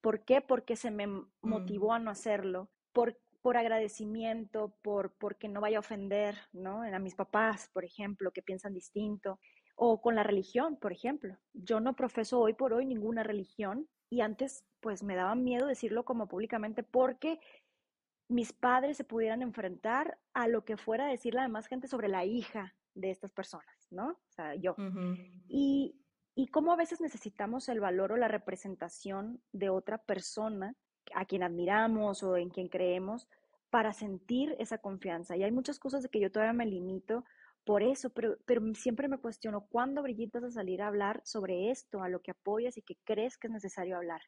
¿Por 0.00 0.24
qué? 0.24 0.40
Porque 0.40 0.76
se 0.76 0.90
me 0.90 1.06
mm. 1.06 1.26
motivó 1.42 1.92
a 1.92 1.98
no 1.98 2.10
hacerlo, 2.10 2.68
por, 2.92 3.18
por 3.40 3.56
agradecimiento, 3.56 4.74
por 4.82 5.12
porque 5.14 5.48
no 5.48 5.60
vaya 5.60 5.78
a 5.78 5.80
ofender, 5.80 6.36
¿no? 6.52 6.82
A 6.82 6.98
mis 6.98 7.14
papás, 7.14 7.70
por 7.72 7.84
ejemplo, 7.84 8.32
que 8.32 8.42
piensan 8.42 8.74
distinto, 8.74 9.38
o 9.76 10.00
con 10.00 10.14
la 10.14 10.22
religión, 10.22 10.76
por 10.76 10.92
ejemplo. 10.92 11.36
Yo 11.52 11.80
no 11.80 11.94
profeso 11.94 12.40
hoy 12.40 12.54
por 12.54 12.72
hoy 12.72 12.86
ninguna 12.86 13.22
religión 13.22 13.88
y 14.10 14.20
antes 14.20 14.64
pues 14.80 15.02
me 15.02 15.16
daba 15.16 15.34
miedo 15.34 15.66
decirlo 15.66 16.04
como 16.04 16.28
públicamente 16.28 16.82
porque 16.82 17.40
mis 18.32 18.52
padres 18.52 18.96
se 18.96 19.04
pudieran 19.04 19.42
enfrentar 19.42 20.18
a 20.32 20.48
lo 20.48 20.64
que 20.64 20.76
fuera 20.76 21.06
a 21.06 21.10
decir 21.10 21.34
la 21.34 21.42
demás 21.42 21.66
gente 21.66 21.88
sobre 21.88 22.08
la 22.08 22.24
hija 22.24 22.74
de 22.94 23.10
estas 23.10 23.32
personas, 23.32 23.88
¿no? 23.90 24.10
O 24.10 24.30
sea, 24.30 24.54
yo. 24.54 24.74
y, 25.48 25.96
y 26.34 26.46
cómo 26.48 26.72
a 26.72 26.76
veces 26.76 27.00
necesitamos 27.00 27.68
el 27.68 27.80
valor 27.80 28.12
o 28.12 28.16
la 28.16 28.28
representación 28.28 29.42
de 29.52 29.70
otra 29.70 29.98
persona 29.98 30.74
a 31.14 31.24
quien 31.24 31.42
admiramos 31.42 32.22
o 32.22 32.36
en 32.36 32.50
quien 32.50 32.68
creemos 32.68 33.28
para 33.70 33.92
sentir 33.92 34.54
esa 34.58 34.78
confianza. 34.78 35.36
Y 35.36 35.44
hay 35.44 35.52
muchas 35.52 35.78
cosas 35.78 36.02
de 36.02 36.08
que 36.08 36.20
yo 36.20 36.30
todavía 36.30 36.52
me 36.52 36.66
limito 36.66 37.24
por 37.64 37.82
eso, 37.82 38.10
pero, 38.10 38.36
pero 38.44 38.60
siempre 38.74 39.08
me 39.08 39.18
cuestiono, 39.18 39.66
¿cuándo, 39.68 40.02
Brigitte, 40.02 40.34
vas 40.34 40.44
a 40.44 40.50
salir 40.50 40.82
a 40.82 40.88
hablar 40.88 41.22
sobre 41.24 41.70
esto, 41.70 42.02
a 42.02 42.08
lo 42.08 42.20
que 42.20 42.32
apoyas 42.32 42.76
y 42.76 42.82
que 42.82 42.96
crees 43.04 43.38
que 43.38 43.46
es 43.46 43.52
necesario 43.52 43.96
hablar? 43.96 44.20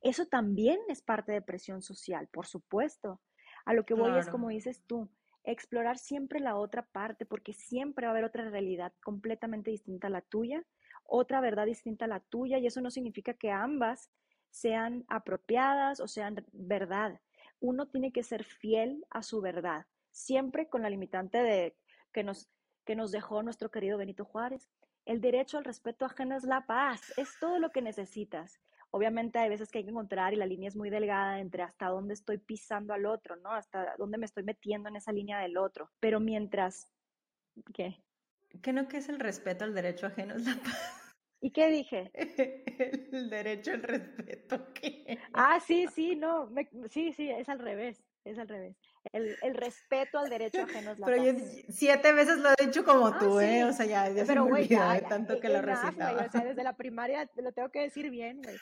Eso 0.00 0.26
también 0.26 0.78
es 0.88 1.00
parte 1.00 1.32
de 1.32 1.42
presión 1.42 1.82
social, 1.82 2.28
por 2.32 2.46
supuesto. 2.46 3.20
A 3.64 3.74
lo 3.74 3.84
que 3.84 3.94
voy 3.94 4.18
es, 4.18 4.28
como 4.28 4.48
dices 4.48 4.82
tú, 4.86 5.08
explorar 5.44 5.98
siempre 5.98 6.40
la 6.40 6.56
otra 6.56 6.86
parte, 6.86 7.26
porque 7.26 7.52
siempre 7.52 8.06
va 8.06 8.10
a 8.10 8.12
haber 8.12 8.24
otra 8.24 8.48
realidad 8.48 8.92
completamente 9.02 9.70
distinta 9.70 10.08
a 10.08 10.10
la 10.10 10.20
tuya, 10.20 10.64
otra 11.04 11.40
verdad 11.40 11.66
distinta 11.66 12.04
a 12.04 12.08
la 12.08 12.20
tuya, 12.20 12.58
y 12.58 12.66
eso 12.66 12.80
no 12.80 12.90
significa 12.90 13.34
que 13.34 13.50
ambas 13.50 14.10
sean 14.50 15.04
apropiadas 15.08 16.00
o 16.00 16.08
sean 16.08 16.44
verdad. 16.52 17.20
Uno 17.60 17.88
tiene 17.88 18.12
que 18.12 18.22
ser 18.22 18.44
fiel 18.44 19.06
a 19.10 19.22
su 19.22 19.40
verdad, 19.40 19.86
siempre 20.10 20.68
con 20.68 20.82
la 20.82 20.90
limitante 20.90 21.38
de 21.38 21.76
que 22.12 22.24
nos 22.24 22.50
que 22.84 22.96
nos 22.96 23.12
dejó 23.12 23.42
nuestro 23.42 23.70
querido 23.70 23.98
Benito 23.98 24.24
Juárez. 24.24 24.68
El 25.04 25.20
derecho 25.20 25.58
al 25.58 25.64
respeto 25.64 26.04
ajeno 26.04 26.36
es 26.36 26.44
la 26.44 26.66
paz, 26.66 27.16
es 27.16 27.38
todo 27.38 27.58
lo 27.58 27.70
que 27.70 27.82
necesitas. 27.82 28.60
Obviamente 28.92 29.38
hay 29.38 29.48
veces 29.48 29.70
que 29.70 29.78
hay 29.78 29.84
que 29.84 29.90
encontrar 29.90 30.32
y 30.32 30.36
la 30.36 30.46
línea 30.46 30.68
es 30.68 30.76
muy 30.76 30.90
delgada 30.90 31.38
entre 31.38 31.62
hasta 31.62 31.88
dónde 31.88 32.14
estoy 32.14 32.38
pisando 32.38 32.92
al 32.92 33.06
otro, 33.06 33.36
¿no? 33.36 33.50
Hasta 33.52 33.94
dónde 33.98 34.18
me 34.18 34.26
estoy 34.26 34.42
metiendo 34.42 34.88
en 34.88 34.96
esa 34.96 35.12
línea 35.12 35.38
del 35.38 35.56
otro. 35.56 35.90
Pero 36.00 36.18
mientras... 36.18 36.90
¿Qué? 37.72 38.02
¿Qué 38.62 38.72
no 38.72 38.88
que 38.88 38.96
es 38.96 39.08
el 39.08 39.20
respeto 39.20 39.64
al 39.64 39.74
derecho 39.74 40.06
ajeno 40.06 40.34
es 40.34 40.44
la 40.44 40.56
paz? 40.56 41.14
¿Y 41.40 41.52
qué 41.52 41.70
dije? 41.70 42.10
El 43.12 43.30
derecho 43.30 43.72
al 43.72 43.82
respeto. 43.82 44.72
¿qué? 44.74 45.18
Ah, 45.32 45.58
sí, 45.60 45.86
sí, 45.86 46.16
no, 46.16 46.50
sí, 46.90 47.12
sí, 47.12 47.30
es 47.30 47.48
al 47.48 47.60
revés, 47.60 48.02
es 48.30 48.38
al 48.38 48.48
revés. 48.48 48.76
El, 49.12 49.36
el, 49.42 49.54
respeto 49.54 50.18
al 50.18 50.28
derecho 50.28 50.62
ajeno 50.62 50.92
es 50.92 50.98
la 50.98 51.06
Pero 51.06 51.24
yo 51.24 51.32
siete 51.68 52.12
veces 52.12 52.38
lo 52.38 52.50
he 52.50 52.66
dicho 52.66 52.84
como 52.84 53.08
ah, 53.08 53.18
tú, 53.18 53.40
¿eh? 53.40 53.64
O 53.64 53.72
sea, 53.72 53.86
ya, 53.86 54.08
ya 54.08 54.24
Pero, 54.26 54.44
se 54.44 54.50
me 54.50 54.60
olvidó 54.60 55.08
tanto 55.08 55.40
que 55.40 55.48
lo 55.48 55.62
recitaba. 55.62 56.26
o 56.26 56.30
sea, 56.30 56.44
desde 56.44 56.62
la 56.62 56.76
primaria 56.76 57.28
lo 57.36 57.52
tengo 57.52 57.70
que 57.70 57.80
decir 57.80 58.10
bien, 58.10 58.42
güey. 58.42 58.56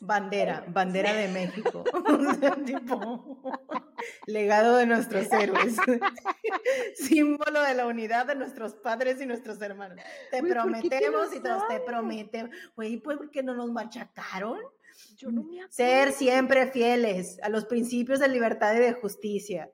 Bandera, 0.00 0.64
bandera 0.68 1.12
de 1.12 1.28
México. 1.28 1.84
tipo, 2.64 3.52
legado 4.26 4.76
de 4.76 4.86
nuestros 4.86 5.30
héroes. 5.32 5.76
Símbolo 6.94 7.62
de 7.62 7.74
la 7.74 7.86
unidad 7.86 8.26
de 8.26 8.34
nuestros 8.34 8.74
padres 8.74 9.20
y 9.20 9.26
nuestros 9.26 9.60
hermanos. 9.60 10.00
Te 10.30 10.42
prometemos 10.42 11.34
y 11.34 11.40
todos 11.40 11.68
te 11.68 11.80
prometen. 11.80 12.50
Güey, 12.76 12.98
pues, 12.98 13.18
¿por 13.18 13.30
qué 13.30 13.42
no 13.42 13.54
nos 13.54 13.70
machacaron? 13.70 14.60
Ser 15.70 16.12
siempre 16.12 16.66
fieles 16.66 17.38
a 17.42 17.48
los 17.48 17.64
principios 17.66 18.18
de 18.18 18.28
libertad 18.28 18.74
y 18.74 18.78
de 18.78 18.92
justicia 18.92 19.70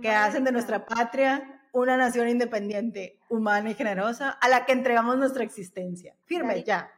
que 0.00 0.10
hacen 0.10 0.44
de 0.44 0.52
nuestra 0.52 0.86
patria 0.86 1.60
una 1.72 1.96
nación 1.96 2.28
independiente, 2.28 3.18
humana 3.28 3.70
y 3.70 3.74
generosa 3.74 4.30
a 4.30 4.48
la 4.48 4.64
que 4.64 4.72
entregamos 4.72 5.16
nuestra 5.16 5.42
existencia. 5.42 6.14
Firme, 6.24 6.62
ya. 6.62 6.90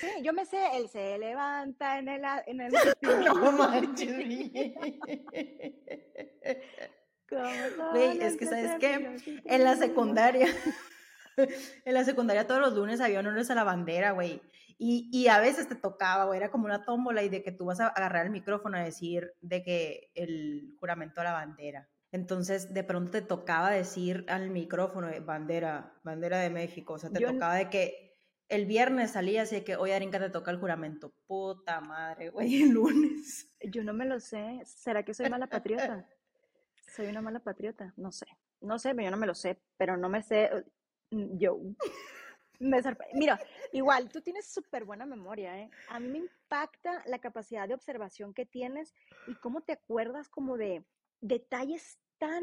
Sí, 0.00 0.08
yo 0.22 0.32
me 0.32 0.44
sé, 0.44 0.58
él 0.76 0.88
se 0.88 1.18
levanta 1.18 1.98
en 1.98 2.08
el... 2.08 2.22
En 2.46 2.60
el... 2.60 2.72
no 3.02 3.52
manches. 3.52 4.52
Güey, 7.92 8.20
es 8.20 8.36
que, 8.36 8.46
¿sabes 8.46 8.72
qué? 8.80 9.16
En 9.44 9.64
la 9.64 9.76
secundaria 9.76 10.48
en 11.84 11.94
la 11.94 12.04
secundaria 12.04 12.46
todos 12.46 12.60
los 12.60 12.74
lunes 12.74 13.00
había 13.00 13.20
honores 13.20 13.50
a 13.50 13.54
la 13.54 13.64
bandera, 13.64 14.12
güey. 14.12 14.42
Y, 14.76 15.08
y, 15.12 15.28
a 15.28 15.38
veces 15.38 15.68
te 15.68 15.76
tocaba, 15.76 16.24
güey, 16.24 16.38
era 16.38 16.50
como 16.50 16.64
una 16.64 16.84
tómbola 16.84 17.22
y 17.22 17.28
de 17.28 17.44
que 17.44 17.52
tú 17.52 17.66
vas 17.66 17.78
a 17.78 17.88
agarrar 17.88 18.26
el 18.26 18.32
micrófono 18.32 18.76
a 18.76 18.82
decir 18.82 19.32
de 19.40 19.62
que 19.62 20.10
el 20.14 20.74
juramento 20.80 21.20
a 21.20 21.24
la 21.24 21.32
bandera. 21.32 21.88
Entonces, 22.10 22.72
de 22.72 22.84
pronto 22.84 23.12
te 23.12 23.22
tocaba 23.22 23.70
decir 23.70 24.24
al 24.28 24.50
micrófono, 24.50 25.08
bandera, 25.24 25.98
bandera 26.04 26.38
de 26.38 26.50
México. 26.50 26.94
O 26.94 26.98
sea, 26.98 27.10
te 27.10 27.20
tocaba 27.20 27.54
de 27.54 27.70
que 27.70 28.04
el 28.48 28.66
viernes 28.66 29.12
salía 29.12 29.42
así 29.42 29.56
de 29.56 29.64
que, 29.64 29.76
oye, 29.76 29.94
Arinka, 29.94 30.20
te 30.20 30.30
toca 30.30 30.50
el 30.50 30.58
juramento. 30.58 31.12
Puta 31.26 31.80
madre, 31.80 32.30
güey, 32.30 32.62
el 32.62 32.70
lunes. 32.70 33.48
Yo 33.60 33.82
no 33.82 33.92
me 33.92 34.06
lo 34.06 34.20
sé. 34.20 34.60
¿Será 34.64 35.02
que 35.02 35.14
soy 35.14 35.28
mala 35.28 35.48
patriota? 35.48 36.06
soy 36.94 37.06
una 37.06 37.20
mala 37.20 37.40
patriota. 37.40 37.92
No 37.96 38.12
sé. 38.12 38.26
No 38.60 38.78
sé, 38.78 38.94
yo 38.96 39.10
no 39.10 39.16
me 39.16 39.26
lo 39.26 39.34
sé, 39.34 39.60
pero 39.76 39.96
no 39.96 40.08
me 40.08 40.22
sé. 40.22 40.50
Mm, 41.14 41.38
yo 41.38 41.60
me 42.58 42.80
Mira, 43.12 43.38
igual, 43.72 44.08
tú 44.10 44.20
tienes 44.20 44.46
súper 44.46 44.84
buena 44.84 45.06
memoria, 45.06 45.58
¿eh? 45.60 45.70
A 45.88 46.00
mí 46.00 46.08
me 46.08 46.18
impacta 46.18 47.02
la 47.06 47.18
capacidad 47.18 47.68
de 47.68 47.74
observación 47.74 48.32
que 48.32 48.46
tienes 48.46 48.94
y 49.26 49.34
cómo 49.34 49.60
te 49.60 49.72
acuerdas 49.72 50.28
como 50.28 50.56
de 50.56 50.84
detalles 51.20 51.98
tan 52.18 52.42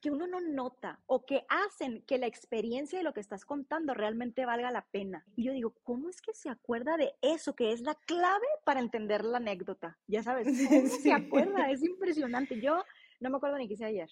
que 0.00 0.10
uno 0.10 0.26
no 0.26 0.40
nota 0.40 1.00
o 1.06 1.24
que 1.24 1.46
hacen 1.48 2.02
que 2.02 2.18
la 2.18 2.26
experiencia 2.26 2.98
de 2.98 3.04
lo 3.04 3.14
que 3.14 3.20
estás 3.20 3.46
contando 3.46 3.94
realmente 3.94 4.44
valga 4.44 4.70
la 4.70 4.84
pena. 4.84 5.24
Y 5.34 5.44
yo 5.44 5.52
digo, 5.52 5.74
¿cómo 5.82 6.10
es 6.10 6.20
que 6.20 6.34
se 6.34 6.50
acuerda 6.50 6.98
de 6.98 7.14
eso 7.22 7.56
que 7.56 7.72
es 7.72 7.80
la 7.80 7.94
clave 7.94 8.46
para 8.64 8.80
entender 8.80 9.24
la 9.24 9.38
anécdota? 9.38 9.98
Ya 10.06 10.22
sabes, 10.22 10.46
¿cómo 10.68 10.88
se 10.88 11.12
acuerda? 11.12 11.70
Es 11.70 11.82
impresionante. 11.82 12.60
Yo 12.60 12.84
no 13.20 13.30
me 13.30 13.38
acuerdo 13.38 13.56
ni 13.56 13.66
qué 13.66 13.74
hice 13.74 13.86
ayer. 13.86 14.10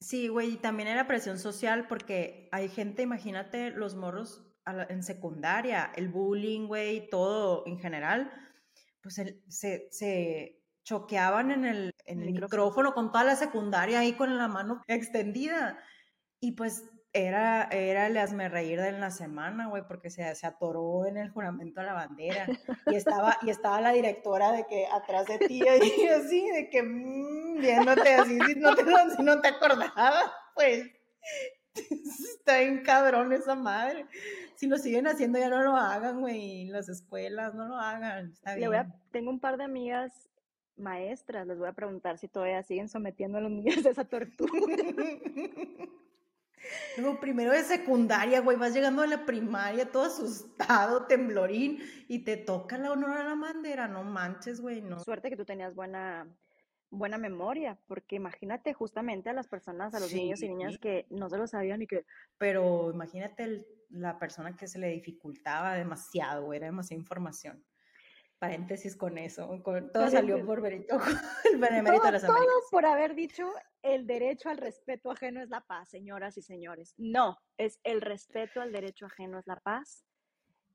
Sí, 0.00 0.28
güey, 0.28 0.56
también 0.56 0.88
era 0.88 1.06
presión 1.06 1.38
social 1.38 1.86
porque 1.86 2.48
hay 2.52 2.68
gente, 2.68 3.02
imagínate 3.02 3.70
los 3.70 3.94
morros 3.96 4.42
en 4.88 5.02
secundaria, 5.02 5.92
el 5.94 6.08
bullying, 6.08 6.66
güey, 6.66 7.08
todo 7.10 7.64
en 7.66 7.78
general, 7.78 8.32
pues 9.02 9.16
se, 9.48 9.88
se, 9.90 10.56
choqueaban 10.82 11.50
en 11.50 11.64
el, 11.66 11.94
en 12.06 12.22
el 12.22 12.32
micrófono. 12.32 12.94
con 12.94 13.12
toda 13.12 13.24
la 13.24 13.36
secundaria 13.36 14.00
ahí 14.00 14.14
con 14.14 14.36
la 14.36 14.48
mano 14.48 14.82
extendida. 14.88 15.78
Y 16.40 16.52
pues 16.52 16.90
era, 17.12 17.64
era 17.64 18.06
el 18.06 18.16
hazme 18.16 18.48
reír 18.48 18.80
de 18.80 18.92
la 18.92 19.10
semana, 19.10 19.66
güey, 19.66 19.82
porque 19.86 20.10
se, 20.10 20.32
se 20.34 20.46
atoró 20.46 21.06
en 21.06 21.16
el 21.16 21.30
juramento 21.30 21.80
a 21.80 21.84
la 21.84 21.92
bandera. 21.92 22.46
Y 22.86 22.94
estaba, 22.94 23.36
y 23.42 23.50
estaba 23.50 23.80
la 23.80 23.90
directora 23.92 24.52
de 24.52 24.66
que 24.66 24.86
atrás 24.86 25.26
de 25.26 25.38
ti, 25.38 25.60
y 26.04 26.06
así, 26.08 26.50
de 26.50 26.70
que 26.70 26.82
mmm, 26.82 27.60
viéndote 27.60 28.14
así, 28.14 28.38
si 28.46 28.54
no 28.56 28.74
te, 28.74 28.84
si 29.16 29.22
no 29.22 29.40
te 29.40 29.48
acordabas, 29.48 30.30
pues. 30.54 30.88
Está 31.74 32.58
bien 32.58 32.82
cabrón 32.82 33.32
esa 33.32 33.54
madre. 33.54 34.06
Si 34.56 34.66
lo 34.66 34.76
siguen 34.76 35.06
haciendo, 35.06 35.38
ya 35.38 35.48
no 35.48 35.62
lo 35.62 35.76
hagan, 35.76 36.20
güey. 36.20 36.66
Las 36.66 36.88
escuelas, 36.88 37.54
no 37.54 37.66
lo 37.68 37.76
hagan. 37.76 38.32
Está 38.32 38.54
bien. 38.56 38.92
tengo 39.10 39.30
un 39.30 39.40
par 39.40 39.56
de 39.56 39.64
amigas 39.64 40.28
maestras, 40.76 41.46
les 41.46 41.58
voy 41.58 41.68
a 41.68 41.72
preguntar 41.72 42.18
si 42.18 42.26
todavía 42.26 42.62
siguen 42.62 42.88
sometiendo 42.88 43.38
a 43.38 43.40
los 43.42 43.50
niños 43.50 43.84
a 43.84 43.90
esa 43.90 44.04
tortura. 44.04 44.52
Luego, 46.96 47.20
primero 47.20 47.52
de 47.52 47.62
secundaria, 47.62 48.40
güey, 48.40 48.56
vas 48.56 48.74
llegando 48.74 49.02
a 49.02 49.06
la 49.06 49.24
primaria 49.24 49.90
todo 49.90 50.04
asustado, 50.04 51.06
temblorín, 51.06 51.80
y 52.08 52.20
te 52.20 52.36
toca 52.36 52.78
la 52.78 52.92
honor 52.92 53.18
a 53.18 53.24
la 53.24 53.34
bandera, 53.34 53.88
no 53.88 54.02
manches, 54.04 54.60
güey, 54.60 54.80
no. 54.80 55.00
Suerte 55.00 55.30
que 55.30 55.36
tú 55.36 55.44
tenías 55.44 55.74
buena, 55.74 56.26
buena 56.90 57.18
memoria, 57.18 57.78
porque 57.86 58.16
imagínate 58.16 58.72
justamente 58.74 59.30
a 59.30 59.32
las 59.32 59.48
personas, 59.48 59.94
a 59.94 60.00
los 60.00 60.12
niños 60.12 60.42
y 60.42 60.48
niñas 60.48 60.78
que 60.78 61.06
no 61.10 61.28
se 61.30 61.38
lo 61.38 61.46
sabían 61.46 61.82
y 61.82 61.86
que... 61.86 62.04
Pero 62.38 62.90
imagínate 62.92 63.64
la 63.90 64.18
persona 64.18 64.56
que 64.56 64.68
se 64.68 64.78
le 64.78 64.88
dificultaba 64.88 65.74
demasiado, 65.74 66.44
güey, 66.44 66.58
era 66.58 66.66
demasiada 66.66 67.00
información 67.00 67.64
paréntesis 68.40 68.96
con 68.96 69.18
eso. 69.18 69.46
todo 69.92 70.10
salió 70.10 70.44
por 70.44 70.62
verito, 70.62 70.98
el 71.52 71.58
benemérito 71.58 72.06
de 72.06 72.12
las 72.12 72.22
Todo 72.22 72.36
por 72.70 72.86
haber 72.86 73.14
dicho 73.14 73.52
el 73.82 74.06
derecho 74.06 74.48
al 74.48 74.56
respeto 74.56 75.10
ajeno 75.10 75.42
es 75.42 75.50
la 75.50 75.60
paz, 75.60 75.90
señoras 75.90 76.36
y 76.38 76.42
señores. 76.42 76.94
No, 76.96 77.38
es 77.58 77.78
el 77.84 78.00
respeto 78.00 78.60
al 78.60 78.72
derecho 78.72 79.06
ajeno 79.06 79.38
es 79.38 79.46
la 79.46 79.60
paz. 79.60 80.04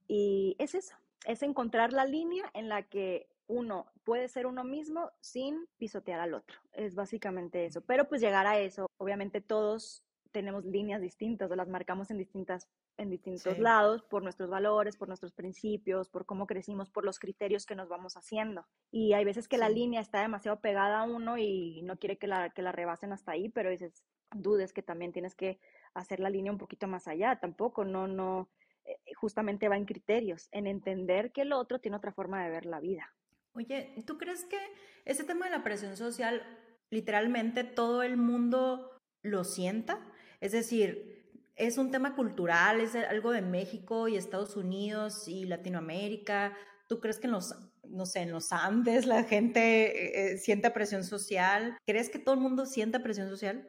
Y 0.07 0.55
es 0.59 0.75
eso, 0.75 0.95
es 1.25 1.41
encontrar 1.41 1.91
la 1.91 2.05
línea 2.05 2.49
en 2.53 2.69
la 2.69 2.83
que 2.83 3.27
uno 3.47 3.91
puede 4.03 4.27
ser 4.27 4.45
uno 4.45 4.63
mismo 4.63 5.11
sin 5.19 5.67
pisotear 5.77 6.19
al 6.19 6.35
otro. 6.35 6.59
Es 6.71 6.93
básicamente 6.93 7.65
eso. 7.65 7.81
Pero 7.81 8.07
pues 8.07 8.21
llegar 8.21 8.45
a 8.45 8.59
eso, 8.59 8.87
obviamente 8.97 9.41
todos 9.41 10.03
tenemos 10.31 10.65
líneas 10.65 11.01
distintas 11.01 11.49
o 11.49 11.55
las 11.55 11.67
marcamos 11.67 12.11
en 12.11 12.19
distintas 12.19 12.67
en 12.97 13.09
distintos 13.09 13.59
lados 13.59 14.03
por 14.03 14.23
nuestros 14.23 14.49
valores, 14.49 14.95
por 14.97 15.07
nuestros 15.07 15.33
principios, 15.33 16.09
por 16.09 16.25
cómo 16.25 16.47
crecimos, 16.47 16.89
por 16.89 17.03
los 17.03 17.19
criterios 17.19 17.65
que 17.65 17.75
nos 17.75 17.89
vamos 17.89 18.15
haciendo. 18.15 18.65
Y 18.91 19.13
hay 19.13 19.25
veces 19.25 19.47
que 19.47 19.57
la 19.57 19.69
línea 19.69 20.01
está 20.01 20.21
demasiado 20.21 20.59
pegada 20.59 21.01
a 21.01 21.03
uno 21.03 21.37
y 21.37 21.81
no 21.83 21.97
quiere 21.97 22.17
que 22.17 22.27
la, 22.27 22.49
que 22.49 22.61
la 22.61 22.71
rebasen 22.71 23.11
hasta 23.11 23.31
ahí, 23.31 23.49
pero 23.49 23.69
dices, 23.69 24.03
dudes 24.33 24.73
que 24.73 24.81
también 24.81 25.11
tienes 25.11 25.35
que 25.35 25.59
hacer 25.93 26.19
la 26.19 26.29
línea 26.29 26.51
un 26.51 26.57
poquito 26.57 26.87
más 26.87 27.07
allá. 27.07 27.39
Tampoco, 27.39 27.83
no, 27.83 28.07
no, 28.07 28.49
eh, 28.85 28.97
justamente 29.15 29.67
va 29.67 29.77
en 29.77 29.85
criterios, 29.85 30.47
en 30.51 30.67
entender 30.67 31.31
que 31.31 31.41
el 31.41 31.53
otro 31.53 31.79
tiene 31.79 31.97
otra 31.97 32.11
forma 32.11 32.43
de 32.43 32.51
ver 32.51 32.65
la 32.65 32.79
vida. 32.79 33.13
Oye, 33.53 33.95
¿tú 34.05 34.17
crees 34.17 34.45
que 34.45 34.59
ese 35.05 35.23
tema 35.23 35.45
de 35.45 35.51
la 35.51 35.63
presión 35.63 35.95
social, 35.95 36.43
literalmente 36.89 37.63
todo 37.63 38.03
el 38.03 38.17
mundo 38.17 38.91
lo 39.21 39.43
sienta? 39.43 39.99
Es 40.41 40.51
decir, 40.51 41.24
es 41.55 41.77
un 41.77 41.91
tema 41.91 42.15
cultural, 42.15 42.81
es 42.81 42.95
algo 42.95 43.31
de 43.31 43.41
México 43.41 44.07
y 44.07 44.17
Estados 44.17 44.55
Unidos 44.55 45.27
y 45.27 45.45
Latinoamérica. 45.45 46.55
¿Tú 46.87 46.99
crees 46.99 47.19
que 47.19 47.27
en 47.27 47.33
los, 47.33 47.55
no 47.83 48.05
sé, 48.05 48.21
en 48.21 48.31
los 48.31 48.51
Andes 48.51 49.05
la 49.05 49.23
gente 49.23 50.33
eh, 50.33 50.37
siente 50.37 50.69
presión 50.71 51.03
social? 51.03 51.77
¿Crees 51.85 52.09
que 52.09 52.19
todo 52.19 52.35
el 52.35 52.41
mundo 52.41 52.65
siente 52.65 52.99
presión 52.99 53.29
social? 53.29 53.67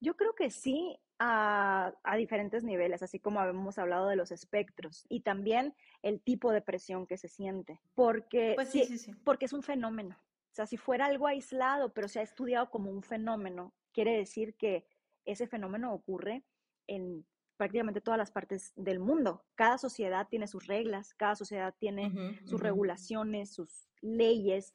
Yo 0.00 0.16
creo 0.16 0.34
que 0.34 0.50
sí, 0.50 0.98
a, 1.18 1.94
diferentes 2.16 2.64
niveles, 2.64 3.02
así 3.02 3.18
como 3.18 3.40
habíamos 3.40 3.78
hablado 3.78 4.08
de 4.08 4.16
los 4.16 4.30
espectros 4.30 5.06
y 5.08 5.20
también 5.20 5.74
el 6.02 6.20
tipo 6.20 6.52
de 6.52 6.62
presión 6.62 7.06
que 7.06 7.16
se 7.16 7.28
siente, 7.28 7.80
porque, 7.94 8.52
pues 8.54 8.70
sí, 8.70 8.84
sí, 8.84 8.98
sí. 8.98 9.14
porque 9.24 9.46
es 9.46 9.52
un 9.52 9.62
fenómeno. 9.62 10.16
O 10.16 10.54
sea, 10.56 10.66
si 10.66 10.76
fuera 10.76 11.06
algo 11.06 11.26
aislado, 11.26 11.92
pero 11.92 12.08
se 12.08 12.20
ha 12.20 12.22
estudiado 12.22 12.70
como 12.70 12.90
un 12.90 13.02
fenómeno, 13.02 13.74
quiere 13.92 14.16
decir 14.16 14.54
que 14.54 14.86
ese 15.24 15.46
fenómeno 15.46 15.92
ocurre 15.92 16.44
en 16.86 17.24
prácticamente 17.56 18.00
todas 18.00 18.18
las 18.18 18.30
partes 18.30 18.72
del 18.76 18.98
mundo. 18.98 19.44
Cada 19.54 19.78
sociedad 19.78 20.28
tiene 20.28 20.46
sus 20.46 20.66
reglas, 20.66 21.14
cada 21.14 21.34
sociedad 21.34 21.74
tiene 21.78 22.40
sus 22.44 22.60
regulaciones, 22.60 23.50
sus 23.50 23.88
leyes, 24.00 24.72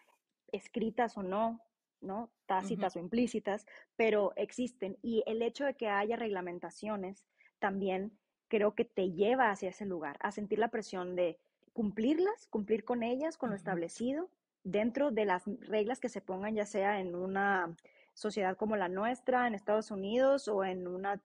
escritas 0.51 1.17
o 1.17 1.23
no, 1.23 1.61
¿no? 2.01 2.31
Tácitas 2.47 2.95
o 2.95 2.99
implícitas, 2.99 3.65
pero 3.95 4.33
existen. 4.35 4.97
Y 5.01 5.23
el 5.27 5.41
hecho 5.41 5.65
de 5.65 5.75
que 5.75 5.87
haya 5.87 6.15
reglamentaciones 6.15 7.23
también 7.59 8.17
creo 8.47 8.73
que 8.75 8.83
te 8.83 9.11
lleva 9.11 9.51
hacia 9.51 9.69
ese 9.69 9.85
lugar, 9.85 10.17
a 10.19 10.31
sentir 10.31 10.59
la 10.59 10.69
presión 10.69 11.15
de 11.15 11.39
cumplirlas, 11.73 12.47
cumplir 12.47 12.83
con 12.83 13.03
ellas, 13.03 13.37
con 13.37 13.49
lo 13.49 13.55
establecido, 13.55 14.29
dentro 14.63 15.11
de 15.11 15.25
las 15.25 15.43
reglas 15.61 15.99
que 15.99 16.09
se 16.09 16.21
pongan, 16.21 16.55
ya 16.55 16.65
sea 16.65 16.99
en 16.99 17.15
una 17.15 17.75
sociedad 18.13 18.57
como 18.57 18.75
la 18.75 18.89
nuestra, 18.89 19.47
en 19.47 19.55
Estados 19.55 19.89
Unidos 19.89 20.47
o 20.47 20.65
en 20.65 20.87
una 20.87 21.21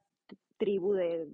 tribu 0.56 0.94
de 0.94 1.28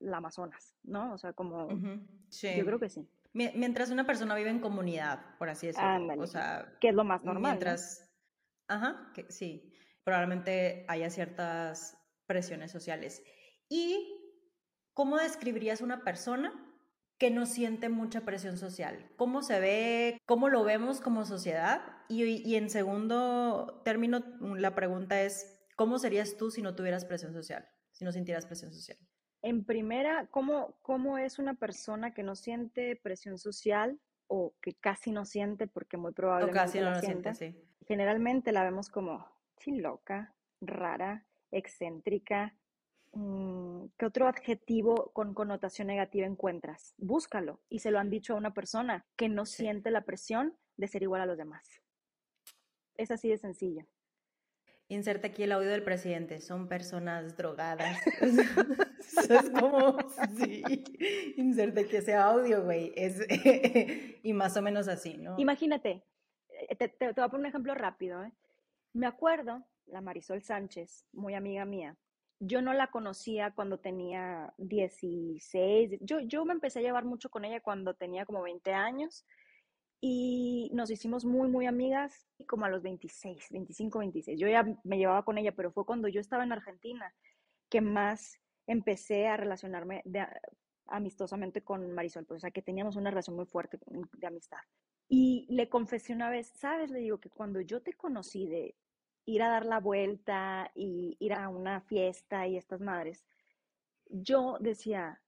la 0.00 0.18
Amazonas, 0.18 0.74
¿no? 0.82 1.12
O 1.12 1.18
sea, 1.18 1.32
como... 1.32 1.68
Yo 1.68 2.64
creo 2.64 2.78
que 2.78 2.88
sí. 2.88 3.08
Mientras 3.32 3.90
una 3.90 4.06
persona 4.06 4.34
vive 4.34 4.50
en 4.50 4.60
comunidad, 4.60 5.36
por 5.38 5.48
así 5.48 5.66
decirlo. 5.66 6.14
O 6.18 6.26
sea, 6.26 6.74
que 6.80 6.88
es 6.88 6.94
lo 6.94 7.04
más 7.04 7.22
normal. 7.22 7.52
Mientras... 7.52 8.10
Ajá, 8.68 9.10
que 9.14 9.30
sí. 9.30 9.72
Probablemente 10.04 10.84
haya 10.88 11.10
ciertas 11.10 11.98
presiones 12.26 12.70
sociales. 12.70 13.22
¿Y 13.68 14.08
cómo 14.94 15.18
describirías 15.18 15.80
una 15.80 16.02
persona 16.02 16.52
que 17.18 17.30
no 17.30 17.46
siente 17.46 17.88
mucha 17.88 18.22
presión 18.22 18.56
social? 18.56 19.10
¿Cómo 19.16 19.42
se 19.42 19.60
ve? 19.60 20.18
¿Cómo 20.26 20.48
lo 20.48 20.64
vemos 20.64 21.00
como 21.00 21.24
sociedad? 21.24 21.82
Y, 22.08 22.24
y 22.24 22.56
en 22.56 22.70
segundo 22.70 23.82
término, 23.84 24.24
la 24.40 24.74
pregunta 24.74 25.22
es, 25.22 25.66
¿cómo 25.76 25.98
serías 25.98 26.36
tú 26.36 26.50
si 26.50 26.62
no 26.62 26.74
tuvieras 26.74 27.04
presión 27.04 27.32
social? 27.32 27.68
Si 27.96 28.04
no 28.04 28.12
sintieras 28.12 28.44
presión 28.44 28.72
social? 28.72 28.98
En 29.40 29.64
primera, 29.64 30.26
¿cómo, 30.26 30.76
¿cómo 30.82 31.16
es 31.16 31.38
una 31.38 31.54
persona 31.54 32.12
que 32.12 32.22
no 32.22 32.36
siente 32.36 32.96
presión 32.96 33.38
social 33.38 33.98
o 34.28 34.54
que 34.60 34.74
casi 34.74 35.12
no 35.12 35.24
siente 35.24 35.66
porque 35.66 35.96
muy 35.96 36.12
probablemente 36.12 36.58
o 36.58 36.62
casi 36.62 36.80
no 36.80 36.90
lo 36.90 37.00
siente, 37.00 37.34
sí. 37.34 37.54
Generalmente 37.86 38.52
la 38.52 38.64
vemos 38.64 38.90
como 38.90 39.26
sí, 39.58 39.76
loca, 39.76 40.34
rara, 40.60 41.24
excéntrica. 41.52 42.54
Mm, 43.12 43.86
¿Qué 43.96 44.04
otro 44.04 44.26
adjetivo 44.26 45.10
con 45.14 45.32
connotación 45.32 45.86
negativa 45.86 46.26
encuentras? 46.26 46.94
Búscalo. 46.98 47.60
Y 47.70 47.78
se 47.78 47.90
lo 47.90 47.98
han 47.98 48.10
dicho 48.10 48.34
a 48.34 48.36
una 48.36 48.52
persona 48.52 49.06
que 49.16 49.28
no 49.28 49.46
siente 49.46 49.90
la 49.90 50.02
presión 50.02 50.54
de 50.76 50.88
ser 50.88 51.02
igual 51.02 51.22
a 51.22 51.26
los 51.26 51.38
demás. 51.38 51.80
Es 52.96 53.10
así 53.10 53.28
de 53.28 53.38
sencillo. 53.38 53.86
Inserta 54.88 55.28
aquí 55.28 55.42
el 55.42 55.52
audio 55.52 55.70
del 55.70 55.82
presidente. 55.82 56.40
Son 56.40 56.68
personas 56.68 57.36
drogadas. 57.36 57.98
es 59.30 59.50
como, 59.50 59.98
sí. 60.36 60.62
Inserta 61.36 61.80
aquí 61.80 61.96
ese 61.96 62.14
audio, 62.14 62.62
güey. 62.62 62.92
Es, 62.94 63.20
y 64.22 64.32
más 64.32 64.56
o 64.56 64.62
menos 64.62 64.86
así, 64.88 65.16
¿no? 65.16 65.34
Imagínate, 65.38 66.04
eh, 66.68 66.76
te, 66.76 66.88
te, 66.88 67.12
voy 67.12 67.24
a 67.24 67.28
poner 67.28 67.40
un 67.40 67.46
ejemplo 67.46 67.74
rápido. 67.74 68.22
¿eh? 68.22 68.32
Me 68.92 69.06
acuerdo, 69.06 69.64
la 69.86 70.00
Marisol 70.00 70.42
Sánchez, 70.42 71.04
muy 71.12 71.34
amiga 71.34 71.64
mía, 71.64 71.96
yo 72.38 72.62
no 72.62 72.72
la 72.72 72.88
conocía 72.88 73.50
cuando 73.52 73.78
tenía 73.78 74.52
16. 74.58 75.98
Yo, 76.00 76.20
yo 76.20 76.44
me 76.44 76.52
empecé 76.52 76.78
a 76.78 76.82
llevar 76.82 77.04
mucho 77.04 77.30
con 77.30 77.44
ella 77.44 77.60
cuando 77.60 77.94
tenía 77.94 78.26
como 78.26 78.42
20 78.42 78.72
años 78.72 79.24
y 80.08 80.70
nos 80.72 80.88
hicimos 80.92 81.24
muy, 81.24 81.48
muy 81.48 81.66
amigas 81.66 82.28
como 82.46 82.64
a 82.64 82.68
los 82.68 82.80
26, 82.80 83.48
25, 83.50 83.98
26. 83.98 84.38
Yo 84.38 84.46
ya 84.46 84.64
me 84.84 84.98
llevaba 84.98 85.24
con 85.24 85.36
ella, 85.36 85.50
pero 85.50 85.72
fue 85.72 85.84
cuando 85.84 86.06
yo 86.06 86.20
estaba 86.20 86.44
en 86.44 86.52
Argentina 86.52 87.12
que 87.68 87.80
más 87.80 88.40
empecé 88.68 89.26
a 89.26 89.36
relacionarme 89.36 90.04
amistosamente 90.86 91.62
con 91.64 91.90
Marisol, 91.90 92.24
pues, 92.24 92.36
o 92.36 92.40
sea, 92.42 92.52
que 92.52 92.62
teníamos 92.62 92.94
una 92.94 93.10
relación 93.10 93.34
muy 93.34 93.46
fuerte 93.46 93.80
de 93.84 94.26
amistad. 94.28 94.58
Y 95.08 95.44
le 95.48 95.68
confesé 95.68 96.12
una 96.12 96.30
vez, 96.30 96.52
¿sabes? 96.54 96.92
Le 96.92 97.00
digo 97.00 97.18
que 97.18 97.30
cuando 97.30 97.60
yo 97.60 97.82
te 97.82 97.94
conocí 97.94 98.46
de 98.46 98.76
ir 99.24 99.42
a 99.42 99.48
dar 99.48 99.66
la 99.66 99.80
vuelta 99.80 100.70
y 100.76 101.16
ir 101.18 101.32
a 101.32 101.48
una 101.48 101.80
fiesta 101.80 102.46
y 102.46 102.56
estas 102.56 102.80
madres, 102.80 103.26
yo 104.08 104.58
decía, 104.60 105.20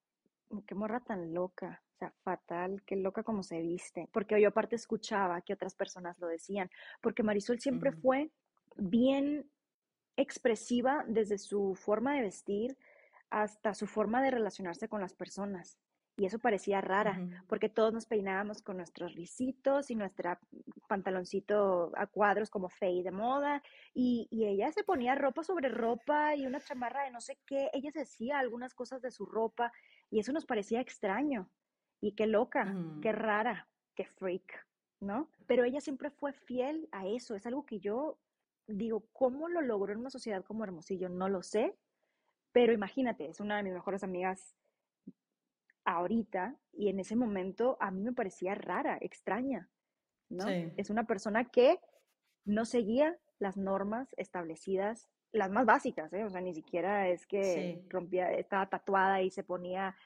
qué 0.69 0.77
morra 0.77 1.01
tan 1.01 1.35
loca, 1.35 1.83
sea, 1.99 2.13
fatal, 2.23 2.83
qué 2.87 2.97
loca 2.97 3.23
como 3.23 3.43
se 3.43 3.61
viste, 3.61 4.09
porque 4.13 4.41
yo 4.41 4.49
aparte 4.49 4.77
escuchaba 4.77 5.41
que 5.41 5.53
otras 5.53 5.75
personas 5.75 6.19
lo 6.19 6.29
decían, 6.29 6.71
porque 7.01 7.23
Marisol 7.23 7.61
siempre 7.61 7.93
fue 7.93 8.31
bien 8.77 9.51
expresiva 10.17 11.05
desde 11.07 11.39
su 11.39 11.75
forma 11.75 12.15
de 12.15 12.23
vestir 12.23 12.77
hasta 13.31 13.75
su 13.75 13.87
forma 13.87 14.23
de 14.23 14.31
relacionarse 14.31 14.89
con 14.89 15.01
las 15.01 15.15
personas. 15.15 15.79
Y 16.17 16.27
eso 16.27 16.41
parecía 16.41 16.81
rara, 16.81 17.17
porque 17.47 17.69
todos 17.69 17.93
nos 17.93 18.07
peinábamos 18.07 18.61
con 18.61 18.77
nuestros 18.77 19.15
risitos 19.15 19.89
y 19.89 19.95
nuestro 19.95 20.37
pantaloncito 20.89 21.93
a 21.95 22.09
cuadros 22.09 22.51
como 22.51 22.69
fey 22.69 23.05
de 23.05 23.13
moda. 23.13 23.63
Y, 23.95 24.27
y, 24.29 24.47
ella 24.47 24.73
se 24.73 24.83
ponía 24.83 25.15
ropa 25.15 25.45
sobre 25.45 25.69
ropa 25.69 26.35
y 26.35 26.45
una 26.45 26.59
chamarra 26.59 27.05
de 27.05 27.13
no 27.13 27.21
sé 27.21 27.39
qué. 27.47 27.71
Ella 27.73 27.93
se 27.93 28.01
hacía 28.01 28.41
algunas 28.41 28.75
cosas 28.75 29.01
de 29.01 29.13
su 29.13 29.27
ropa 29.27 29.73
y 30.11 30.19
eso 30.19 30.33
nos 30.33 30.45
parecía 30.45 30.81
extraño. 30.81 31.49
Y 32.01 32.13
qué 32.13 32.27
loca, 32.27 32.75
qué 33.03 33.13
rara, 33.13 33.69
qué 33.95 34.05
freak, 34.05 34.67
¿no? 35.01 35.29
Pero 35.47 35.65
ella 35.65 35.81
siempre 35.81 36.11
fue 36.11 36.33
fiel 36.33 36.89
a 36.93 37.07
eso. 37.07 37.35
Es 37.35 37.47
algo 37.47 37.67
que 37.67 37.81
yo 37.81 38.19
digo, 38.67 39.05
¿cómo 39.13 39.49
lo 39.49 39.61
logró 39.61 39.93
en 39.93 40.01
una 40.01 40.11
sociedad 40.11 40.45
como 40.45 40.65
Hermosillo? 40.65 41.09
No 41.09 41.29
lo 41.29 41.43
sé, 41.43 41.77
pero 42.53 42.73
imagínate, 42.73 43.27
es 43.27 43.41
una 43.41 43.57
de 43.57 43.63
mis 43.63 43.73
mejores 43.73 44.05
amigas 44.05 44.55
ahorita 45.85 46.57
y 46.73 46.89
en 46.89 47.01
ese 47.01 47.17
momento 47.17 47.79
a 47.81 47.91
mí 47.91 48.03
me 48.03 48.13
parecía 48.13 48.55
rara, 48.55 48.99
extraña, 49.01 49.71
¿no? 50.29 50.49
Es 50.49 50.91
una 50.91 51.05
persona 51.05 51.47
que 51.47 51.81
no 52.45 52.65
seguía 52.65 53.19
las 53.39 53.57
normas 53.57 54.15
establecidas, 54.19 55.09
las 55.33 55.51
más 55.51 55.67
básicas, 55.67 56.13
¿eh? 56.13 56.25
O 56.25 56.31
sea, 56.31 56.41
ni 56.41 56.55
siquiera 56.55 57.09
es 57.09 57.27
que 57.27 57.83
rompía, 57.89 58.33
estaba 58.33 58.69
tatuada 58.69 59.23
y 59.23 59.31
se 59.31 59.45
ponía 59.45 59.97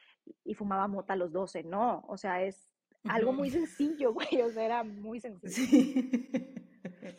y 0.45 0.55
fumaba 0.55 0.89
mota 0.89 1.13
a 1.15 1.17
los 1.17 1.33
12, 1.33 1.65
no, 1.65 2.05
o 2.09 2.17
sea, 2.17 2.43
es 2.43 2.73
algo 3.05 3.33
muy 3.33 3.51
sencillo, 3.51 4.13
güey, 4.15 4.43
o 4.43 4.51
sea, 4.51 4.65
era 4.65 4.85
muy 4.85 5.21
sencillo. 5.21 5.51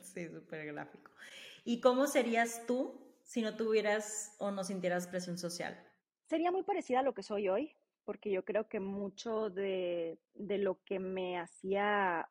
Sí, 0.04 0.28
súper 0.34 0.66
gráfico. 0.68 1.12
¿Y 1.66 1.80
cómo 1.80 2.08
serías 2.08 2.66
tú 2.66 3.00
si 3.24 3.42
no 3.42 3.56
tuvieras 3.56 4.36
o 4.40 4.52
no 4.52 4.64
sintieras 4.64 5.08
presión 5.08 5.38
social? 5.38 5.82
Sería 6.26 6.52
muy 6.52 6.64
parecida 6.64 7.00
a 7.00 7.04
lo 7.04 7.14
que 7.14 7.24
soy 7.24 7.50
hoy, 7.50 7.76
porque 8.06 8.32
yo 8.32 8.44
creo 8.44 8.68
que 8.68 8.80
mucho 8.80 9.50
de, 9.50 10.20
lo 10.36 10.84
que 10.84 11.00
me 11.00 11.38
hacía 11.38 12.30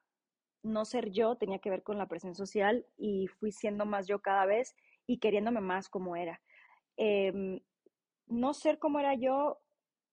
no 0.62 0.84
ser 0.84 1.10
yo 1.10 1.36
tenía 1.36 1.58
que 1.58 1.70
ver 1.70 1.82
con 1.82 1.98
la 1.98 2.06
presión 2.06 2.34
social 2.34 2.86
y 2.96 3.26
fui 3.26 3.52
siendo 3.52 3.84
más 3.84 4.06
yo 4.06 4.20
cada 4.20 4.46
vez 4.46 4.76
y 5.06 5.18
queriéndome 5.18 5.60
más 5.60 5.88
como 5.88 6.14
era. 6.14 6.40
Em, 6.96 7.60
no 8.26 8.54
ser 8.54 8.78
como 8.78 9.00
era 9.00 9.14
yo 9.14 9.61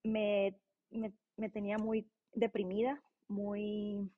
me, 0.04 0.60
me, 0.90 1.50
tenía 1.50 1.78
muy 1.78 2.10
deprimida, 2.34 3.04
muy... 3.28 4.10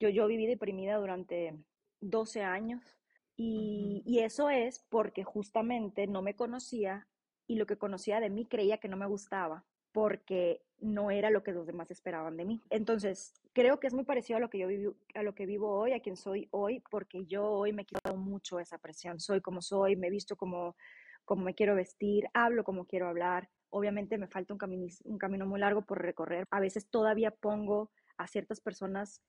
Yo, 0.00 0.08
yo 0.08 0.26
viví 0.26 0.46
deprimida 0.46 0.96
durante 0.96 1.56
12 2.00 2.42
años 2.42 2.98
y, 3.36 4.02
y, 4.06 4.20
eso 4.20 4.48
es 4.48 4.84
porque 4.88 5.24
justamente 5.24 6.06
no 6.06 6.22
me 6.22 6.34
conocía 6.34 7.08
y 7.46 7.56
lo 7.56 7.66
que 7.66 7.78
conocía 7.78 8.20
de 8.20 8.30
mí 8.30 8.46
creía 8.46 8.78
que 8.78 8.88
no 8.88 8.96
me 8.96 9.06
gustaba 9.06 9.64
porque 9.92 10.62
no 10.80 11.10
era 11.10 11.30
lo 11.30 11.42
que 11.42 11.52
los 11.52 11.66
demás 11.66 11.90
esperaban 11.90 12.36
de 12.36 12.44
mí. 12.44 12.62
Entonces, 12.70 13.34
creo 13.52 13.80
que 13.80 13.88
es 13.88 13.94
muy 13.94 14.04
parecido 14.04 14.36
a 14.36 14.40
lo 14.40 14.50
que 14.50 14.58
yo 14.58 14.68
vivo, 14.68 14.94
a 15.14 15.22
lo 15.22 15.34
que 15.34 15.46
vivo 15.46 15.70
hoy, 15.70 15.92
a 15.92 16.00
quien 16.00 16.16
soy 16.16 16.48
hoy, 16.50 16.82
porque 16.90 17.24
yo 17.26 17.44
hoy 17.44 17.72
me 17.72 17.82
he 17.82 17.86
quitado 17.86 18.16
mucho 18.16 18.60
esa 18.60 18.78
presión. 18.78 19.18
Soy 19.18 19.40
como 19.40 19.60
soy, 19.60 19.96
me 19.96 20.06
he 20.06 20.10
visto 20.10 20.36
como, 20.36 20.76
como 21.24 21.42
me 21.42 21.54
quiero 21.54 21.74
vestir, 21.74 22.28
hablo 22.32 22.64
como 22.64 22.86
quiero 22.86 23.08
hablar. 23.08 23.48
Obviamente 23.70 24.18
me 24.18 24.28
falta 24.28 24.52
un, 24.52 24.58
camino, 24.58 24.86
un 25.04 25.18
camino 25.18 25.46
muy 25.46 25.60
largo 25.60 25.82
por 25.82 26.00
recorrer. 26.00 26.46
A 26.50 26.60
veces 26.60 26.88
todavía 26.88 27.30
pongo 27.30 27.90
a 28.16 28.26
ciertas 28.26 28.60
personas 28.60 29.22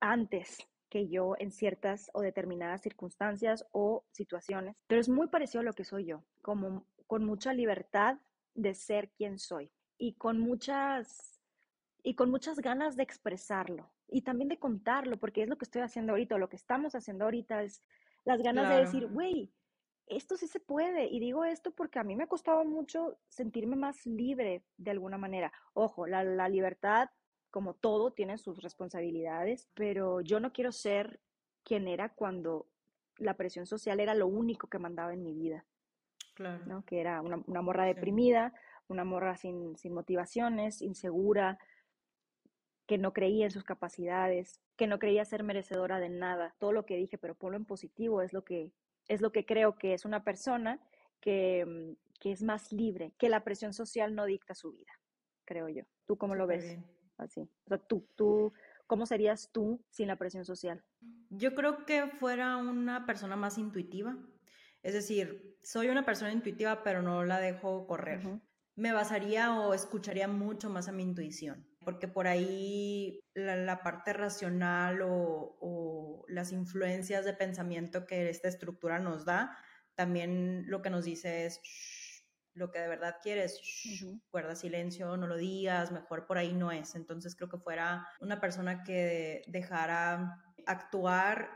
antes 0.00 0.58
que 0.88 1.08
yo 1.08 1.34
en 1.38 1.50
ciertas 1.50 2.10
o 2.14 2.22
determinadas 2.22 2.82
circunstancias 2.82 3.66
o 3.72 4.04
situaciones, 4.12 4.76
pero 4.86 5.00
es 5.00 5.08
muy 5.08 5.28
parecido 5.28 5.60
a 5.60 5.64
lo 5.64 5.74
que 5.74 5.84
soy 5.84 6.06
yo, 6.06 6.24
como 6.42 6.86
con 7.06 7.24
mucha 7.24 7.52
libertad 7.52 8.18
de 8.54 8.74
ser 8.74 9.10
quien 9.10 9.38
soy 9.38 9.70
y 9.98 10.14
con 10.14 10.40
muchas 10.40 11.40
y 12.02 12.14
con 12.14 12.30
muchas 12.30 12.60
ganas 12.60 12.96
de 12.96 13.02
expresarlo 13.02 13.90
y 14.08 14.22
también 14.22 14.48
de 14.48 14.58
contarlo, 14.58 15.18
porque 15.18 15.42
es 15.42 15.48
lo 15.48 15.58
que 15.58 15.64
estoy 15.64 15.82
haciendo 15.82 16.12
ahorita, 16.12 16.38
lo 16.38 16.48
que 16.48 16.56
estamos 16.56 16.94
haciendo 16.94 17.24
ahorita 17.24 17.62
es 17.62 17.82
las 18.24 18.40
ganas 18.40 18.68
de 18.68 18.76
decir, 18.76 19.06
güey, 19.08 19.52
esto 20.10 20.36
sí 20.36 20.46
se 20.46 20.60
puede. 20.60 21.06
Y 21.06 21.20
digo 21.20 21.44
esto 21.44 21.70
porque 21.70 21.98
a 21.98 22.04
mí 22.04 22.16
me 22.16 22.24
ha 22.24 22.28
costado 22.28 22.64
mucho 22.64 23.18
sentirme 23.28 23.76
más 23.76 24.06
libre 24.06 24.62
de 24.76 24.90
alguna 24.90 25.18
manera. 25.18 25.52
Ojo, 25.74 26.06
la, 26.06 26.24
la 26.24 26.48
libertad, 26.48 27.10
como 27.50 27.74
todo, 27.74 28.12
tiene 28.12 28.38
sus 28.38 28.62
responsabilidades, 28.62 29.68
pero 29.74 30.20
yo 30.20 30.40
no 30.40 30.52
quiero 30.52 30.72
ser 30.72 31.20
quien 31.64 31.88
era 31.88 32.08
cuando 32.10 32.66
la 33.16 33.34
presión 33.34 33.66
social 33.66 34.00
era 34.00 34.14
lo 34.14 34.26
único 34.26 34.68
que 34.68 34.78
mandaba 34.78 35.12
en 35.12 35.22
mi 35.22 35.34
vida. 35.34 35.64
Claro. 36.34 36.64
¿no? 36.66 36.84
Que 36.84 37.00
era 37.00 37.20
una, 37.20 37.42
una 37.46 37.62
morra 37.62 37.84
deprimida, 37.84 38.52
una 38.86 39.04
morra 39.04 39.36
sin, 39.36 39.76
sin 39.76 39.92
motivaciones, 39.92 40.82
insegura, 40.82 41.58
que 42.86 42.96
no 42.96 43.12
creía 43.12 43.44
en 43.44 43.50
sus 43.50 43.64
capacidades, 43.64 44.62
que 44.76 44.86
no 44.86 44.98
creía 44.98 45.24
ser 45.26 45.42
merecedora 45.42 46.00
de 46.00 46.08
nada. 46.08 46.54
Todo 46.58 46.72
lo 46.72 46.86
que 46.86 46.96
dije, 46.96 47.18
pero 47.18 47.34
ponlo 47.34 47.58
en 47.58 47.66
positivo, 47.66 48.22
es 48.22 48.32
lo 48.32 48.44
que, 48.44 48.72
es 49.08 49.20
lo 49.20 49.32
que 49.32 49.44
creo 49.44 49.76
que 49.76 49.94
es 49.94 50.04
una 50.04 50.24
persona 50.24 50.80
que, 51.20 51.64
mm, 51.66 52.18
que 52.20 52.32
es 52.32 52.42
más 52.42 52.72
libre, 52.72 53.12
que 53.18 53.28
la 53.28 53.44
presión 53.44 53.72
social 53.72 54.14
no 54.14 54.26
dicta 54.26 54.54
su 54.54 54.72
vida, 54.72 54.92
creo 55.44 55.68
yo. 55.68 55.84
¿Tú 56.06 56.16
cómo 56.16 56.34
lo 56.34 56.46
ves? 56.46 56.78
Así. 57.16 57.40
O 57.40 57.68
sea, 57.68 57.78
tú, 57.78 58.06
tú, 58.14 58.52
¿cómo 58.86 59.06
serías 59.06 59.50
tú 59.52 59.84
sin 59.90 60.08
la 60.08 60.16
presión 60.16 60.44
social? 60.44 60.84
Yo 61.30 61.54
creo 61.54 61.84
que 61.84 62.06
fuera 62.06 62.56
una 62.56 63.06
persona 63.06 63.36
más 63.36 63.58
intuitiva. 63.58 64.16
Es 64.82 64.94
decir, 64.94 65.58
soy 65.62 65.88
una 65.88 66.04
persona 66.04 66.32
intuitiva, 66.32 66.82
pero 66.84 67.02
no 67.02 67.24
la 67.24 67.40
dejo 67.40 67.86
correr 67.86 68.40
me 68.78 68.92
basaría 68.92 69.58
o 69.58 69.74
escucharía 69.74 70.28
mucho 70.28 70.70
más 70.70 70.86
a 70.86 70.92
mi 70.92 71.02
intuición, 71.02 71.66
porque 71.84 72.06
por 72.06 72.28
ahí 72.28 73.18
la, 73.34 73.82
parte 73.82 74.12
racional 74.12 75.02
o, 75.02 75.56
las 76.28 76.52
influencias 76.52 77.24
de 77.24 77.34
pensamiento 77.34 78.06
que 78.06 78.28
esta 78.28 78.48
estructura 78.48 78.98
nos 78.98 79.24
da, 79.24 79.56
también 79.94 80.64
lo 80.68 80.82
que 80.82 80.90
nos 80.90 81.04
dice 81.04 81.46
es 81.46 81.60
lo 82.54 82.70
que 82.70 82.80
de 82.80 82.88
verdad 82.88 83.16
quieres, 83.22 83.60
guarda 84.32 84.56
silencio, 84.56 85.16
no 85.16 85.26
lo 85.26 85.36
digas, 85.36 85.92
mejor 85.92 86.26
por 86.26 86.38
ahí 86.38 86.52
no 86.52 86.72
es. 86.72 86.94
Entonces 86.94 87.36
creo 87.36 87.48
que 87.48 87.58
fuera 87.58 88.06
una 88.20 88.40
persona 88.40 88.82
que 88.82 89.42
dejara 89.46 90.42
actuar 90.66 91.50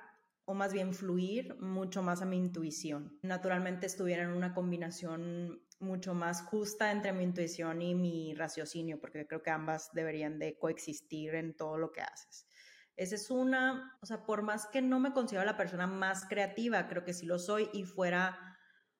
o 0.44 0.54
más 0.54 0.72
bien 0.72 0.92
fluir 0.94 1.56
mucho 1.60 2.02
más 2.02 2.22
a 2.22 2.26
mi 2.26 2.36
intuición. 2.36 3.18
Naturalmente 3.22 3.86
estuviera 3.86 4.22
en 4.22 4.30
una 4.30 4.54
combinación 4.54 5.62
mucho 5.78 6.14
más 6.14 6.42
justa 6.42 6.90
entre 6.90 7.12
mi 7.12 7.24
intuición 7.24 7.82
y 7.82 7.94
mi 7.94 8.34
raciocinio, 8.34 9.00
porque 9.00 9.26
creo 9.26 9.42
que 9.42 9.50
ambas 9.50 9.90
deberían 9.92 10.38
de 10.38 10.58
coexistir 10.58 11.34
en 11.34 11.54
todo 11.54 11.76
lo 11.78 11.92
que 11.92 12.02
haces. 12.02 12.46
Esa 12.96 13.14
es 13.14 13.30
una, 13.30 13.96
o 14.02 14.06
sea, 14.06 14.24
por 14.24 14.42
más 14.42 14.66
que 14.66 14.82
no 14.82 15.00
me 15.00 15.12
considero 15.12 15.44
la 15.44 15.56
persona 15.56 15.86
más 15.86 16.26
creativa, 16.26 16.88
creo 16.88 17.04
que 17.04 17.14
sí 17.14 17.26
lo 17.26 17.38
soy 17.38 17.68
y 17.72 17.84
fuera 17.84 18.38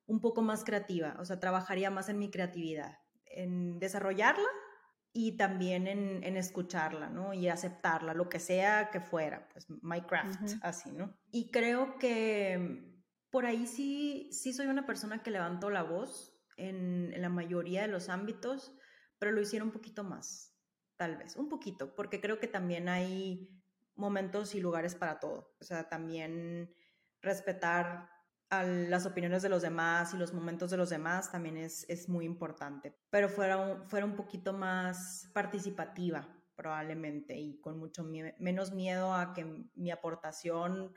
un 0.07 0.20
poco 0.20 0.43
más 0.43 0.64
creativa, 0.64 1.16
o 1.18 1.24
sea, 1.24 1.38
trabajaría 1.38 1.90
más 1.90 2.09
en 2.09 2.18
mi 2.18 2.30
creatividad, 2.30 2.99
en 3.26 3.78
desarrollarla 3.78 4.49
y 5.12 5.36
también 5.36 5.86
en, 5.86 6.24
en 6.24 6.36
escucharla, 6.36 7.11
¿no? 7.11 7.34
Y 7.34 7.49
aceptarla, 7.49 8.14
lo 8.14 8.28
que 8.28 8.40
sea 8.40 8.90
que 8.90 9.01
fuera, 9.01 9.49
pues 9.53 9.66
Minecraft, 9.68 10.40
así, 10.62 10.90
¿no? 10.90 11.14
Y 11.30 11.51
creo 11.51 11.99
que 11.99 12.93
por 13.30 13.47
ahí 13.47 13.66
sí, 13.66 14.28
sí 14.32 14.53
soy 14.53 14.66
una 14.66 14.86
persona 14.86 15.22
que 15.22 15.30
levantó 15.30 15.70
la 15.70 15.82
voz, 15.82 16.32
en, 16.57 17.20
la 17.20 17.28
mayoría 17.28 17.82
de 17.82 17.88
los 17.88 18.09
ámbitos, 18.09 18.74
pero 19.18 19.32
lo 19.32 19.40
hicieron 19.40 19.68
un 19.68 19.72
poquito 19.72 20.05
más, 20.05 20.57
tal 20.97 21.16
vez, 21.16 21.36
un 21.36 21.49
poquito, 21.49 21.95
porque 21.95 22.20
creo 22.20 22.38
que 22.38 22.49
también 22.49 22.88
hay 22.88 23.49
momentos 23.97 24.55
y 24.55 24.61
lugares 24.61 24.95
para 24.95 25.20
todo. 25.20 25.55
O 25.61 25.64
sea, 25.64 25.88
también 25.88 26.74
respetar 27.20 28.11
a 28.51 28.64
las 28.64 29.07
opiniones 29.07 29.43
de 29.43 29.49
los 29.49 29.62
demás 29.62 30.12
y 30.12 30.18
los 30.18 30.34
momentos 30.34 30.70
de 30.70 30.76
los 30.76 30.90
demás 30.90 31.30
también 31.32 31.57
es, 31.57 31.88
es 31.88 32.09
muy 32.09 32.26
importante. 32.26 32.95
Pero 33.11 33.28
fuera 33.28 33.57
un, 33.57 33.88
fuera 33.88 34.05
un 34.05 34.14
poquito 34.14 34.53
más 34.53 35.30
participativa, 35.32 36.28
probablemente, 36.55 37.38
y 37.38 37.61
con 37.61 37.78
mucho 37.78 38.05
menos 38.05 38.72
miedo 38.72 39.14
a 39.14 39.32
que 39.32 39.45
mi 39.74 39.90
aportación, 39.90 40.93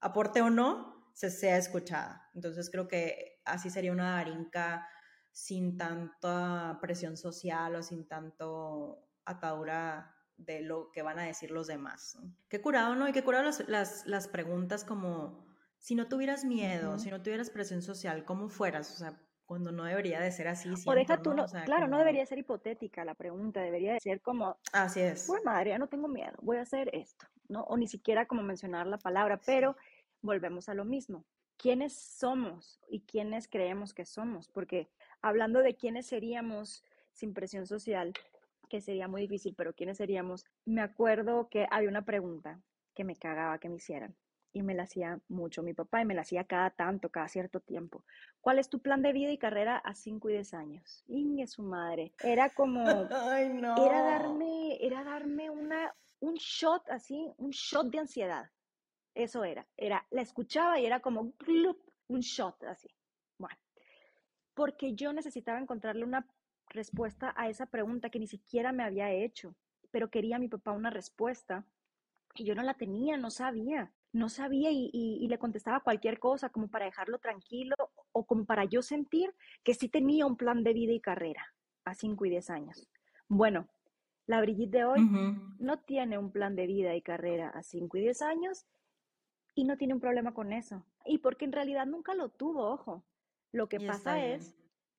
aporte 0.00 0.42
o 0.42 0.50
no, 0.50 1.12
se 1.14 1.30
sea 1.30 1.56
escuchada. 1.56 2.28
Entonces 2.34 2.70
creo 2.70 2.88
que 2.88 3.40
así 3.44 3.70
sería 3.70 3.92
una 3.92 4.16
darinka 4.16 4.86
sin 5.30 5.76
tanta 5.76 6.78
presión 6.80 7.16
social 7.16 7.76
o 7.76 7.82
sin 7.82 8.08
tanto 8.08 9.06
atadura 9.24 10.15
de 10.36 10.60
lo 10.60 10.90
que 10.92 11.02
van 11.02 11.18
a 11.18 11.24
decir 11.24 11.50
los 11.50 11.66
demás. 11.66 12.18
Qué 12.48 12.60
curado, 12.60 12.94
¿no? 12.94 13.08
Y 13.08 13.12
qué 13.12 13.22
curado 13.24 13.50
las, 13.68 14.06
las, 14.06 14.28
preguntas 14.28 14.84
como, 14.84 15.46
si 15.78 15.94
no 15.94 16.08
tuvieras 16.08 16.44
miedo, 16.44 16.98
si 16.98 17.10
no 17.10 17.22
tuvieras 17.22 17.50
presión 17.50 17.82
social, 17.82 18.24
¿cómo 18.24 18.48
fueras? 18.48 18.92
O 18.92 18.96
sea, 18.96 19.20
cuando 19.46 19.72
no 19.72 19.84
debería 19.84 20.20
de 20.20 20.30
ser 20.32 20.48
así. 20.48 20.68
o 20.84 20.92
deja 20.92 21.22
tú, 21.22 21.32
¿no? 21.32 21.46
claro, 21.64 21.86
no 21.86 21.98
debería 21.98 22.26
ser 22.26 22.38
hipotética 22.38 23.04
la 23.04 23.14
pregunta, 23.14 23.60
debería 23.60 23.94
de 23.94 24.00
ser 24.00 24.20
como, 24.20 24.58
así 24.72 25.00
es. 25.00 25.26
Pues 25.26 25.44
madre, 25.44 25.70
ya 25.70 25.78
no 25.78 25.88
tengo 25.88 26.08
miedo, 26.08 26.36
voy 26.42 26.58
a 26.58 26.62
hacer 26.62 26.90
esto, 26.92 27.26
¿no? 27.48 27.62
O 27.62 27.76
ni 27.76 27.86
siquiera 27.86 28.26
como 28.26 28.42
mencionar 28.42 28.86
la 28.86 28.98
palabra, 28.98 29.40
pero 29.44 29.76
volvemos 30.20 30.68
a 30.68 30.74
lo 30.74 30.84
mismo. 30.84 31.24
¿Quiénes 31.56 31.94
somos 31.94 32.80
y 32.88 33.00
quiénes 33.00 33.48
creemos 33.48 33.94
que 33.94 34.04
somos? 34.04 34.48
Porque 34.48 34.90
hablando 35.22 35.60
de 35.60 35.74
quiénes 35.74 36.06
seríamos 36.06 36.84
sin 37.12 37.32
presión 37.32 37.66
social, 37.66 38.12
que 38.68 38.80
sería 38.80 39.08
muy 39.08 39.22
difícil, 39.22 39.54
pero 39.56 39.74
¿quiénes 39.74 39.98
seríamos? 39.98 40.44
Me 40.64 40.80
acuerdo 40.82 41.48
que 41.48 41.66
había 41.70 41.88
una 41.88 42.04
pregunta 42.04 42.60
que 42.94 43.04
me 43.04 43.16
cagaba 43.16 43.58
que 43.58 43.68
me 43.68 43.76
hicieran 43.76 44.16
y 44.52 44.62
me 44.62 44.74
la 44.74 44.84
hacía 44.84 45.20
mucho 45.28 45.62
mi 45.62 45.74
papá 45.74 46.00
y 46.00 46.06
me 46.06 46.14
la 46.14 46.22
hacía 46.22 46.44
cada 46.44 46.70
tanto, 46.70 47.10
cada 47.10 47.28
cierto 47.28 47.60
tiempo. 47.60 48.04
¿Cuál 48.40 48.58
es 48.58 48.70
tu 48.70 48.80
plan 48.80 49.02
de 49.02 49.12
vida 49.12 49.30
y 49.30 49.36
carrera 49.38 49.76
a 49.76 49.94
5 49.94 50.30
y 50.30 50.32
10 50.32 50.54
años? 50.54 51.04
Inge 51.08 51.46
su 51.46 51.62
madre. 51.62 52.12
Era 52.22 52.48
como 52.50 52.84
Ay, 53.10 53.50
no. 53.50 53.76
era 53.86 54.02
darme 54.02 54.78
era 54.80 55.04
darme 55.04 55.50
una 55.50 55.94
un 56.20 56.34
shot 56.34 56.88
así, 56.88 57.30
un 57.36 57.50
shot 57.50 57.88
de 57.88 57.98
ansiedad. 57.98 58.50
Eso 59.14 59.44
era, 59.44 59.66
era 59.76 60.06
la 60.10 60.22
escuchaba 60.22 60.80
y 60.80 60.86
era 60.86 61.00
como 61.00 61.32
un 62.08 62.20
shot 62.20 62.62
así. 62.64 62.88
Bueno, 63.38 63.58
porque 64.54 64.94
yo 64.94 65.12
necesitaba 65.12 65.58
encontrarle 65.58 66.04
una 66.04 66.26
respuesta 66.76 67.34
a 67.36 67.48
esa 67.48 67.66
pregunta 67.66 68.10
que 68.10 68.20
ni 68.20 68.28
siquiera 68.28 68.72
me 68.72 68.84
había 68.84 69.10
hecho, 69.10 69.56
pero 69.90 70.10
quería 70.10 70.36
a 70.36 70.38
mi 70.38 70.48
papá 70.48 70.72
una 70.72 70.90
respuesta 70.90 71.64
y 72.34 72.44
yo 72.44 72.54
no 72.54 72.62
la 72.62 72.74
tenía, 72.74 73.16
no 73.16 73.30
sabía, 73.30 73.92
no 74.12 74.28
sabía 74.28 74.70
y, 74.70 75.26
le 75.26 75.38
contestaba 75.38 75.80
cualquier 75.80 76.18
cosa 76.18 76.50
como 76.50 76.68
para 76.68 76.84
dejarlo 76.84 77.18
tranquilo 77.18 77.74
o 78.12 78.24
como 78.24 78.44
para 78.44 78.64
yo 78.64 78.82
sentir 78.82 79.34
que 79.64 79.74
sí 79.74 79.88
tenía 79.88 80.26
un 80.26 80.36
plan 80.36 80.62
de 80.62 80.72
vida 80.72 80.92
y 80.92 81.00
carrera 81.00 81.54
a 81.84 81.94
5 81.94 82.24
y 82.26 82.30
10 82.30 82.50
años. 82.50 82.88
Bueno, 83.28 83.68
la 84.26 84.40
Brigitte 84.40 84.70
de 84.70 84.84
hoy 84.84 85.00
no 85.58 85.78
tiene 85.80 86.18
un 86.18 86.30
plan 86.30 86.56
de 86.56 86.66
vida 86.66 86.94
y 86.94 87.02
carrera 87.02 87.50
a 87.50 87.62
5 87.62 87.96
y 87.96 88.00
10 88.00 88.22
años 88.22 88.66
y 89.54 89.64
no 89.64 89.76
tiene 89.76 89.94
un 89.94 90.00
problema 90.00 90.34
con 90.34 90.52
eso. 90.52 90.84
Y 91.04 91.18
porque 91.18 91.44
en 91.44 91.52
realidad 91.52 91.86
nunca 91.86 92.14
lo 92.14 92.28
tuvo, 92.28 92.70
ojo. 92.70 93.04
Lo 93.52 93.68
que 93.68 93.80
pasa 93.80 94.24
es 94.24 94.54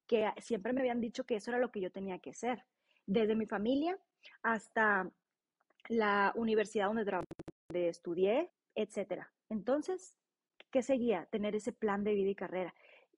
que 0.08 0.32
siempre 0.40 0.74
me 0.74 0.82
habían 0.82 1.02
dicho 1.02 1.26
que 1.26 1.36
eso 1.36 1.52
era 1.52 1.60
lo 1.60 1.72
que 1.72 1.82
yo 1.82 1.92
tenía 1.92 2.20
que 2.20 2.34
ser, 2.34 2.66
desde 3.06 3.36
mi 3.36 3.46
familia 3.46 3.98
hasta 4.42 5.10
la 5.90 6.34
universidad 6.36 6.88
donde, 6.88 7.90
estudié, 7.90 8.52
etcétera. 8.76 9.32
Entonces, 9.50 10.18
¿qué 10.72 10.82
seguía? 10.82 11.26
Tener 11.26 11.56
ese 11.56 11.72
plan 11.72 12.04
de 12.04 12.14
vida 12.14 12.30
y 12.30 12.36
carrera. 12.36 12.74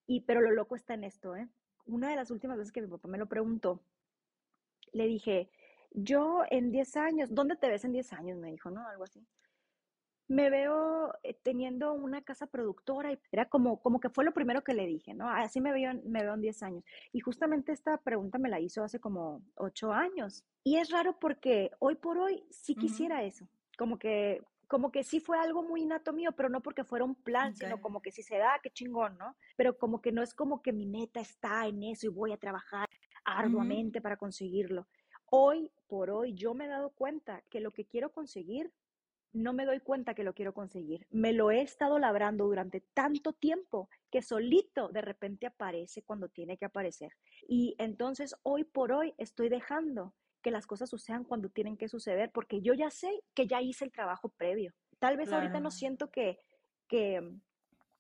Y, 0.05 0.21
pero 0.21 0.41
lo 0.41 0.51
loco 0.51 0.75
está 0.75 0.93
en 0.93 1.03
esto, 1.03 1.35
¿eh? 1.35 1.47
Una 1.85 2.09
de 2.09 2.15
las 2.15 2.31
últimas 2.31 2.57
veces 2.57 2.71
que 2.71 2.81
mi 2.81 2.87
papá 2.87 3.07
me 3.07 3.17
lo 3.17 3.27
preguntó, 3.27 3.81
le 4.91 5.07
dije, 5.07 5.49
yo 5.91 6.43
en 6.49 6.71
10 6.71 6.97
años, 6.97 7.29
¿dónde 7.33 7.55
te 7.55 7.69
ves 7.69 7.85
en 7.85 7.91
10 7.91 8.13
años? 8.13 8.37
Me 8.37 8.51
dijo, 8.51 8.69
¿no? 8.69 8.87
Algo 8.87 9.03
así 9.03 9.25
me 10.29 10.51
veo 10.51 11.11
eh, 11.23 11.33
teniendo 11.43 11.91
una 11.93 12.21
casa 12.21 12.45
productora 12.45 13.11
y 13.11 13.19
era 13.31 13.49
como, 13.49 13.81
como 13.81 13.99
que 13.99 14.09
fue 14.09 14.23
lo 14.23 14.31
primero 14.31 14.63
que 14.63 14.75
le 14.75 14.85
dije, 14.85 15.15
¿no? 15.15 15.27
Así 15.27 15.59
me 15.59 15.73
veo, 15.73 15.91
me 16.05 16.21
veo 16.21 16.35
en 16.35 16.41
10 16.41 16.63
años. 16.63 16.83
Y 17.11 17.19
justamente 17.19 17.71
esta 17.71 17.97
pregunta 17.97 18.37
me 18.37 18.47
la 18.47 18.59
hizo 18.59 18.83
hace 18.83 18.99
como 18.99 19.41
8 19.55 19.91
años. 19.91 20.45
Y 20.63 20.77
es 20.77 20.91
raro 20.91 21.17
porque 21.19 21.71
hoy 21.79 21.95
por 21.95 22.19
hoy 22.19 22.45
sí 22.51 22.75
quisiera 22.75 23.23
eso. 23.23 23.47
Como 23.75 23.97
que, 23.97 24.43
como 24.67 24.91
que 24.91 25.03
sí 25.03 25.19
fue 25.19 25.39
algo 25.39 25.63
muy 25.63 25.81
innato 25.81 26.13
mío, 26.13 26.31
pero 26.37 26.47
no 26.47 26.61
porque 26.61 26.83
fuera 26.83 27.05
un 27.05 27.15
plan, 27.15 27.55
sino 27.55 27.81
como 27.81 27.99
que 27.99 28.11
si 28.11 28.21
se 28.21 28.37
da, 28.37 28.59
qué 28.61 28.69
chingón, 28.69 29.17
¿no? 29.17 29.35
Pero 29.57 29.79
como 29.79 29.99
que 29.99 30.11
no 30.11 30.21
es 30.21 30.35
como 30.35 30.61
que 30.61 30.71
mi 30.71 30.85
meta 30.85 31.19
está 31.21 31.65
en 31.65 31.81
eso 31.81 32.05
y 32.05 32.09
voy 32.09 32.33
a 32.33 32.37
trabajar 32.37 32.87
arduamente 33.25 33.99
para 33.99 34.17
conseguirlo. 34.17 34.87
Hoy 35.25 35.71
por 35.87 36.11
hoy 36.11 36.35
yo 36.35 36.53
me 36.53 36.65
he 36.65 36.67
dado 36.67 36.91
cuenta 36.91 37.41
que 37.49 37.59
lo 37.59 37.71
que 37.71 37.85
quiero 37.85 38.11
conseguir 38.11 38.71
no 39.33 39.53
me 39.53 39.65
doy 39.65 39.79
cuenta 39.79 40.13
que 40.13 40.23
lo 40.23 40.33
quiero 40.33 40.53
conseguir. 40.53 41.05
Me 41.09 41.33
lo 41.33 41.51
he 41.51 41.61
estado 41.61 41.99
labrando 41.99 42.45
durante 42.45 42.81
tanto 42.93 43.33
tiempo 43.33 43.89
que 44.09 44.21
solito 44.21 44.89
de 44.89 45.01
repente 45.01 45.45
aparece 45.45 46.03
cuando 46.03 46.29
tiene 46.29 46.57
que 46.57 46.65
aparecer. 46.65 47.11
Y 47.47 47.75
entonces 47.77 48.35
hoy 48.43 48.63
por 48.63 48.91
hoy 48.91 49.13
estoy 49.17 49.49
dejando 49.49 50.15
que 50.41 50.51
las 50.51 50.65
cosas 50.65 50.89
sucedan 50.89 51.25
cuando 51.25 51.49
tienen 51.49 51.77
que 51.77 51.89
suceder 51.89 52.31
porque 52.31 52.61
yo 52.61 52.73
ya 52.73 52.89
sé 52.89 53.23
que 53.33 53.45
ya 53.47 53.61
hice 53.61 53.85
el 53.85 53.91
trabajo 53.91 54.29
previo. 54.29 54.73
Tal 54.97 55.17
vez 55.17 55.31
ahorita 55.31 55.59
no 55.59 55.69
siento 55.69 56.11
que, 56.11 56.39
que 56.87 57.21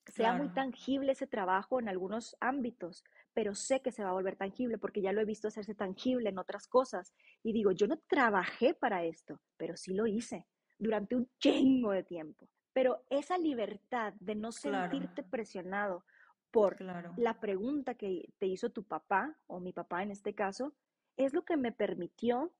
sea 0.07 0.33
muy 0.33 0.49
tangible 0.49 1.11
ese 1.11 1.27
trabajo 1.27 1.79
en 1.79 1.89
algunos 1.89 2.35
ámbitos, 2.39 3.03
pero 3.33 3.55
sé 3.55 3.81
que 3.81 3.91
se 3.91 4.03
va 4.03 4.09
a 4.09 4.13
volver 4.13 4.35
tangible 4.35 4.77
porque 4.77 5.01
ya 5.01 5.13
lo 5.13 5.21
he 5.21 5.25
visto 5.25 5.47
hacerse 5.47 5.75
tangible 5.75 6.29
en 6.29 6.39
otras 6.39 6.67
cosas. 6.67 7.13
Y 7.43 7.53
digo, 7.53 7.71
yo 7.71 7.87
no 7.87 7.97
trabajé 8.07 8.73
para 8.73 9.03
esto, 9.03 9.39
pero 9.57 9.77
sí 9.77 9.93
lo 9.93 10.07
hice 10.07 10.47
durante 10.79 11.15
un 11.15 11.29
chingo 11.39 11.91
de 11.91 12.03
tiempo. 12.03 12.47
Pero 12.73 13.03
esa 13.09 13.37
libertad 13.37 14.13
de 14.19 14.35
no 14.35 14.51
sentirte 14.51 15.21
presionado 15.21 16.03
por 16.51 16.81
la 16.81 17.39
pregunta 17.39 17.93
que 17.93 18.33
te 18.39 18.47
hizo 18.47 18.71
tu 18.71 18.83
papá, 18.83 19.35
o 19.47 19.59
mi 19.59 19.73
papá 19.73 20.01
en 20.01 20.11
este 20.11 20.33
caso, 20.33 20.73
es 21.17 21.33
lo 21.33 21.43
que 21.43 21.57
me 21.57 21.71
permitió 21.71 22.51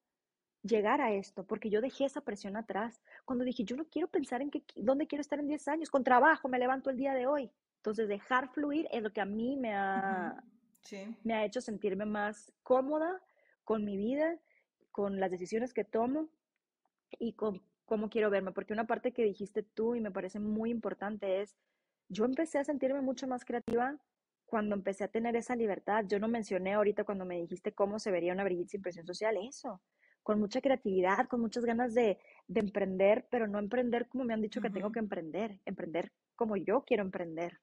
llegar 0.62 1.02
a 1.02 1.14
esto, 1.14 1.46
porque 1.46 1.70
yo 1.70 1.82
dejé 1.82 2.06
esa 2.06 2.22
presión 2.22 2.58
atrás. 2.58 3.02
Cuando 3.26 3.46
dije, 3.46 3.64
yo 3.64 3.76
no 3.76 3.86
quiero 3.86 4.08
pensar 4.08 4.42
en 4.42 4.52
que, 4.52 4.64
dónde 4.76 5.08
quiero 5.08 5.22
estar 5.22 5.40
en 5.40 5.48
10 5.48 5.68
años, 5.70 5.90
con 5.90 6.04
trabajo, 6.04 6.50
me 6.50 6.60
levanto 6.60 6.90
el 6.90 6.98
día 6.98 7.14
de 7.14 7.26
hoy. 7.26 7.50
Entonces, 7.78 8.10
dejar 8.10 8.50
fluir 8.50 8.88
es 8.92 9.02
lo 9.02 9.12
que 9.12 9.22
a 9.22 9.26
mí 9.26 9.56
me 9.56 9.74
ha, 9.74 10.44
me 11.24 11.34
ha 11.34 11.46
hecho 11.46 11.62
sentirme 11.62 12.06
más 12.06 12.52
cómoda 12.62 13.22
con 13.64 13.86
mi 13.86 13.96
vida, 13.96 14.38
con 14.92 15.20
las 15.20 15.32
decisiones 15.32 15.74
que 15.74 15.86
tomo 15.86 16.28
y 17.18 17.34
con 17.34 17.62
cómo 17.90 18.10
quiero 18.10 18.30
verme, 18.30 18.52
porque 18.52 18.72
una 18.72 18.88
parte 18.88 19.12
que 19.12 19.24
dijiste 19.24 19.64
tú 19.64 19.96
y 19.96 20.00
me 20.00 20.12
parece 20.12 20.40
muy 20.40 20.70
importante 20.70 21.42
es, 21.42 21.58
yo 22.08 22.24
empecé 22.24 22.60
a 22.60 22.64
sentirme 22.64 23.02
mucho 23.02 23.28
más 23.28 23.44
creativa 23.44 23.98
cuando 24.46 24.76
empecé 24.76 25.04
a 25.04 25.10
tener 25.10 25.36
esa 25.36 25.56
libertad. 25.56 26.06
Yo 26.08 26.20
no 26.20 26.28
mencioné 26.28 26.74
ahorita 26.74 27.04
cuando 27.04 27.26
me 27.26 27.38
dijiste 27.42 27.74
cómo 27.74 28.00
se 28.00 28.12
vería 28.12 28.34
una 28.34 28.44
Brigitte 28.44 28.70
sin 28.70 28.82
presión 28.82 29.06
social, 29.06 29.38
eso, 29.38 29.82
con 30.22 30.40
mucha 30.40 30.62
creatividad, 30.62 31.28
con 31.28 31.42
muchas 31.42 31.66
ganas 31.66 31.94
de, 31.94 32.20
emprender, 32.54 33.28
pero 33.32 33.48
no 33.48 33.58
emprender 33.60 34.08
como 34.08 34.24
me 34.24 34.34
han 34.34 34.42
dicho 34.42 34.62
que 34.62 34.70
tengo 34.70 34.92
que 34.92 35.00
emprender, 35.00 35.60
emprender 35.66 36.12
como 36.36 36.56
yo 36.56 36.84
quiero 36.86 37.04
emprender, 37.04 37.60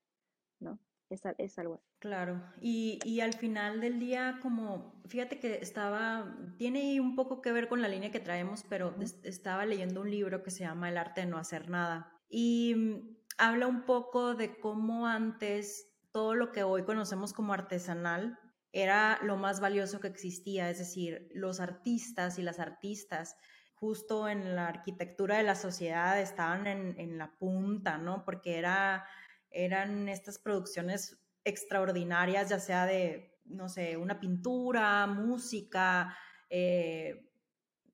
¿no? 0.61 0.79
Es, 1.09 1.59
algo 1.59 1.75
así. 1.75 1.85
Claro, 2.01 2.43
y, 2.61 2.99
y, 3.05 3.21
al 3.21 3.35
final 3.35 3.81
del 3.81 4.01
día, 4.01 4.41
como, 4.43 5.01
fíjate 5.07 5.39
que 5.39 5.59
estaba, 5.63 6.37
tiene 6.59 7.01
un 7.01 7.15
poco 7.15 7.41
que 7.41 7.53
ver 7.53 7.69
con 7.69 7.81
la 7.81 7.87
línea 7.89 8.11
que 8.11 8.19
traemos, 8.19 8.65
pero 8.69 8.95
estaba 9.23 9.65
leyendo 9.67 10.01
un 10.01 10.11
libro 10.11 10.43
que 10.43 10.51
se 10.51 10.65
llama 10.65 10.89
El 10.89 10.99
arte 10.99 11.21
de 11.21 11.29
no 11.29 11.39
hacer 11.39 11.71
nada. 11.71 12.13
Y 12.29 12.75
mm, 12.75 13.17
habla 13.39 13.69
un 13.69 13.85
poco 13.85 14.35
de 14.35 14.59
cómo 14.59 15.07
antes 15.07 15.93
todo 16.11 16.35
lo 16.35 16.51
que 16.51 16.65
hoy 16.65 16.83
conocemos 16.83 17.33
como 17.33 17.53
artesanal 17.53 18.39
era 18.73 19.21
lo 19.23 19.37
más 19.37 19.61
valioso 19.61 20.01
que 20.01 20.09
existía, 20.09 20.69
es 20.71 20.79
decir, 20.79 21.29
los 21.33 21.61
artistas 21.61 22.39
y 22.39 22.43
las 22.43 22.59
artistas 22.59 23.37
justo 23.75 24.29
en 24.29 24.57
la 24.57 24.69
arquitectura 24.69 25.37
de 25.37 25.45
la 25.45 25.55
sociedad 25.55 26.21
estaban 26.21 26.67
en, 26.67 26.99
en 26.99 27.17
la 27.17 27.37
punta, 27.39 27.97
¿no? 27.97 28.25
Porque 28.25 28.59
era 28.59 29.07
eran 29.51 30.09
estas 30.09 30.39
producciones 30.39 31.19
extraordinarias, 31.45 32.49
ya 32.49 32.59
sea 32.59 32.87
de, 32.87 33.41
no 33.45 33.69
sé, 33.69 33.97
una 33.97 34.19
pintura, 34.19 35.07
música, 35.07 36.17
eh, 36.51 37.31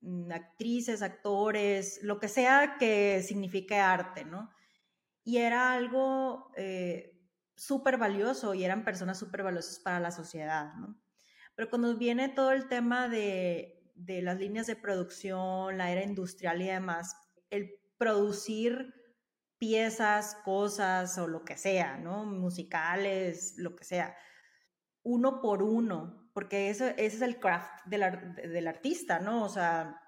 mm, 0.01 0.31
actrices, 0.31 1.01
actores, 1.01 1.99
lo 2.03 2.19
que 2.19 2.27
sea 2.27 2.77
que 2.79 3.21
signifique 3.21 3.75
arte, 3.75 4.25
¿no? 4.25 4.49
Y 5.23 5.37
era 5.37 5.73
algo 5.73 6.51
eh, 6.57 7.21
súper 7.55 7.97
valioso 7.97 8.53
y 8.53 8.63
eran 8.63 8.83
personas 8.83 9.19
súper 9.19 9.43
valiosas 9.43 9.79
para 9.79 9.99
la 9.99 10.11
sociedad, 10.11 10.73
¿no? 10.75 10.99
Pero 11.55 11.69
cuando 11.69 11.95
viene 11.95 12.29
todo 12.29 12.51
el 12.51 12.67
tema 12.67 13.07
de, 13.07 13.91
de 13.95 14.21
las 14.21 14.39
líneas 14.39 14.67
de 14.67 14.75
producción, 14.75 15.77
la 15.77 15.91
era 15.91 16.03
industrial 16.03 16.61
y 16.61 16.67
demás, 16.67 17.15
el 17.51 17.79
producir 17.97 18.93
piezas, 19.63 20.35
cosas 20.43 21.17
o 21.17 21.25
lo 21.25 21.45
que 21.45 21.55
sea, 21.55 21.95
¿no? 21.95 22.25
Musicales, 22.25 23.53
lo 23.55 23.77
que 23.77 23.85
sea, 23.85 24.13
uno 25.03 25.39
por 25.39 25.63
uno, 25.63 26.29
porque 26.33 26.69
eso, 26.69 26.85
ese 26.85 27.15
es 27.15 27.21
el 27.21 27.39
craft 27.39 27.85
del, 27.85 28.67
artista, 28.67 29.19
¿no? 29.19 29.41
O 29.41 29.47
sea, 29.47 30.01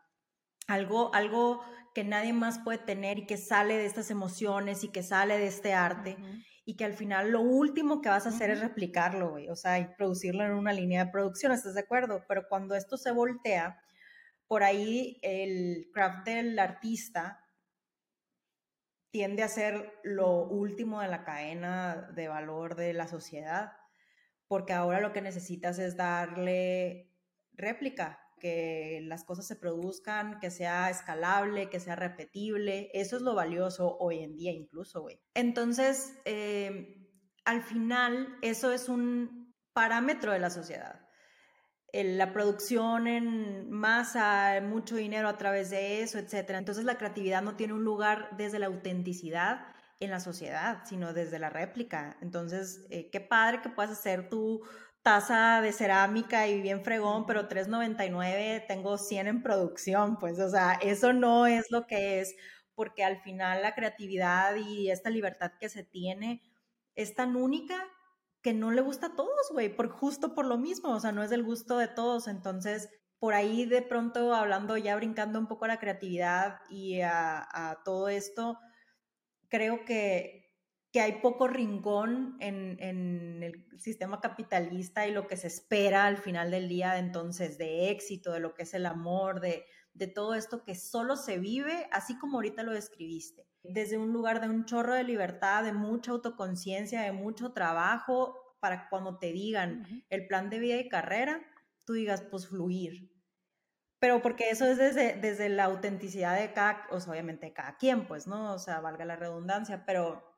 algo, 0.67 1.15
algo 1.15 1.63
que 1.93 2.03
nadie 2.03 2.33
más 2.33 2.59
puede 2.59 2.79
tener 2.79 3.17
y 3.17 3.27
que 3.27 3.37
sale 3.37 3.77
de 3.77 3.85
estas 3.85 4.11
emociones 4.11 4.83
y 4.83 4.89
que 4.89 5.03
sale 5.03 5.37
de 5.37 5.47
este 5.47 5.73
arte. 5.73 6.17
Y 6.65 6.75
que 6.75 6.83
al 6.83 6.93
final 6.93 7.31
lo 7.31 7.39
último 7.39 8.01
que 8.01 8.09
vas 8.09 8.25
a 8.25 8.29
hacer 8.29 8.49
es 8.49 8.59
replicarlo, 8.59 9.29
güey. 9.29 9.47
O 9.47 9.55
sea, 9.55 9.79
y 9.79 9.87
producirlo 9.95 10.43
en 10.43 10.51
una 10.51 10.73
línea 10.73 11.05
de 11.05 11.11
producción, 11.11 11.53
¿estás 11.53 11.75
de 11.75 11.81
acuerdo? 11.81 12.25
Pero 12.27 12.49
cuando 12.49 12.75
esto 12.75 12.97
se 12.97 13.13
voltea, 13.13 13.79
por 14.47 14.63
ahí 14.63 15.17
el 15.21 15.89
craft 15.93 16.25
del 16.25 16.59
artista 16.59 17.44
tiende 19.15 19.43
a 19.43 19.47
ser 19.47 19.97
lo 20.03 20.43
último 20.43 20.99
de 20.99 21.07
la 21.07 21.23
cadena 21.23 22.11
de 22.17 22.27
valor 22.27 22.75
de 22.75 22.91
la 22.91 23.07
sociedad, 23.07 23.71
porque 24.45 24.73
ahora 24.73 24.99
lo 24.99 25.13
que 25.13 25.21
necesitas 25.21 25.79
es 25.79 25.95
darle 25.95 27.13
réplica, 27.53 28.19
que 28.41 28.99
las 29.05 29.23
cosas 29.23 29.47
se 29.47 29.55
produzcan, 29.55 30.37
que 30.41 30.51
sea 30.51 30.89
escalable, 30.89 31.69
que 31.69 31.79
sea 31.79 31.95
repetible. 31.95 32.89
Eso 32.93 33.15
es 33.15 33.21
lo 33.21 33.35
valioso 33.35 33.95
hoy 34.01 34.19
en 34.19 34.35
día 34.35 34.51
incluso, 34.51 35.03
güey. 35.03 35.21
Entonces, 35.33 36.19
eh, 36.25 37.07
al 37.45 37.63
final, 37.63 38.37
eso 38.41 38.73
es 38.73 38.89
un 38.89 39.55
parámetro 39.71 40.33
de 40.33 40.39
la 40.39 40.49
sociedad. 40.49 41.04
La 42.03 42.33
producción 42.33 43.07
en 43.07 43.69
masa, 43.69 44.59
mucho 44.61 44.95
dinero 44.95 45.29
a 45.29 45.37
través 45.37 45.69
de 45.69 46.01
eso, 46.01 46.19
etc. 46.19 46.51
Entonces 46.51 46.83
la 46.83 46.97
creatividad 46.97 47.41
no 47.41 47.55
tiene 47.55 47.73
un 47.73 47.83
lugar 47.83 48.29
desde 48.37 48.59
la 48.59 48.67
autenticidad 48.67 49.67
en 49.99 50.11
la 50.11 50.19
sociedad, 50.19 50.83
sino 50.85 51.13
desde 51.13 51.39
la 51.39 51.49
réplica. 51.49 52.17
Entonces, 52.21 52.85
eh, 52.89 53.09
qué 53.11 53.21
padre 53.21 53.61
que 53.61 53.69
puedas 53.69 53.91
hacer 53.91 54.29
tu 54.29 54.61
taza 55.01 55.61
de 55.61 55.71
cerámica 55.71 56.47
y 56.47 56.61
bien 56.61 56.83
fregón, 56.83 57.25
pero 57.27 57.47
3.99 57.47 58.65
tengo 58.67 58.97
100 58.97 59.27
en 59.27 59.43
producción, 59.43 60.17
pues, 60.17 60.39
o 60.39 60.49
sea, 60.49 60.73
eso 60.81 61.13
no 61.13 61.45
es 61.47 61.69
lo 61.71 61.85
que 61.85 62.19
es, 62.21 62.35
porque 62.73 63.03
al 63.03 63.21
final 63.21 63.61
la 63.61 63.75
creatividad 63.75 64.55
y 64.55 64.89
esta 64.89 65.09
libertad 65.11 65.51
que 65.59 65.69
se 65.69 65.83
tiene 65.83 66.41
es 66.95 67.13
tan 67.15 67.35
única 67.35 67.75
que 68.45 68.53
no 68.53 68.69
le 68.69 68.81
gusta 68.81 69.07
a 69.07 69.15
todos, 69.15 69.49
güey, 69.53 69.75
por 69.75 69.89
justo 69.89 70.35
por 70.35 70.45
lo 70.45 70.59
mismo, 70.59 70.91
o 70.91 70.99
sea, 70.99 71.11
no 71.11 71.23
es 71.23 71.31
del 71.31 71.41
gusto 71.41 71.79
de 71.79 71.87
todos, 71.87 72.27
entonces 72.27 72.91
por 73.17 73.33
ahí 73.33 73.65
de 73.65 73.81
pronto 73.81 74.35
hablando 74.35 74.77
ya 74.77 74.95
brincando 74.95 75.39
un 75.39 75.47
poco 75.47 75.65
a 75.65 75.69
la 75.69 75.79
creatividad 75.79 76.59
y 76.69 77.01
a, 77.01 77.39
a 77.39 77.81
todo 77.83 78.07
esto, 78.07 78.59
creo 79.49 79.83
que, 79.83 80.53
que 80.91 81.01
hay 81.01 81.21
poco 81.23 81.47
rincón 81.47 82.37
en, 82.39 82.77
en, 82.79 83.41
el 83.41 83.65
sistema 83.79 84.21
capitalista 84.21 85.07
y 85.07 85.11
lo 85.11 85.25
que 85.25 85.37
se 85.37 85.47
espera 85.47 86.05
al 86.05 86.17
final 86.17 86.51
del 86.51 86.69
día, 86.69 86.99
entonces, 86.99 87.57
de 87.57 87.89
éxito, 87.89 88.31
de 88.31 88.41
lo 88.41 88.53
que 88.53 88.61
es 88.61 88.75
el 88.75 88.85
amor, 88.85 89.41
de, 89.41 89.65
de 89.95 90.05
todo 90.05 90.35
esto 90.35 90.63
que 90.63 90.75
solo 90.75 91.15
se 91.15 91.39
vive, 91.39 91.87
así 91.91 92.15
como 92.19 92.37
ahorita 92.37 92.61
lo 92.61 92.73
describiste, 92.73 93.47
desde 93.69 93.97
un 93.97 94.13
lugar 94.13 94.41
de 94.41 94.49
un 94.49 94.65
chorro 94.65 94.93
de 94.93 95.03
libertad, 95.03 95.63
de 95.63 95.73
mucha 95.73 96.11
autoconciencia, 96.11 97.01
de 97.01 97.11
mucho 97.11 97.53
trabajo, 97.53 98.57
para 98.59 98.89
cuando 98.89 99.19
te 99.19 99.31
digan 99.31 100.05
el 100.09 100.27
plan 100.27 100.49
de 100.49 100.59
vida 100.59 100.77
y 100.77 100.89
carrera, 100.89 101.41
tú 101.85 101.93
digas, 101.93 102.23
pues 102.23 102.47
fluir, 102.47 103.11
pero 103.99 104.21
porque 104.21 104.49
eso 104.49 104.65
es 104.65 104.77
desde, 104.77 105.15
desde 105.15 105.49
la 105.49 105.65
autenticidad 105.65 106.39
de 106.39 106.53
cada, 106.53 106.87
o 106.91 106.99
sea, 106.99 107.13
obviamente 107.13 107.47
de 107.47 107.53
cada 107.53 107.77
quien, 107.77 108.07
pues, 108.07 108.27
¿no? 108.27 108.53
O 108.53 108.59
sea, 108.59 108.79
valga 108.79 109.05
la 109.05 109.15
redundancia, 109.15 109.85
pero 109.85 110.35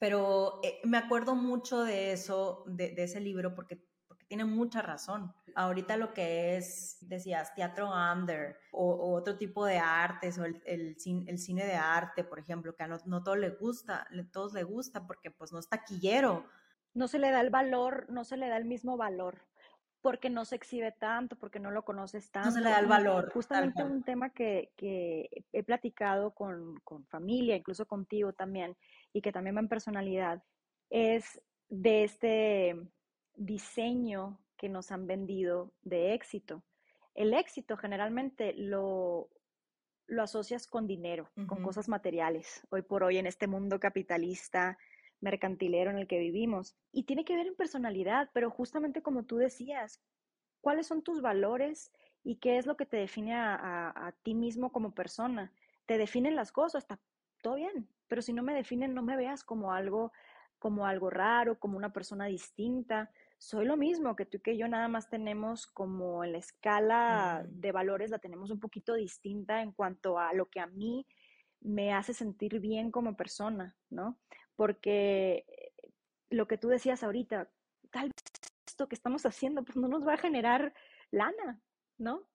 pero 0.00 0.60
eh, 0.62 0.80
me 0.84 0.96
acuerdo 0.96 1.34
mucho 1.36 1.84
de 1.84 2.12
eso, 2.12 2.64
de, 2.66 2.94
ese 2.96 3.20
libro, 3.20 3.54
porque, 3.54 3.86
tiene 4.30 4.44
mucha 4.44 4.80
razón. 4.80 5.34
Ahorita 5.56 5.96
lo 5.96 6.14
que 6.14 6.56
es, 6.56 6.98
decías, 7.00 7.52
teatro 7.52 7.90
under 7.90 8.56
o, 8.70 9.12
otro 9.12 9.36
tipo 9.36 9.66
de 9.66 9.78
artes 9.78 10.38
o 10.38 10.44
el, 10.44 10.62
el, 10.66 10.96
cine 10.96 11.64
de 11.64 11.74
arte, 11.74 12.22
por 12.22 12.38
ejemplo, 12.38 12.76
que 12.76 12.84
a 12.84 12.86
no, 12.86 12.98
no 13.06 13.24
todos 13.24 13.38
les 13.38 13.58
gusta, 13.58 14.06
todos 14.32 14.52
les 14.52 14.64
gusta 14.64 15.04
porque 15.04 15.32
pues 15.32 15.52
no 15.52 15.58
es 15.58 15.68
taquillero. 15.68 16.46
No 16.94 17.08
se 17.08 17.18
le 17.18 17.32
da 17.32 17.40
el 17.40 17.50
valor, 17.50 18.06
no 18.08 18.22
se 18.22 18.36
le 18.36 18.48
da 18.48 18.56
el 18.56 18.66
mismo 18.66 18.96
valor 18.96 19.48
porque 20.00 20.30
no 20.30 20.44
se 20.44 20.54
exhibe 20.54 20.92
tanto, 20.92 21.36
porque 21.36 21.58
no 21.58 21.72
lo 21.72 21.84
conoces 21.84 22.30
tanto. 22.30 22.50
No 22.50 22.54
se 22.54 22.60
le 22.60 22.70
da 22.70 22.78
el 22.78 22.86
valor. 22.86 23.32
Justamente 23.32 23.82
un 23.82 24.04
tema 24.04 24.30
que, 24.30 24.70
que 24.76 25.28
he 25.52 25.62
platicado 25.64 26.30
con, 26.30 26.78
con, 26.84 27.04
familia, 27.06 27.56
incluso 27.56 27.84
contigo 27.84 28.32
también, 28.32 28.76
y 29.12 29.22
que 29.22 29.32
también 29.32 29.56
va 29.56 29.60
en 29.60 29.68
personalidad, 29.68 30.42
es 30.88 31.42
de 31.68 32.04
este 32.04 32.76
diseño 33.40 34.38
que 34.58 34.68
nos 34.68 34.92
han 34.92 35.06
vendido 35.06 35.72
de 35.82 36.12
éxito. 36.12 36.62
El 37.14 37.32
éxito 37.32 37.78
generalmente 37.78 38.52
lo, 38.52 39.30
lo 40.06 40.22
asocias 40.22 40.66
con 40.66 40.86
dinero, 40.86 41.30
con 41.48 41.62
cosas 41.62 41.88
materiales. 41.88 42.66
Hoy 42.70 42.82
por 42.82 43.02
hoy 43.02 43.16
en 43.16 43.26
este 43.26 43.46
mundo 43.46 43.80
capitalista, 43.80 44.78
mercantilero 45.20 45.90
en 45.90 45.96
el 45.96 46.06
que 46.06 46.18
vivimos. 46.18 46.76
Y 46.92 47.04
tiene 47.04 47.24
que 47.24 47.34
ver 47.34 47.46
en 47.46 47.56
personalidad, 47.56 48.28
pero 48.34 48.50
justamente 48.50 49.02
como 49.02 49.24
tú 49.24 49.38
decías, 49.38 50.02
¿cuáles 50.60 50.86
son 50.86 51.02
tus 51.02 51.22
valores 51.22 51.90
y 52.22 52.36
qué 52.36 52.58
es 52.58 52.66
lo 52.66 52.76
que 52.76 52.84
te 52.84 52.98
define 52.98 53.34
a, 53.34 54.14
ti 54.22 54.34
mismo 54.34 54.70
como 54.70 54.92
persona? 54.94 55.50
Te 55.86 55.96
definen 55.96 56.36
las 56.36 56.52
cosas, 56.52 56.84
está 56.84 57.00
todo 57.42 57.54
bien, 57.54 57.88
pero 58.06 58.20
si 58.20 58.34
no 58.34 58.42
me 58.42 58.54
definen, 58.54 58.92
no 58.92 59.02
me 59.02 59.16
veas 59.16 59.44
como 59.44 59.72
algo 59.72 60.12
como 60.60 60.86
algo 60.86 61.08
raro, 61.08 61.58
como 61.58 61.76
una 61.78 61.90
persona 61.90 62.26
distinta. 62.26 63.10
Soy 63.40 63.64
lo 63.64 63.76
mismo 63.76 64.14
que 64.14 64.26
tú 64.26 64.36
y 64.36 64.40
que 64.40 64.56
yo, 64.56 64.68
nada 64.68 64.86
más 64.86 65.08
tenemos 65.08 65.66
como 65.66 66.22
en 66.22 66.32
la 66.32 66.38
escala 66.38 67.44
de 67.48 67.72
valores, 67.72 68.10
la 68.10 68.18
tenemos 68.18 68.50
un 68.50 68.60
poquito 68.60 68.94
distinta 68.94 69.62
en 69.62 69.72
cuanto 69.72 70.18
a 70.18 70.32
lo 70.34 70.46
que 70.50 70.60
a 70.60 70.66
mí 70.66 71.06
me 71.60 71.92
hace 71.92 72.14
sentir 72.14 72.60
bien 72.60 72.90
como 72.90 73.16
persona, 73.16 73.76
¿no? 73.90 74.18
porque 74.60 75.72
lo 76.28 76.46
que 76.46 76.58
tú 76.58 76.68
decías 76.68 77.02
ahorita, 77.02 77.50
tal 77.90 78.08
vez 78.08 78.22
esto 78.66 78.88
que 78.90 78.94
estamos 78.94 79.24
haciendo 79.24 79.64
pues 79.64 79.74
no 79.74 79.88
nos 79.88 80.06
va 80.06 80.12
a 80.12 80.18
generar 80.18 80.74
lana, 81.10 81.62
¿no? 81.96 82.28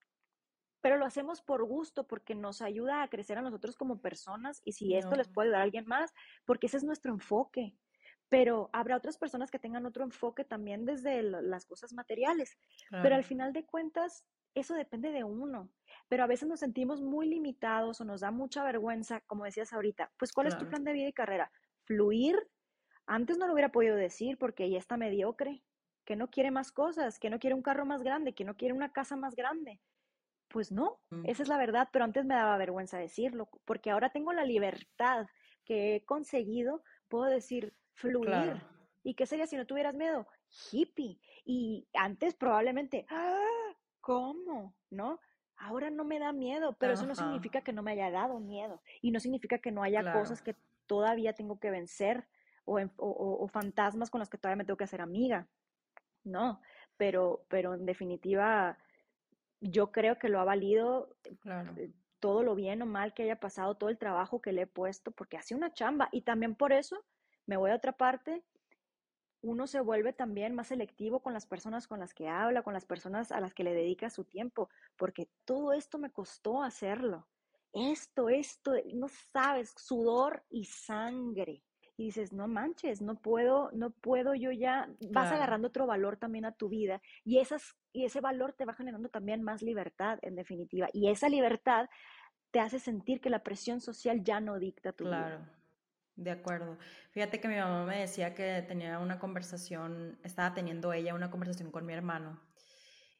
Pero 0.81 0.97
lo 0.97 1.05
hacemos 1.05 1.43
por 1.43 1.63
gusto, 1.65 2.07
porque 2.07 2.33
nos 2.33 2.63
ayuda 2.63 3.03
a 3.03 3.09
crecer 3.09 3.37
a 3.37 3.43
nosotros 3.43 3.75
como 3.75 4.01
personas 4.01 4.59
y 4.65 4.71
si 4.71 4.95
esto 4.95 5.15
les 5.15 5.27
puede 5.27 5.49
ayudar 5.49 5.61
a 5.61 5.63
alguien 5.65 5.85
más, 5.85 6.15
porque 6.45 6.65
ese 6.65 6.77
es 6.77 6.83
nuestro 6.83 7.13
enfoque. 7.13 7.77
Pero 8.29 8.69
habrá 8.73 8.97
otras 8.97 9.17
personas 9.17 9.51
que 9.51 9.59
tengan 9.59 9.85
otro 9.85 10.03
enfoque 10.03 10.43
también 10.43 10.85
desde 10.85 11.21
las 11.21 11.65
cosas 11.65 11.93
materiales. 11.93 12.57
Pero 12.89 13.15
al 13.15 13.23
final 13.23 13.53
de 13.53 13.65
cuentas, 13.65 14.25
eso 14.55 14.73
depende 14.73 15.11
de 15.11 15.23
uno. 15.23 15.69
Pero 16.07 16.23
a 16.23 16.27
veces 16.27 16.47
nos 16.47 16.59
sentimos 16.59 17.01
muy 17.01 17.27
limitados 17.27 18.01
o 18.01 18.05
nos 18.05 18.21
da 18.21 18.31
mucha 18.31 18.63
vergüenza, 18.63 19.21
como 19.21 19.43
decías 19.43 19.73
ahorita, 19.73 20.11
pues 20.17 20.31
¿cuál 20.31 20.47
es 20.47 20.57
tu 20.57 20.67
plan 20.67 20.83
de 20.83 20.93
vida 20.93 21.07
y 21.07 21.13
carrera? 21.13 21.51
fluir, 21.85 22.35
antes 23.05 23.37
no 23.37 23.47
lo 23.47 23.53
hubiera 23.53 23.71
podido 23.71 23.95
decir 23.95 24.37
porque 24.37 24.65
ella 24.65 24.79
está 24.79 24.97
mediocre, 24.97 25.63
que 26.03 26.15
no 26.15 26.29
quiere 26.29 26.51
más 26.51 26.71
cosas, 26.71 27.19
que 27.19 27.29
no 27.29 27.39
quiere 27.39 27.55
un 27.55 27.61
carro 27.61 27.85
más 27.85 28.03
grande, 28.03 28.33
que 28.33 28.43
no 28.43 28.55
quiere 28.55 28.73
una 28.73 28.91
casa 28.91 29.15
más 29.15 29.35
grande. 29.35 29.79
Pues 30.47 30.71
no, 30.71 30.99
mm. 31.09 31.25
esa 31.25 31.43
es 31.43 31.49
la 31.49 31.57
verdad, 31.57 31.89
pero 31.91 32.05
antes 32.05 32.25
me 32.25 32.35
daba 32.35 32.57
vergüenza 32.57 32.97
decirlo, 32.97 33.49
porque 33.65 33.91
ahora 33.91 34.09
tengo 34.11 34.33
la 34.33 34.45
libertad 34.45 35.27
que 35.63 35.95
he 35.95 36.05
conseguido, 36.05 36.83
puedo 37.07 37.25
decir 37.25 37.73
fluir. 37.95 38.61
¿Y 39.03 39.13
qué 39.13 39.25
sería 39.25 39.47
si 39.47 39.55
no 39.55 39.65
tuvieras 39.65 39.95
miedo? 39.95 40.27
Hippie. 40.71 41.19
Y 41.45 41.87
antes 41.93 42.33
probablemente, 42.33 43.05
¡ah! 43.09 43.73
¿Cómo? 44.01 44.75
¿No? 44.89 45.19
Ahora 45.57 45.89
no 45.89 46.03
me 46.03 46.19
da 46.19 46.33
miedo, 46.33 46.75
pero 46.79 46.93
eso 46.93 47.05
no 47.05 47.15
significa 47.15 47.61
que 47.61 47.71
no 47.71 47.81
me 47.81 47.91
haya 47.91 48.11
dado 48.11 48.39
miedo 48.39 48.81
y 49.01 49.11
no 49.11 49.19
significa 49.19 49.59
que 49.59 49.71
no 49.71 49.83
haya 49.83 50.11
cosas 50.11 50.41
que 50.41 50.55
todavía 50.85 51.33
tengo 51.33 51.59
que 51.59 51.71
vencer 51.71 52.27
o, 52.65 53.47
fantasmas 53.47 54.09
con 54.09 54.19
los 54.19 54.29
que 54.29 54.37
todavía 54.37 54.57
me 54.57 54.65
tengo 54.65 54.77
que 54.77 54.83
hacer 54.83 55.01
amiga. 55.01 55.47
No, 56.23 56.61
pero, 56.97 57.45
pero 57.47 57.75
en 57.75 57.85
definitiva, 57.85 58.77
yo 59.61 59.91
creo 59.91 60.17
que 60.17 60.29
lo 60.29 60.39
ha 60.39 60.43
valido 60.43 61.15
eh, 61.77 61.91
todo 62.19 62.43
lo 62.43 62.55
bien 62.55 62.81
o 62.81 62.85
mal 62.85 63.13
que 63.13 63.23
haya 63.23 63.39
pasado, 63.39 63.75
todo 63.75 63.89
el 63.89 63.97
trabajo 63.97 64.41
que 64.41 64.51
le 64.51 64.63
he 64.63 64.67
puesto, 64.67 65.11
porque 65.11 65.37
hace 65.37 65.55
una 65.55 65.73
chamba. 65.73 66.09
Y 66.11 66.21
también 66.21 66.55
por 66.55 66.73
eso 66.73 67.05
me 67.45 67.57
voy 67.57 67.71
a 67.71 67.75
otra 67.75 67.91
parte. 67.91 68.43
Uno 69.41 69.67
se 69.67 69.79
vuelve 69.79 70.13
también 70.13 70.55
más 70.55 70.67
selectivo 70.67 71.21
con 71.21 71.33
las 71.33 71.45
personas 71.45 71.87
con 71.87 71.99
las 71.99 72.13
que 72.13 72.27
habla, 72.27 72.63
con 72.63 72.73
las 72.73 72.85
personas 72.85 73.31
a 73.31 73.39
las 73.39 73.53
que 73.53 73.63
le 73.63 73.73
dedica 73.73 74.09
su 74.09 74.23
tiempo, 74.23 74.69
porque 74.95 75.29
todo 75.45 75.73
esto 75.73 75.99
me 75.99 76.11
costó 76.11 76.63
hacerlo 76.63 77.27
esto, 77.75 78.29
esto, 78.29 78.71
no 78.93 79.07
sabes, 79.33 79.73
sudor 79.77 80.43
y 80.49 80.63
sangre. 80.63 81.61
Y 81.97 82.05
dices, 82.05 82.33
no 82.33 82.47
manches, 82.47 83.01
no 83.01 83.15
puedo, 83.15 83.69
no 83.73 83.91
puedo 83.91 84.33
yo 84.33 84.51
ya, 84.51 84.89
vas 85.11 85.31
agarrando 85.31 85.69
otro 85.69 85.85
valor 85.85 86.17
también 86.17 86.43
a 86.43 86.51
tu 86.51 86.67
vida 86.67 87.01
y, 87.23 87.39
esas, 87.39 87.77
y 87.93 88.03
ese 88.03 88.19
valor 88.19 88.51
te 88.53 88.65
va 88.65 88.73
generando 88.73 89.07
también 89.07 89.43
más 89.43 89.61
libertad, 89.61 90.19
en 90.21 90.35
definitiva. 90.35 90.89
Y 90.91 91.09
esa 91.09 91.29
libertad 91.29 91.87
te 92.51 92.59
hace 92.59 92.79
sentir 92.79 93.21
que 93.21 93.29
la 93.29 93.43
presión 93.43 93.79
social 93.79 94.23
ya 94.23 94.41
no 94.41 94.59
dicta 94.59 94.91
tu 94.91 95.05
claro. 95.05 95.45
De 96.15 96.31
acuerdo. 96.31 96.77
Fíjate 97.11 97.41
que 97.41 97.47
mi 97.47 97.55
mamá 97.55 97.85
me 97.85 97.99
decía 97.99 98.33
que 98.33 98.63
tenía 98.67 98.99
una 98.99 99.19
conversación, 99.19 100.17
estaba 100.23 100.53
teniendo 100.53 100.93
ella 100.93 101.13
una 101.13 101.29
conversación 101.29 101.71
con 101.71 101.85
mi 101.85 101.93
hermano 101.93 102.41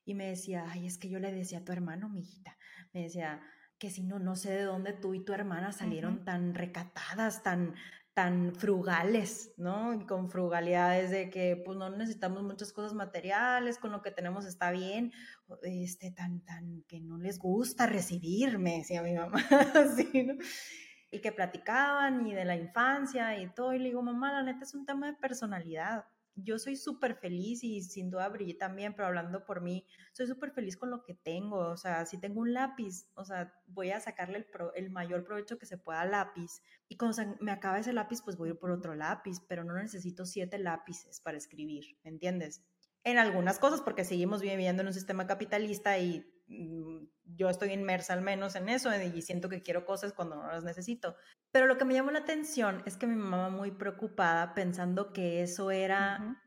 y 0.05 0.13
me 0.13 0.27
decía, 0.27 0.65
ay, 0.69 0.87
es 0.87 0.97
que 0.97 1.09
yo 1.09 1.19
le 1.19 1.31
decía 1.31 1.59
a 1.59 1.65
tu 1.65 1.71
hermano, 1.71 2.07
mi 2.07 2.21
hijita, 2.21 2.57
me 2.93 3.01
decía, 3.03 3.41
que 3.77 3.89
si 3.89 4.03
no, 4.03 4.19
no 4.19 4.35
sé 4.35 4.51
de 4.51 4.63
dónde 4.63 4.93
tú 4.93 5.13
y 5.13 5.23
tu 5.25 5.33
hermana 5.33 5.71
salieron 5.71 6.23
tan 6.23 6.55
recatadas, 6.55 7.43
tan, 7.43 7.75
tan 8.13 8.55
frugales, 8.55 9.51
¿no? 9.57 9.93
Y 9.93 10.05
con 10.05 10.29
frugalidades 10.29 11.11
de 11.11 11.29
que 11.29 11.61
pues 11.65 11.77
no 11.77 11.89
necesitamos 11.89 12.43
muchas 12.43 12.71
cosas 12.71 12.93
materiales, 12.93 13.77
con 13.77 13.91
lo 13.91 14.01
que 14.01 14.11
tenemos 14.11 14.45
está 14.45 14.71
bien, 14.71 15.11
este, 15.63 16.11
tan, 16.11 16.39
tan, 16.45 16.83
que 16.87 17.01
no 17.01 17.17
les 17.17 17.39
gusta 17.39 17.87
recibirme, 17.87 18.77
decía 18.77 19.01
mi 19.01 19.13
mamá, 19.13 19.39
así, 19.75 20.23
¿no? 20.23 20.35
Y 21.15 21.21
que 21.21 21.31
platicaban 21.31 22.27
y 22.27 22.33
de 22.33 22.45
la 22.45 22.55
infancia 22.55 23.39
y 23.39 23.47
todo, 23.53 23.73
y 23.73 23.79
le 23.79 23.85
digo, 23.85 24.01
mamá, 24.01 24.33
la 24.33 24.43
neta 24.43 24.63
es 24.63 24.73
un 24.73 24.85
tema 24.85 25.07
de 25.07 25.13
personalidad, 25.13 26.05
yo 26.35 26.59
soy 26.59 26.75
súper 26.75 27.15
feliz 27.15 27.63
y 27.63 27.81
sin 27.81 28.09
duda 28.09 28.27
brillé 28.27 28.55
también, 28.55 28.93
pero 28.93 29.07
hablando 29.07 29.45
por 29.45 29.61
mí, 29.61 29.85
soy 30.11 30.27
súper 30.27 30.51
feliz 30.51 30.75
con 30.75 30.91
lo 30.91 31.01
que 31.03 31.13
tengo. 31.13 31.59
O 31.59 31.77
sea, 31.77 32.05
si 32.05 32.19
tengo 32.19 32.41
un 32.41 32.53
lápiz, 32.53 33.07
o 33.15 33.23
sea, 33.23 33.53
voy 33.67 33.91
a 33.91 34.01
sacarle 34.01 34.45
el, 34.75 34.89
mayor 34.89 35.23
provecho 35.23 35.57
que 35.57 35.65
se 35.65 35.77
pueda 35.77 36.01
al 36.01 36.11
lápiz. 36.11 36.61
Y 36.89 36.97
cuando 36.97 37.37
me 37.39 37.51
acaba 37.51 37.79
ese 37.79 37.93
lápiz, 37.93 38.21
pues 38.21 38.35
voy 38.35 38.49
a 38.49 38.51
ir 38.51 38.59
por 38.59 38.71
otro 38.71 38.95
lápiz, 38.95 39.39
pero 39.47 39.63
no 39.63 39.73
necesito 39.75 40.25
siete 40.25 40.59
lápices 40.59 41.21
para 41.21 41.37
escribir, 41.37 41.97
¿me 42.03 42.09
entiendes? 42.09 42.63
en 43.05 43.19
algunas 43.19 43.59
cosas, 43.59 43.81
porque 43.81 44.03
seguimos 44.03 44.41
viviendo 44.41 44.81
en 44.81 44.87
un 44.87 44.93
sistema 44.93 45.27
capitalista 45.27 45.99
y 45.99 46.25
yo 46.47 47.49
estoy 47.49 47.71
inmersa 47.71 48.13
al 48.13 48.21
menos 48.21 48.55
en 48.55 48.69
eso 48.69 48.89
y 48.95 49.21
siento 49.21 49.49
que 49.49 49.63
quiero 49.63 49.85
cosas 49.85 50.13
cuando 50.13 50.35
no 50.35 50.47
las 50.47 50.63
necesito. 50.63 51.15
Pero 51.51 51.67
lo 51.67 51.77
que 51.77 51.85
me 51.85 51.93
llamó 51.93 52.11
la 52.11 52.19
atención 52.19 52.83
es 52.85 52.97
que 52.97 53.07
mi 53.07 53.15
mamá 53.15 53.49
muy 53.49 53.71
preocupada 53.71 54.53
pensando 54.53 55.13
que 55.13 55.41
eso 55.41 55.71
era 55.71 56.41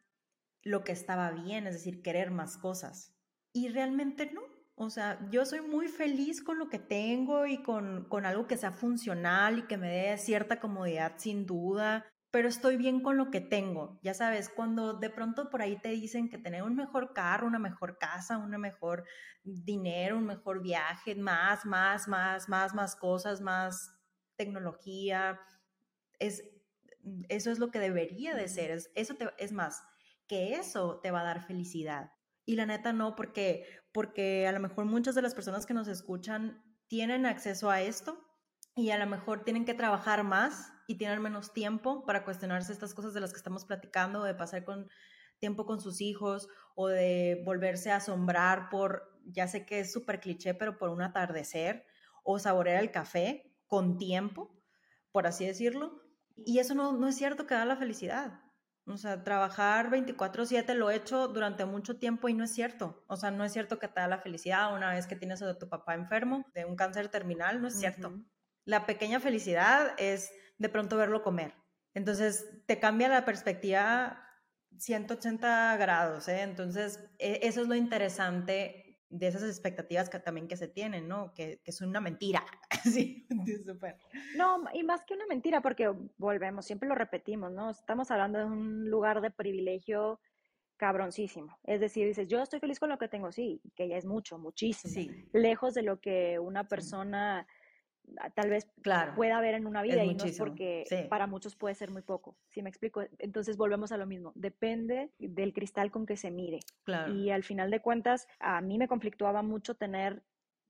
lo 0.63 0.85
que 0.85 0.93
estaba 0.93 1.31
bien, 1.31 1.67
es 1.67 1.75
decir, 1.75 2.03
querer 2.03 2.31
más 2.31 2.59
cosas. 2.59 3.15
Y 3.53 3.69
realmente 3.69 4.31
no. 4.33 4.43
O 4.77 4.91
sea, 4.91 5.19
yo 5.31 5.45
soy 5.45 5.61
muy 5.61 5.89
feliz 5.89 6.43
con 6.43 6.59
lo 6.59 6.69
que 6.69 6.79
tengo 6.79 7.47
y 7.47 7.63
con, 7.63 8.05
con 8.09 8.27
algo 8.27 8.47
que 8.47 8.57
sea 8.57 8.71
funcional 8.71 9.59
y 9.59 9.63
que 9.63 9.77
me 9.77 9.89
dé 9.89 10.19
cierta 10.19 10.61
comodidad 10.61 11.15
sin 11.17 11.47
duda 11.47 12.07
pero 12.31 12.49
estoy 12.49 12.77
bien 12.77 13.01
con 13.01 13.17
lo 13.17 13.31
que 13.31 13.41
tengo. 13.41 13.99
Ya 14.03 14.13
sabes, 14.13 14.49
cuando 14.49 14.95
de 14.95 15.11
pronto 15.11 15.49
por 15.49 15.63
ahí 15.63 15.81
te 15.81 15.89
dicen 15.91 16.29
que 16.29 16.39
tener 16.39 16.63
un 16.63 16.77
mejor 16.77 17.15
carro, 17.15 17.47
una 17.47 17.59
mejor 17.59 17.99
casa, 17.99 18.37
un 18.37 18.51
mejor 18.61 19.05
dinero, 19.43 20.19
un 20.19 20.27
mejor 20.27 20.63
viaje, 20.63 21.15
más, 21.15 21.65
más, 21.65 22.07
más, 22.07 22.49
más, 22.49 22.75
más 22.75 22.97
cosas, 22.97 23.41
más 23.41 23.95
tecnología, 24.37 25.41
es, 26.19 26.45
eso 27.29 27.51
es 27.51 27.59
lo 27.59 27.71
que 27.71 27.79
debería 27.79 28.35
de 28.35 28.49
ser. 28.49 28.73
Es, 28.73 28.91
eso 28.95 29.15
te, 29.15 29.31
es 29.39 29.53
más, 29.53 29.83
que 30.27 30.55
eso 30.55 31.01
te 31.03 31.11
va 31.11 31.23
a 31.23 31.25
dar 31.25 31.47
felicidad. 31.47 32.13
Y 32.45 32.57
la 32.57 32.67
neta 32.67 32.93
no, 32.93 33.15
porque, 33.15 33.67
porque 33.93 34.47
a 34.47 34.53
lo 34.53 34.61
mejor 34.61 34.85
muchas 34.85 35.15
de 35.15 35.23
las 35.23 35.35
personas 35.35 35.65
que 35.65 35.75
nos 35.75 35.89
escuchan 35.89 36.63
tienen 36.89 37.27
acceso 37.27 37.71
a 37.71 37.81
esto 37.81 38.23
y 38.75 38.91
a 38.91 38.99
lo 38.99 39.07
mejor 39.07 39.45
tienen 39.45 39.65
que 39.65 39.75
trabajar 39.75 40.25
más 40.25 40.73
y 40.89 40.97
tienen 40.97 41.23
menos 41.23 41.53
tiempo 41.53 42.05
para 42.07 42.25
cuestionarse 42.25 42.73
estas 42.73 42.95
cosas 42.95 43.13
de 43.13 43.21
las 43.21 43.31
que 43.33 43.37
estamos 43.37 43.67
platicando, 43.67 44.25
de 44.25 44.35
pasar 44.35 44.65
con 44.65 44.89
tiempo 45.39 45.67
con 45.67 45.81
sus 45.81 46.01
hijos 46.01 46.49
o 46.75 46.89
de 46.89 47.43
volverse 47.45 47.93
a 47.93 47.97
asombrar 47.97 48.71
por, 48.71 49.21
ya 49.27 49.47
sé 49.47 49.67
que 49.67 49.81
es 49.81 49.93
súper 49.93 50.19
cliché, 50.19 50.55
pero 50.55 50.79
por 50.79 50.89
un 50.89 51.03
atardecer 51.03 51.85
o 52.25 52.39
saborear 52.39 52.83
el 52.83 52.91
café 52.91 53.55
con 53.67 53.99
tiempo, 53.99 54.59
por 55.13 55.27
así 55.27 55.47
decirlo. 55.47 56.03
Y 56.35 56.59
eso 56.59 56.75
no, 56.75 56.93
no 56.93 57.07
es 57.07 57.17
cierto 57.17 57.47
que 57.47 57.55
da 57.55 57.67
la 57.67 57.77
felicidad. 57.77 58.41
O 58.87 58.97
sea, 58.97 59.23
trabajar 59.23 59.91
24/7 59.91 60.73
lo 60.73 60.91
he 60.91 60.97
hecho 60.97 61.29
durante 61.29 61.67
mucho 61.67 61.99
tiempo 61.99 62.31
y 62.31 62.35
no 62.35 62.45
es 62.45 62.55
cierto. 62.55 63.05
O 63.09 63.17
sea, 63.17 63.31
no 63.31 63.45
es 63.45 63.53
cierto 63.53 63.79
que 63.79 63.89
te 63.89 64.01
da 64.01 64.09
la 64.09 64.21
felicidad 64.21 64.75
una 64.75 64.95
vez 64.95 65.07
que 65.07 65.17
tienes 65.17 65.43
a 65.43 65.59
tu 65.59 65.69
papá 65.69 65.95
enfermo 65.95 66.47
de 66.55 66.65
un 66.65 66.77
cáncer 66.77 67.09
terminal, 67.09 67.61
no 67.61 67.69
es 67.69 67.79
cierto. 67.79 68.15
La 68.65 68.87
pequeña 68.87 69.21
felicidad 69.21 69.93
es 69.99 70.31
de 70.59 70.69
pronto 70.69 70.97
verlo 70.97 71.23
comer. 71.23 71.55
Entonces, 71.95 72.47
te 72.67 72.79
cambia 72.79 73.09
la 73.09 73.25
perspectiva 73.25 74.25
180 74.77 75.77
grados, 75.77 76.29
¿eh? 76.29 76.43
Entonces, 76.43 77.09
e, 77.19 77.41
eso 77.43 77.63
es 77.63 77.69
lo 77.69 77.75
interesante 77.75 78.89
de 79.11 79.27
esas 79.27 79.43
expectativas 79.43 80.11
que 80.11 80.19
también 80.19 80.49
que 80.49 80.57
se 80.57 80.69
tienen, 80.69 81.09
¿no? 81.09 81.33
Que, 81.35 81.61
que 81.65 81.73
son 81.73 81.89
una 81.89 82.01
mentira. 82.01 82.45
sí, 82.85 83.27
súper. 83.65 83.97
No, 84.37 84.65
y 84.75 84.83
más 84.83 85.05
que 85.05 85.15
una 85.15 85.27
mentira, 85.27 85.63
porque 85.63 85.93
volvemos, 86.19 86.67
siempre 86.67 86.89
lo 86.89 86.95
repetimos, 86.95 87.51
¿no? 87.53 87.71
Estamos 87.71 88.11
hablando 88.11 88.39
de 88.39 88.45
un 88.45 88.91
lugar 88.91 89.21
de 89.21 89.31
privilegio 89.31 90.21
cabroncísimo. 90.77 91.59
Es 91.65 91.81
decir, 91.81 92.07
dices, 92.07 92.29
yo 92.29 92.41
estoy 92.41 92.61
feliz 92.61 92.79
con 92.79 92.89
lo 92.89 92.99
que 92.99 93.09
tengo, 93.09 93.33
sí, 93.33 93.61
que 93.75 93.89
ya 93.89 93.97
es 93.97 94.05
mucho, 94.05 94.39
muchísimo. 94.39 94.93
Sí. 94.93 95.29
Lejos 95.33 95.75
de 95.75 95.83
lo 95.83 96.01
que 96.01 96.39
una 96.39 96.69
persona 96.69 97.47
tal 98.35 98.51
vez 98.51 98.69
pueda 99.17 99.39
haber 99.39 99.55
en 99.55 99.67
una 99.67 99.83
vida 99.83 100.05
y 100.05 100.15
no 100.15 100.25
es 100.25 100.39
porque 100.39 100.85
para 101.09 101.27
muchos 101.27 101.57
puede 101.57 101.75
ser 101.75 101.91
muy 101.91 102.03
poco. 102.03 102.37
¿Sí 102.49 102.63
me 102.63 102.69
explico? 102.69 103.03
Entonces 103.19 103.57
volvemos 103.57 103.93
a 103.93 103.97
lo 103.97 104.07
mismo. 104.07 104.33
Depende 104.35 105.11
del 105.19 105.53
cristal 105.53 105.91
con 105.91 106.07
que 106.07 106.17
se 106.17 106.31
mire. 106.31 106.61
Y 107.15 107.31
al 107.31 107.45
final 107.45 107.71
de 107.71 107.81
cuentas, 107.81 108.29
a 108.39 108.61
mí 108.61 108.79
me 108.79 108.89
conflictuaba 108.89 109.43
mucho 109.43 109.75
tener 109.75 110.23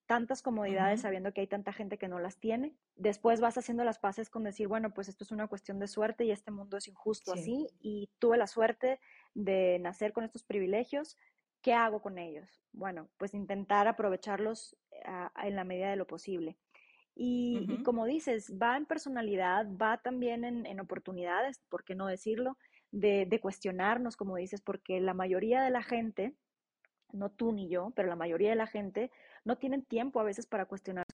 tantas 0.08 0.40
comodidades 0.40 1.02
sabiendo 1.02 1.32
que 1.32 1.42
hay 1.42 1.46
tanta 1.46 1.70
gente 1.70 1.98
que 1.98 2.08
no 2.08 2.18
las 2.18 2.38
tiene. 2.38 2.74
Después 2.96 3.42
vas 3.42 3.58
haciendo 3.58 3.84
las 3.84 3.98
paces 3.98 4.30
con 4.30 4.42
decir, 4.42 4.66
bueno, 4.66 4.94
pues 4.94 5.08
esto 5.08 5.22
es 5.22 5.30
una 5.30 5.48
cuestión 5.48 5.78
de 5.78 5.86
suerte 5.86 6.24
y 6.24 6.30
este 6.30 6.50
mundo 6.50 6.78
es 6.78 6.88
injusto 6.88 7.32
así 7.32 7.68
y 7.78 8.08
tuve 8.18 8.38
la 8.38 8.46
suerte 8.46 9.00
de 9.34 9.78
nacer 9.80 10.14
con 10.14 10.24
estos 10.24 10.44
privilegios. 10.44 11.18
¿Qué 11.60 11.74
hago 11.74 12.00
con 12.00 12.16
ellos? 12.16 12.62
Bueno, 12.72 13.10
pues 13.18 13.34
intentar 13.34 13.86
aprovecharlos 13.86 14.78
ah, 15.04 15.30
en 15.44 15.56
la 15.56 15.64
medida 15.64 15.90
de 15.90 15.96
lo 15.96 16.06
posible. 16.06 16.56
Y, 17.20 17.82
como 17.82 18.06
dices, 18.06 18.54
va 18.62 18.76
en 18.76 18.86
personalidad, 18.86 19.66
va 19.76 19.98
también 19.98 20.44
en, 20.44 20.80
oportunidades, 20.80 21.60
¿por 21.68 21.82
qué 21.82 21.96
no 21.96 22.06
decirlo? 22.06 22.56
De, 22.92 23.26
de, 23.26 23.40
cuestionarnos, 23.40 24.16
como 24.16 24.36
dices, 24.36 24.60
porque 24.60 25.00
la 25.00 25.14
mayoría 25.14 25.62
de 25.62 25.70
la 25.70 25.82
gente, 25.82 26.36
no 27.12 27.28
tú 27.28 27.50
ni 27.52 27.68
yo, 27.68 27.92
pero 27.96 28.08
la 28.08 28.14
mayoría 28.14 28.50
de 28.50 28.56
la 28.56 28.68
gente 28.68 29.10
no 29.44 29.58
tienen 29.58 29.84
tiempo 29.84 30.20
a 30.20 30.24
veces 30.24 30.46
para 30.46 30.66
cuestionar 30.66 31.04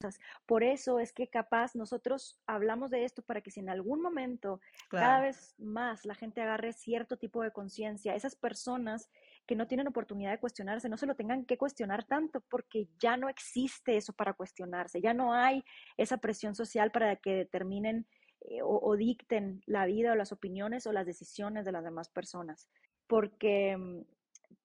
cosas. 0.00 0.18
Por 0.46 0.64
eso 0.64 0.98
es 0.98 1.12
que 1.12 1.28
capaz 1.28 1.76
nosotros 1.76 2.40
hablamos 2.48 2.90
de 2.90 3.04
esto 3.04 3.22
para 3.22 3.40
que 3.40 3.52
si 3.52 3.60
en 3.60 3.68
algún 3.68 4.02
momento 4.02 4.60
cada 4.88 5.20
vez 5.20 5.54
más 5.58 6.04
la 6.04 6.16
gente 6.16 6.40
agarre 6.40 6.72
cierto 6.72 7.18
tipo 7.18 7.40
de 7.42 7.52
conciencia, 7.52 8.16
esas 8.16 8.34
personas 8.34 9.10
que 9.46 9.56
no 9.56 9.66
tienen 9.66 9.86
oportunidad 9.86 10.32
de 10.32 10.40
cuestionarse, 10.40 10.88
no 10.88 10.96
se 10.96 11.06
lo 11.06 11.14
tengan 11.14 11.44
que 11.44 11.56
cuestionar 11.56 12.04
tanto 12.04 12.42
porque 12.50 12.88
ya 12.98 13.16
no 13.16 13.28
existe 13.28 13.96
eso 13.96 14.12
para 14.12 14.34
cuestionarse, 14.34 15.00
ya 15.00 15.14
no 15.14 15.32
hay 15.32 15.62
esa 15.96 16.18
presión 16.18 16.54
social 16.54 16.90
para 16.90 17.16
que 17.16 17.34
determinen 17.34 18.06
eh, 18.42 18.60
o, 18.62 18.96
dicten 18.96 19.62
la 19.66 19.86
vida 19.86 20.12
o 20.12 20.16
las 20.16 20.32
opiniones 20.32 20.86
o 20.86 20.92
las 20.92 21.06
decisiones 21.06 21.64
de 21.64 21.72
las 21.72 21.84
demás 21.84 22.08
personas, 22.08 22.68
porque, 23.06 23.76
mm, 23.76 24.02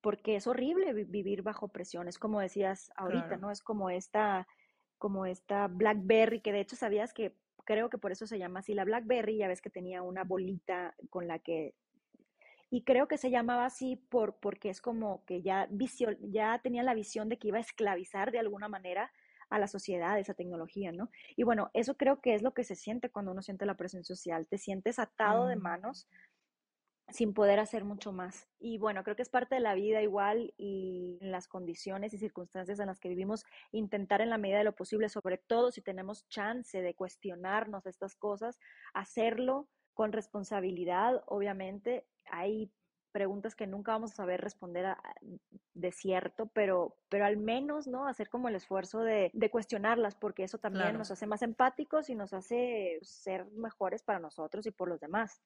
porque 0.01 0.35
es 0.35 0.47
horrible 0.47 0.93
vivir 0.93 1.43
bajo 1.43 1.67
presión, 1.67 2.07
es 2.07 2.17
como 2.17 2.39
decías 2.39 2.91
ahorita, 2.95 3.37
¿no? 3.37 3.51
Es 3.51 3.61
como 3.61 3.89
esta, 3.89 4.47
como 4.97 5.25
esta 5.25 5.67
Blackberry, 5.67 6.41
que 6.41 6.51
de 6.51 6.61
hecho 6.61 6.75
sabías 6.75 7.13
que 7.13 7.35
creo 7.65 7.89
que 7.89 7.97
por 7.97 8.11
eso 8.11 8.25
se 8.27 8.39
llama 8.39 8.59
así 8.59 8.73
la 8.73 8.83
Blackberry, 8.83 9.37
ya 9.37 9.47
ves 9.47 9.61
que 9.61 9.69
tenía 9.69 10.01
una 10.01 10.23
bolita 10.23 10.95
con 11.09 11.27
la 11.27 11.39
que 11.39 11.75
y 12.71 12.83
creo 12.83 13.07
que 13.09 13.17
se 13.17 13.29
llamaba 13.29 13.65
así 13.65 13.97
por, 13.97 14.37
porque 14.39 14.69
es 14.69 14.81
como 14.81 15.25
que 15.25 15.41
ya, 15.41 15.67
ya 16.21 16.59
tenía 16.63 16.83
la 16.83 16.93
visión 16.93 17.27
de 17.27 17.37
que 17.37 17.49
iba 17.49 17.57
a 17.57 17.61
esclavizar 17.61 18.31
de 18.31 18.39
alguna 18.39 18.69
manera 18.69 19.11
a 19.49 19.59
la 19.59 19.67
sociedad 19.67 20.17
esa 20.17 20.33
tecnología, 20.33 20.93
¿no? 20.93 21.09
Y 21.35 21.43
bueno, 21.43 21.69
eso 21.73 21.97
creo 21.97 22.21
que 22.21 22.33
es 22.33 22.41
lo 22.41 22.53
que 22.53 22.63
se 22.63 22.75
siente 22.75 23.09
cuando 23.09 23.33
uno 23.33 23.41
siente 23.41 23.65
la 23.65 23.75
presión 23.75 24.05
social, 24.05 24.47
te 24.47 24.57
sientes 24.57 24.99
atado 24.99 25.47
de 25.47 25.57
mm. 25.57 25.61
manos 25.61 26.07
sin 27.09 27.33
poder 27.33 27.59
hacer 27.59 27.83
mucho 27.83 28.13
más. 28.13 28.47
Y 28.57 28.77
bueno, 28.77 29.03
creo 29.03 29.17
que 29.17 29.23
es 29.23 29.29
parte 29.29 29.55
de 29.55 29.61
la 29.61 29.75
vida 29.75 30.01
igual 30.01 30.53
y 30.55 31.17
en 31.19 31.33
las 31.33 31.49
condiciones 31.49 32.13
y 32.13 32.17
circunstancias 32.19 32.79
en 32.79 32.87
las 32.87 33.01
que 33.01 33.09
vivimos, 33.09 33.43
intentar 33.73 34.21
en 34.21 34.29
la 34.29 34.37
medida 34.37 34.59
de 34.59 34.63
lo 34.63 34.75
posible, 34.75 35.09
sobre 35.09 35.37
todo 35.37 35.71
si 35.71 35.81
tenemos 35.81 36.25
chance 36.29 36.81
de 36.81 36.95
cuestionarnos 36.95 37.85
estas 37.85 38.15
cosas, 38.15 38.59
hacerlo 38.93 39.67
con 39.93 40.13
responsabilidad, 40.13 41.21
obviamente. 41.27 42.05
Hay 42.29 42.71
preguntas 43.11 43.55
que 43.55 43.67
nunca 43.67 43.91
vamos 43.91 44.11
a 44.11 44.15
saber 44.15 44.41
responder 44.41 44.95
de 45.73 45.91
cierto, 45.91 46.47
pero, 46.47 46.95
pero 47.09 47.25
al 47.25 47.37
menos, 47.37 47.87
¿no? 47.87 48.07
Hacer 48.07 48.29
como 48.29 48.49
el 48.49 48.55
esfuerzo 48.55 49.01
de, 49.01 49.31
cuestionarlas, 49.51 50.15
porque 50.15 50.43
eso 50.43 50.57
también 50.57 50.97
nos 50.97 51.11
hace 51.11 51.27
más 51.27 51.41
empáticos 51.41 52.09
y 52.09 52.15
nos 52.15 52.33
hace 52.33 52.99
ser 53.01 53.45
mejores 53.51 54.01
para 54.01 54.19
nosotros 54.19 54.65
y 54.65 54.71
por 54.71 54.87
los 54.87 54.99
demás. 54.99 55.41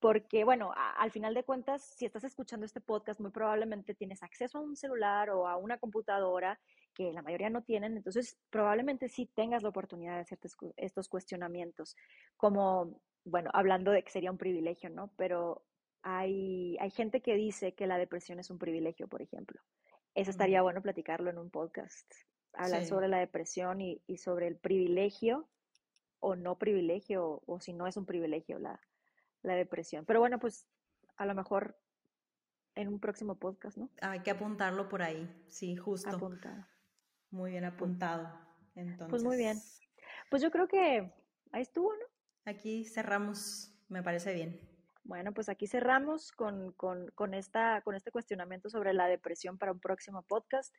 Porque, 0.00 0.44
bueno, 0.44 0.72
al 0.98 1.10
final 1.10 1.34
de 1.34 1.44
cuentas, 1.44 1.82
si 1.82 2.04
estás 2.04 2.24
escuchando 2.24 2.66
este 2.66 2.80
podcast, 2.80 3.20
muy 3.20 3.30
probablemente 3.30 3.94
tienes 3.94 4.22
acceso 4.22 4.58
a 4.58 4.60
un 4.60 4.76
celular 4.76 5.30
o 5.30 5.48
a 5.48 5.56
una 5.56 5.78
computadora 5.78 6.60
que 6.92 7.12
la 7.12 7.22
mayoría 7.22 7.50
no 7.50 7.62
tienen, 7.62 7.96
entonces 7.96 8.38
probablemente 8.50 9.08
sí 9.08 9.26
tengas 9.34 9.62
la 9.62 9.70
oportunidad 9.70 10.14
de 10.14 10.20
hacer 10.20 10.38
estos 10.76 11.08
cuestionamientos, 11.08 11.96
como 12.36 13.00
bueno, 13.24 13.50
hablando 13.54 13.90
de 13.90 14.02
que 14.04 14.10
sería 14.10 14.30
un 14.30 14.38
privilegio, 14.38 14.90
¿no? 14.90 15.10
Pero 15.16 15.64
hay, 16.04 16.76
hay 16.80 16.90
gente 16.90 17.22
que 17.22 17.34
dice 17.34 17.72
que 17.72 17.86
la 17.86 17.96
depresión 17.96 18.38
es 18.38 18.50
un 18.50 18.58
privilegio, 18.58 19.08
por 19.08 19.22
ejemplo. 19.22 19.60
Eso 20.14 20.30
estaría 20.30 20.60
bueno 20.60 20.82
platicarlo 20.82 21.30
en 21.30 21.38
un 21.38 21.50
podcast. 21.50 22.06
Hablar 22.52 22.84
sobre 22.84 23.08
la 23.08 23.18
depresión 23.18 23.80
y, 23.80 24.00
sobre 24.18 24.46
el 24.46 24.56
privilegio 24.56 25.48
o 26.20 26.36
no 26.36 26.56
privilegio, 26.56 27.42
o, 27.46 27.58
si 27.58 27.72
no 27.72 27.86
es 27.86 27.96
un 27.96 28.04
privilegio 28.04 28.58
la, 28.58 28.78
la 29.42 29.54
depresión. 29.54 30.04
Pero 30.04 30.20
bueno, 30.20 30.38
pues 30.38 30.66
a 31.16 31.24
lo 31.24 31.34
mejor 31.34 31.76
en 32.74 32.88
un 32.88 33.00
próximo 33.00 33.36
podcast, 33.38 33.78
¿no? 33.78 33.88
Hay 34.02 34.20
que 34.20 34.30
apuntarlo 34.30 34.88
por 34.90 35.02
ahí, 35.02 35.28
sí, 35.48 35.74
justo. 35.74 36.10
Apuntado. 36.10 36.66
Muy 37.30 37.52
bien 37.52 37.64
apuntado. 37.64 38.28
Entonces. 38.74 39.08
Pues 39.08 39.24
muy 39.24 39.38
bien. 39.38 39.58
Pues 40.30 40.42
yo 40.42 40.50
creo 40.50 40.68
que 40.68 41.10
ahí 41.50 41.62
estuvo, 41.62 41.90
¿no? 41.92 42.06
Aquí 42.44 42.84
cerramos, 42.84 43.74
me 43.88 44.02
parece 44.02 44.34
bien. 44.34 44.73
Bueno, 45.04 45.32
pues 45.32 45.48
aquí 45.48 45.66
cerramos 45.66 46.32
con, 46.32 46.74
esta, 47.34 47.82
con 47.82 47.94
este 47.94 48.10
cuestionamiento 48.10 48.70
sobre 48.70 48.94
la 48.94 49.06
depresión 49.06 49.58
para 49.58 49.72
un 49.72 49.80
próximo 49.80 50.22
podcast 50.22 50.74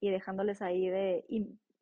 y 0.00 0.10
dejándoles 0.10 0.62
ahí 0.62 0.88
de 0.88 1.24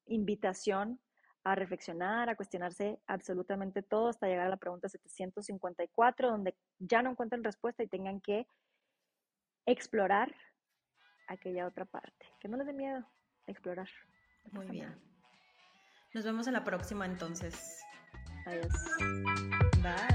invitación 0.07 1.01
a 1.45 1.55
reflexionar, 1.55 2.29
a 2.29 2.37
cuestionarse 2.37 2.99
absolutamente 3.07 3.83
todo 3.83 4.09
hasta 4.09 4.27
llegar 4.27 4.47
a 4.47 4.51
la 4.51 4.57
pregunta 4.57 4.89
754, 4.89 6.31
donde 6.31 6.57
ya 6.79 7.03
no 7.03 7.11
encuentren 7.11 7.45
respuesta 7.45 7.83
y 7.83 7.89
tengan 7.89 8.21
que 8.21 8.47
explorar 9.67 10.35
aquella 11.29 11.67
otra 11.67 11.85
parte. 11.85 12.27
Que 12.41 12.49
no 12.49 12.57
les 12.57 12.67
dé 12.67 12.73
miedo 12.73 13.07
explorar. 13.47 13.89
Muy 14.53 14.67
bien. 14.67 14.95
Nos 16.13 16.25
vemos 16.25 16.47
en 16.47 16.55
la 16.55 16.65
próxima 16.65 17.07
entonces. 17.07 17.83
Adiós. 18.47 18.73
Bye. 19.83 20.14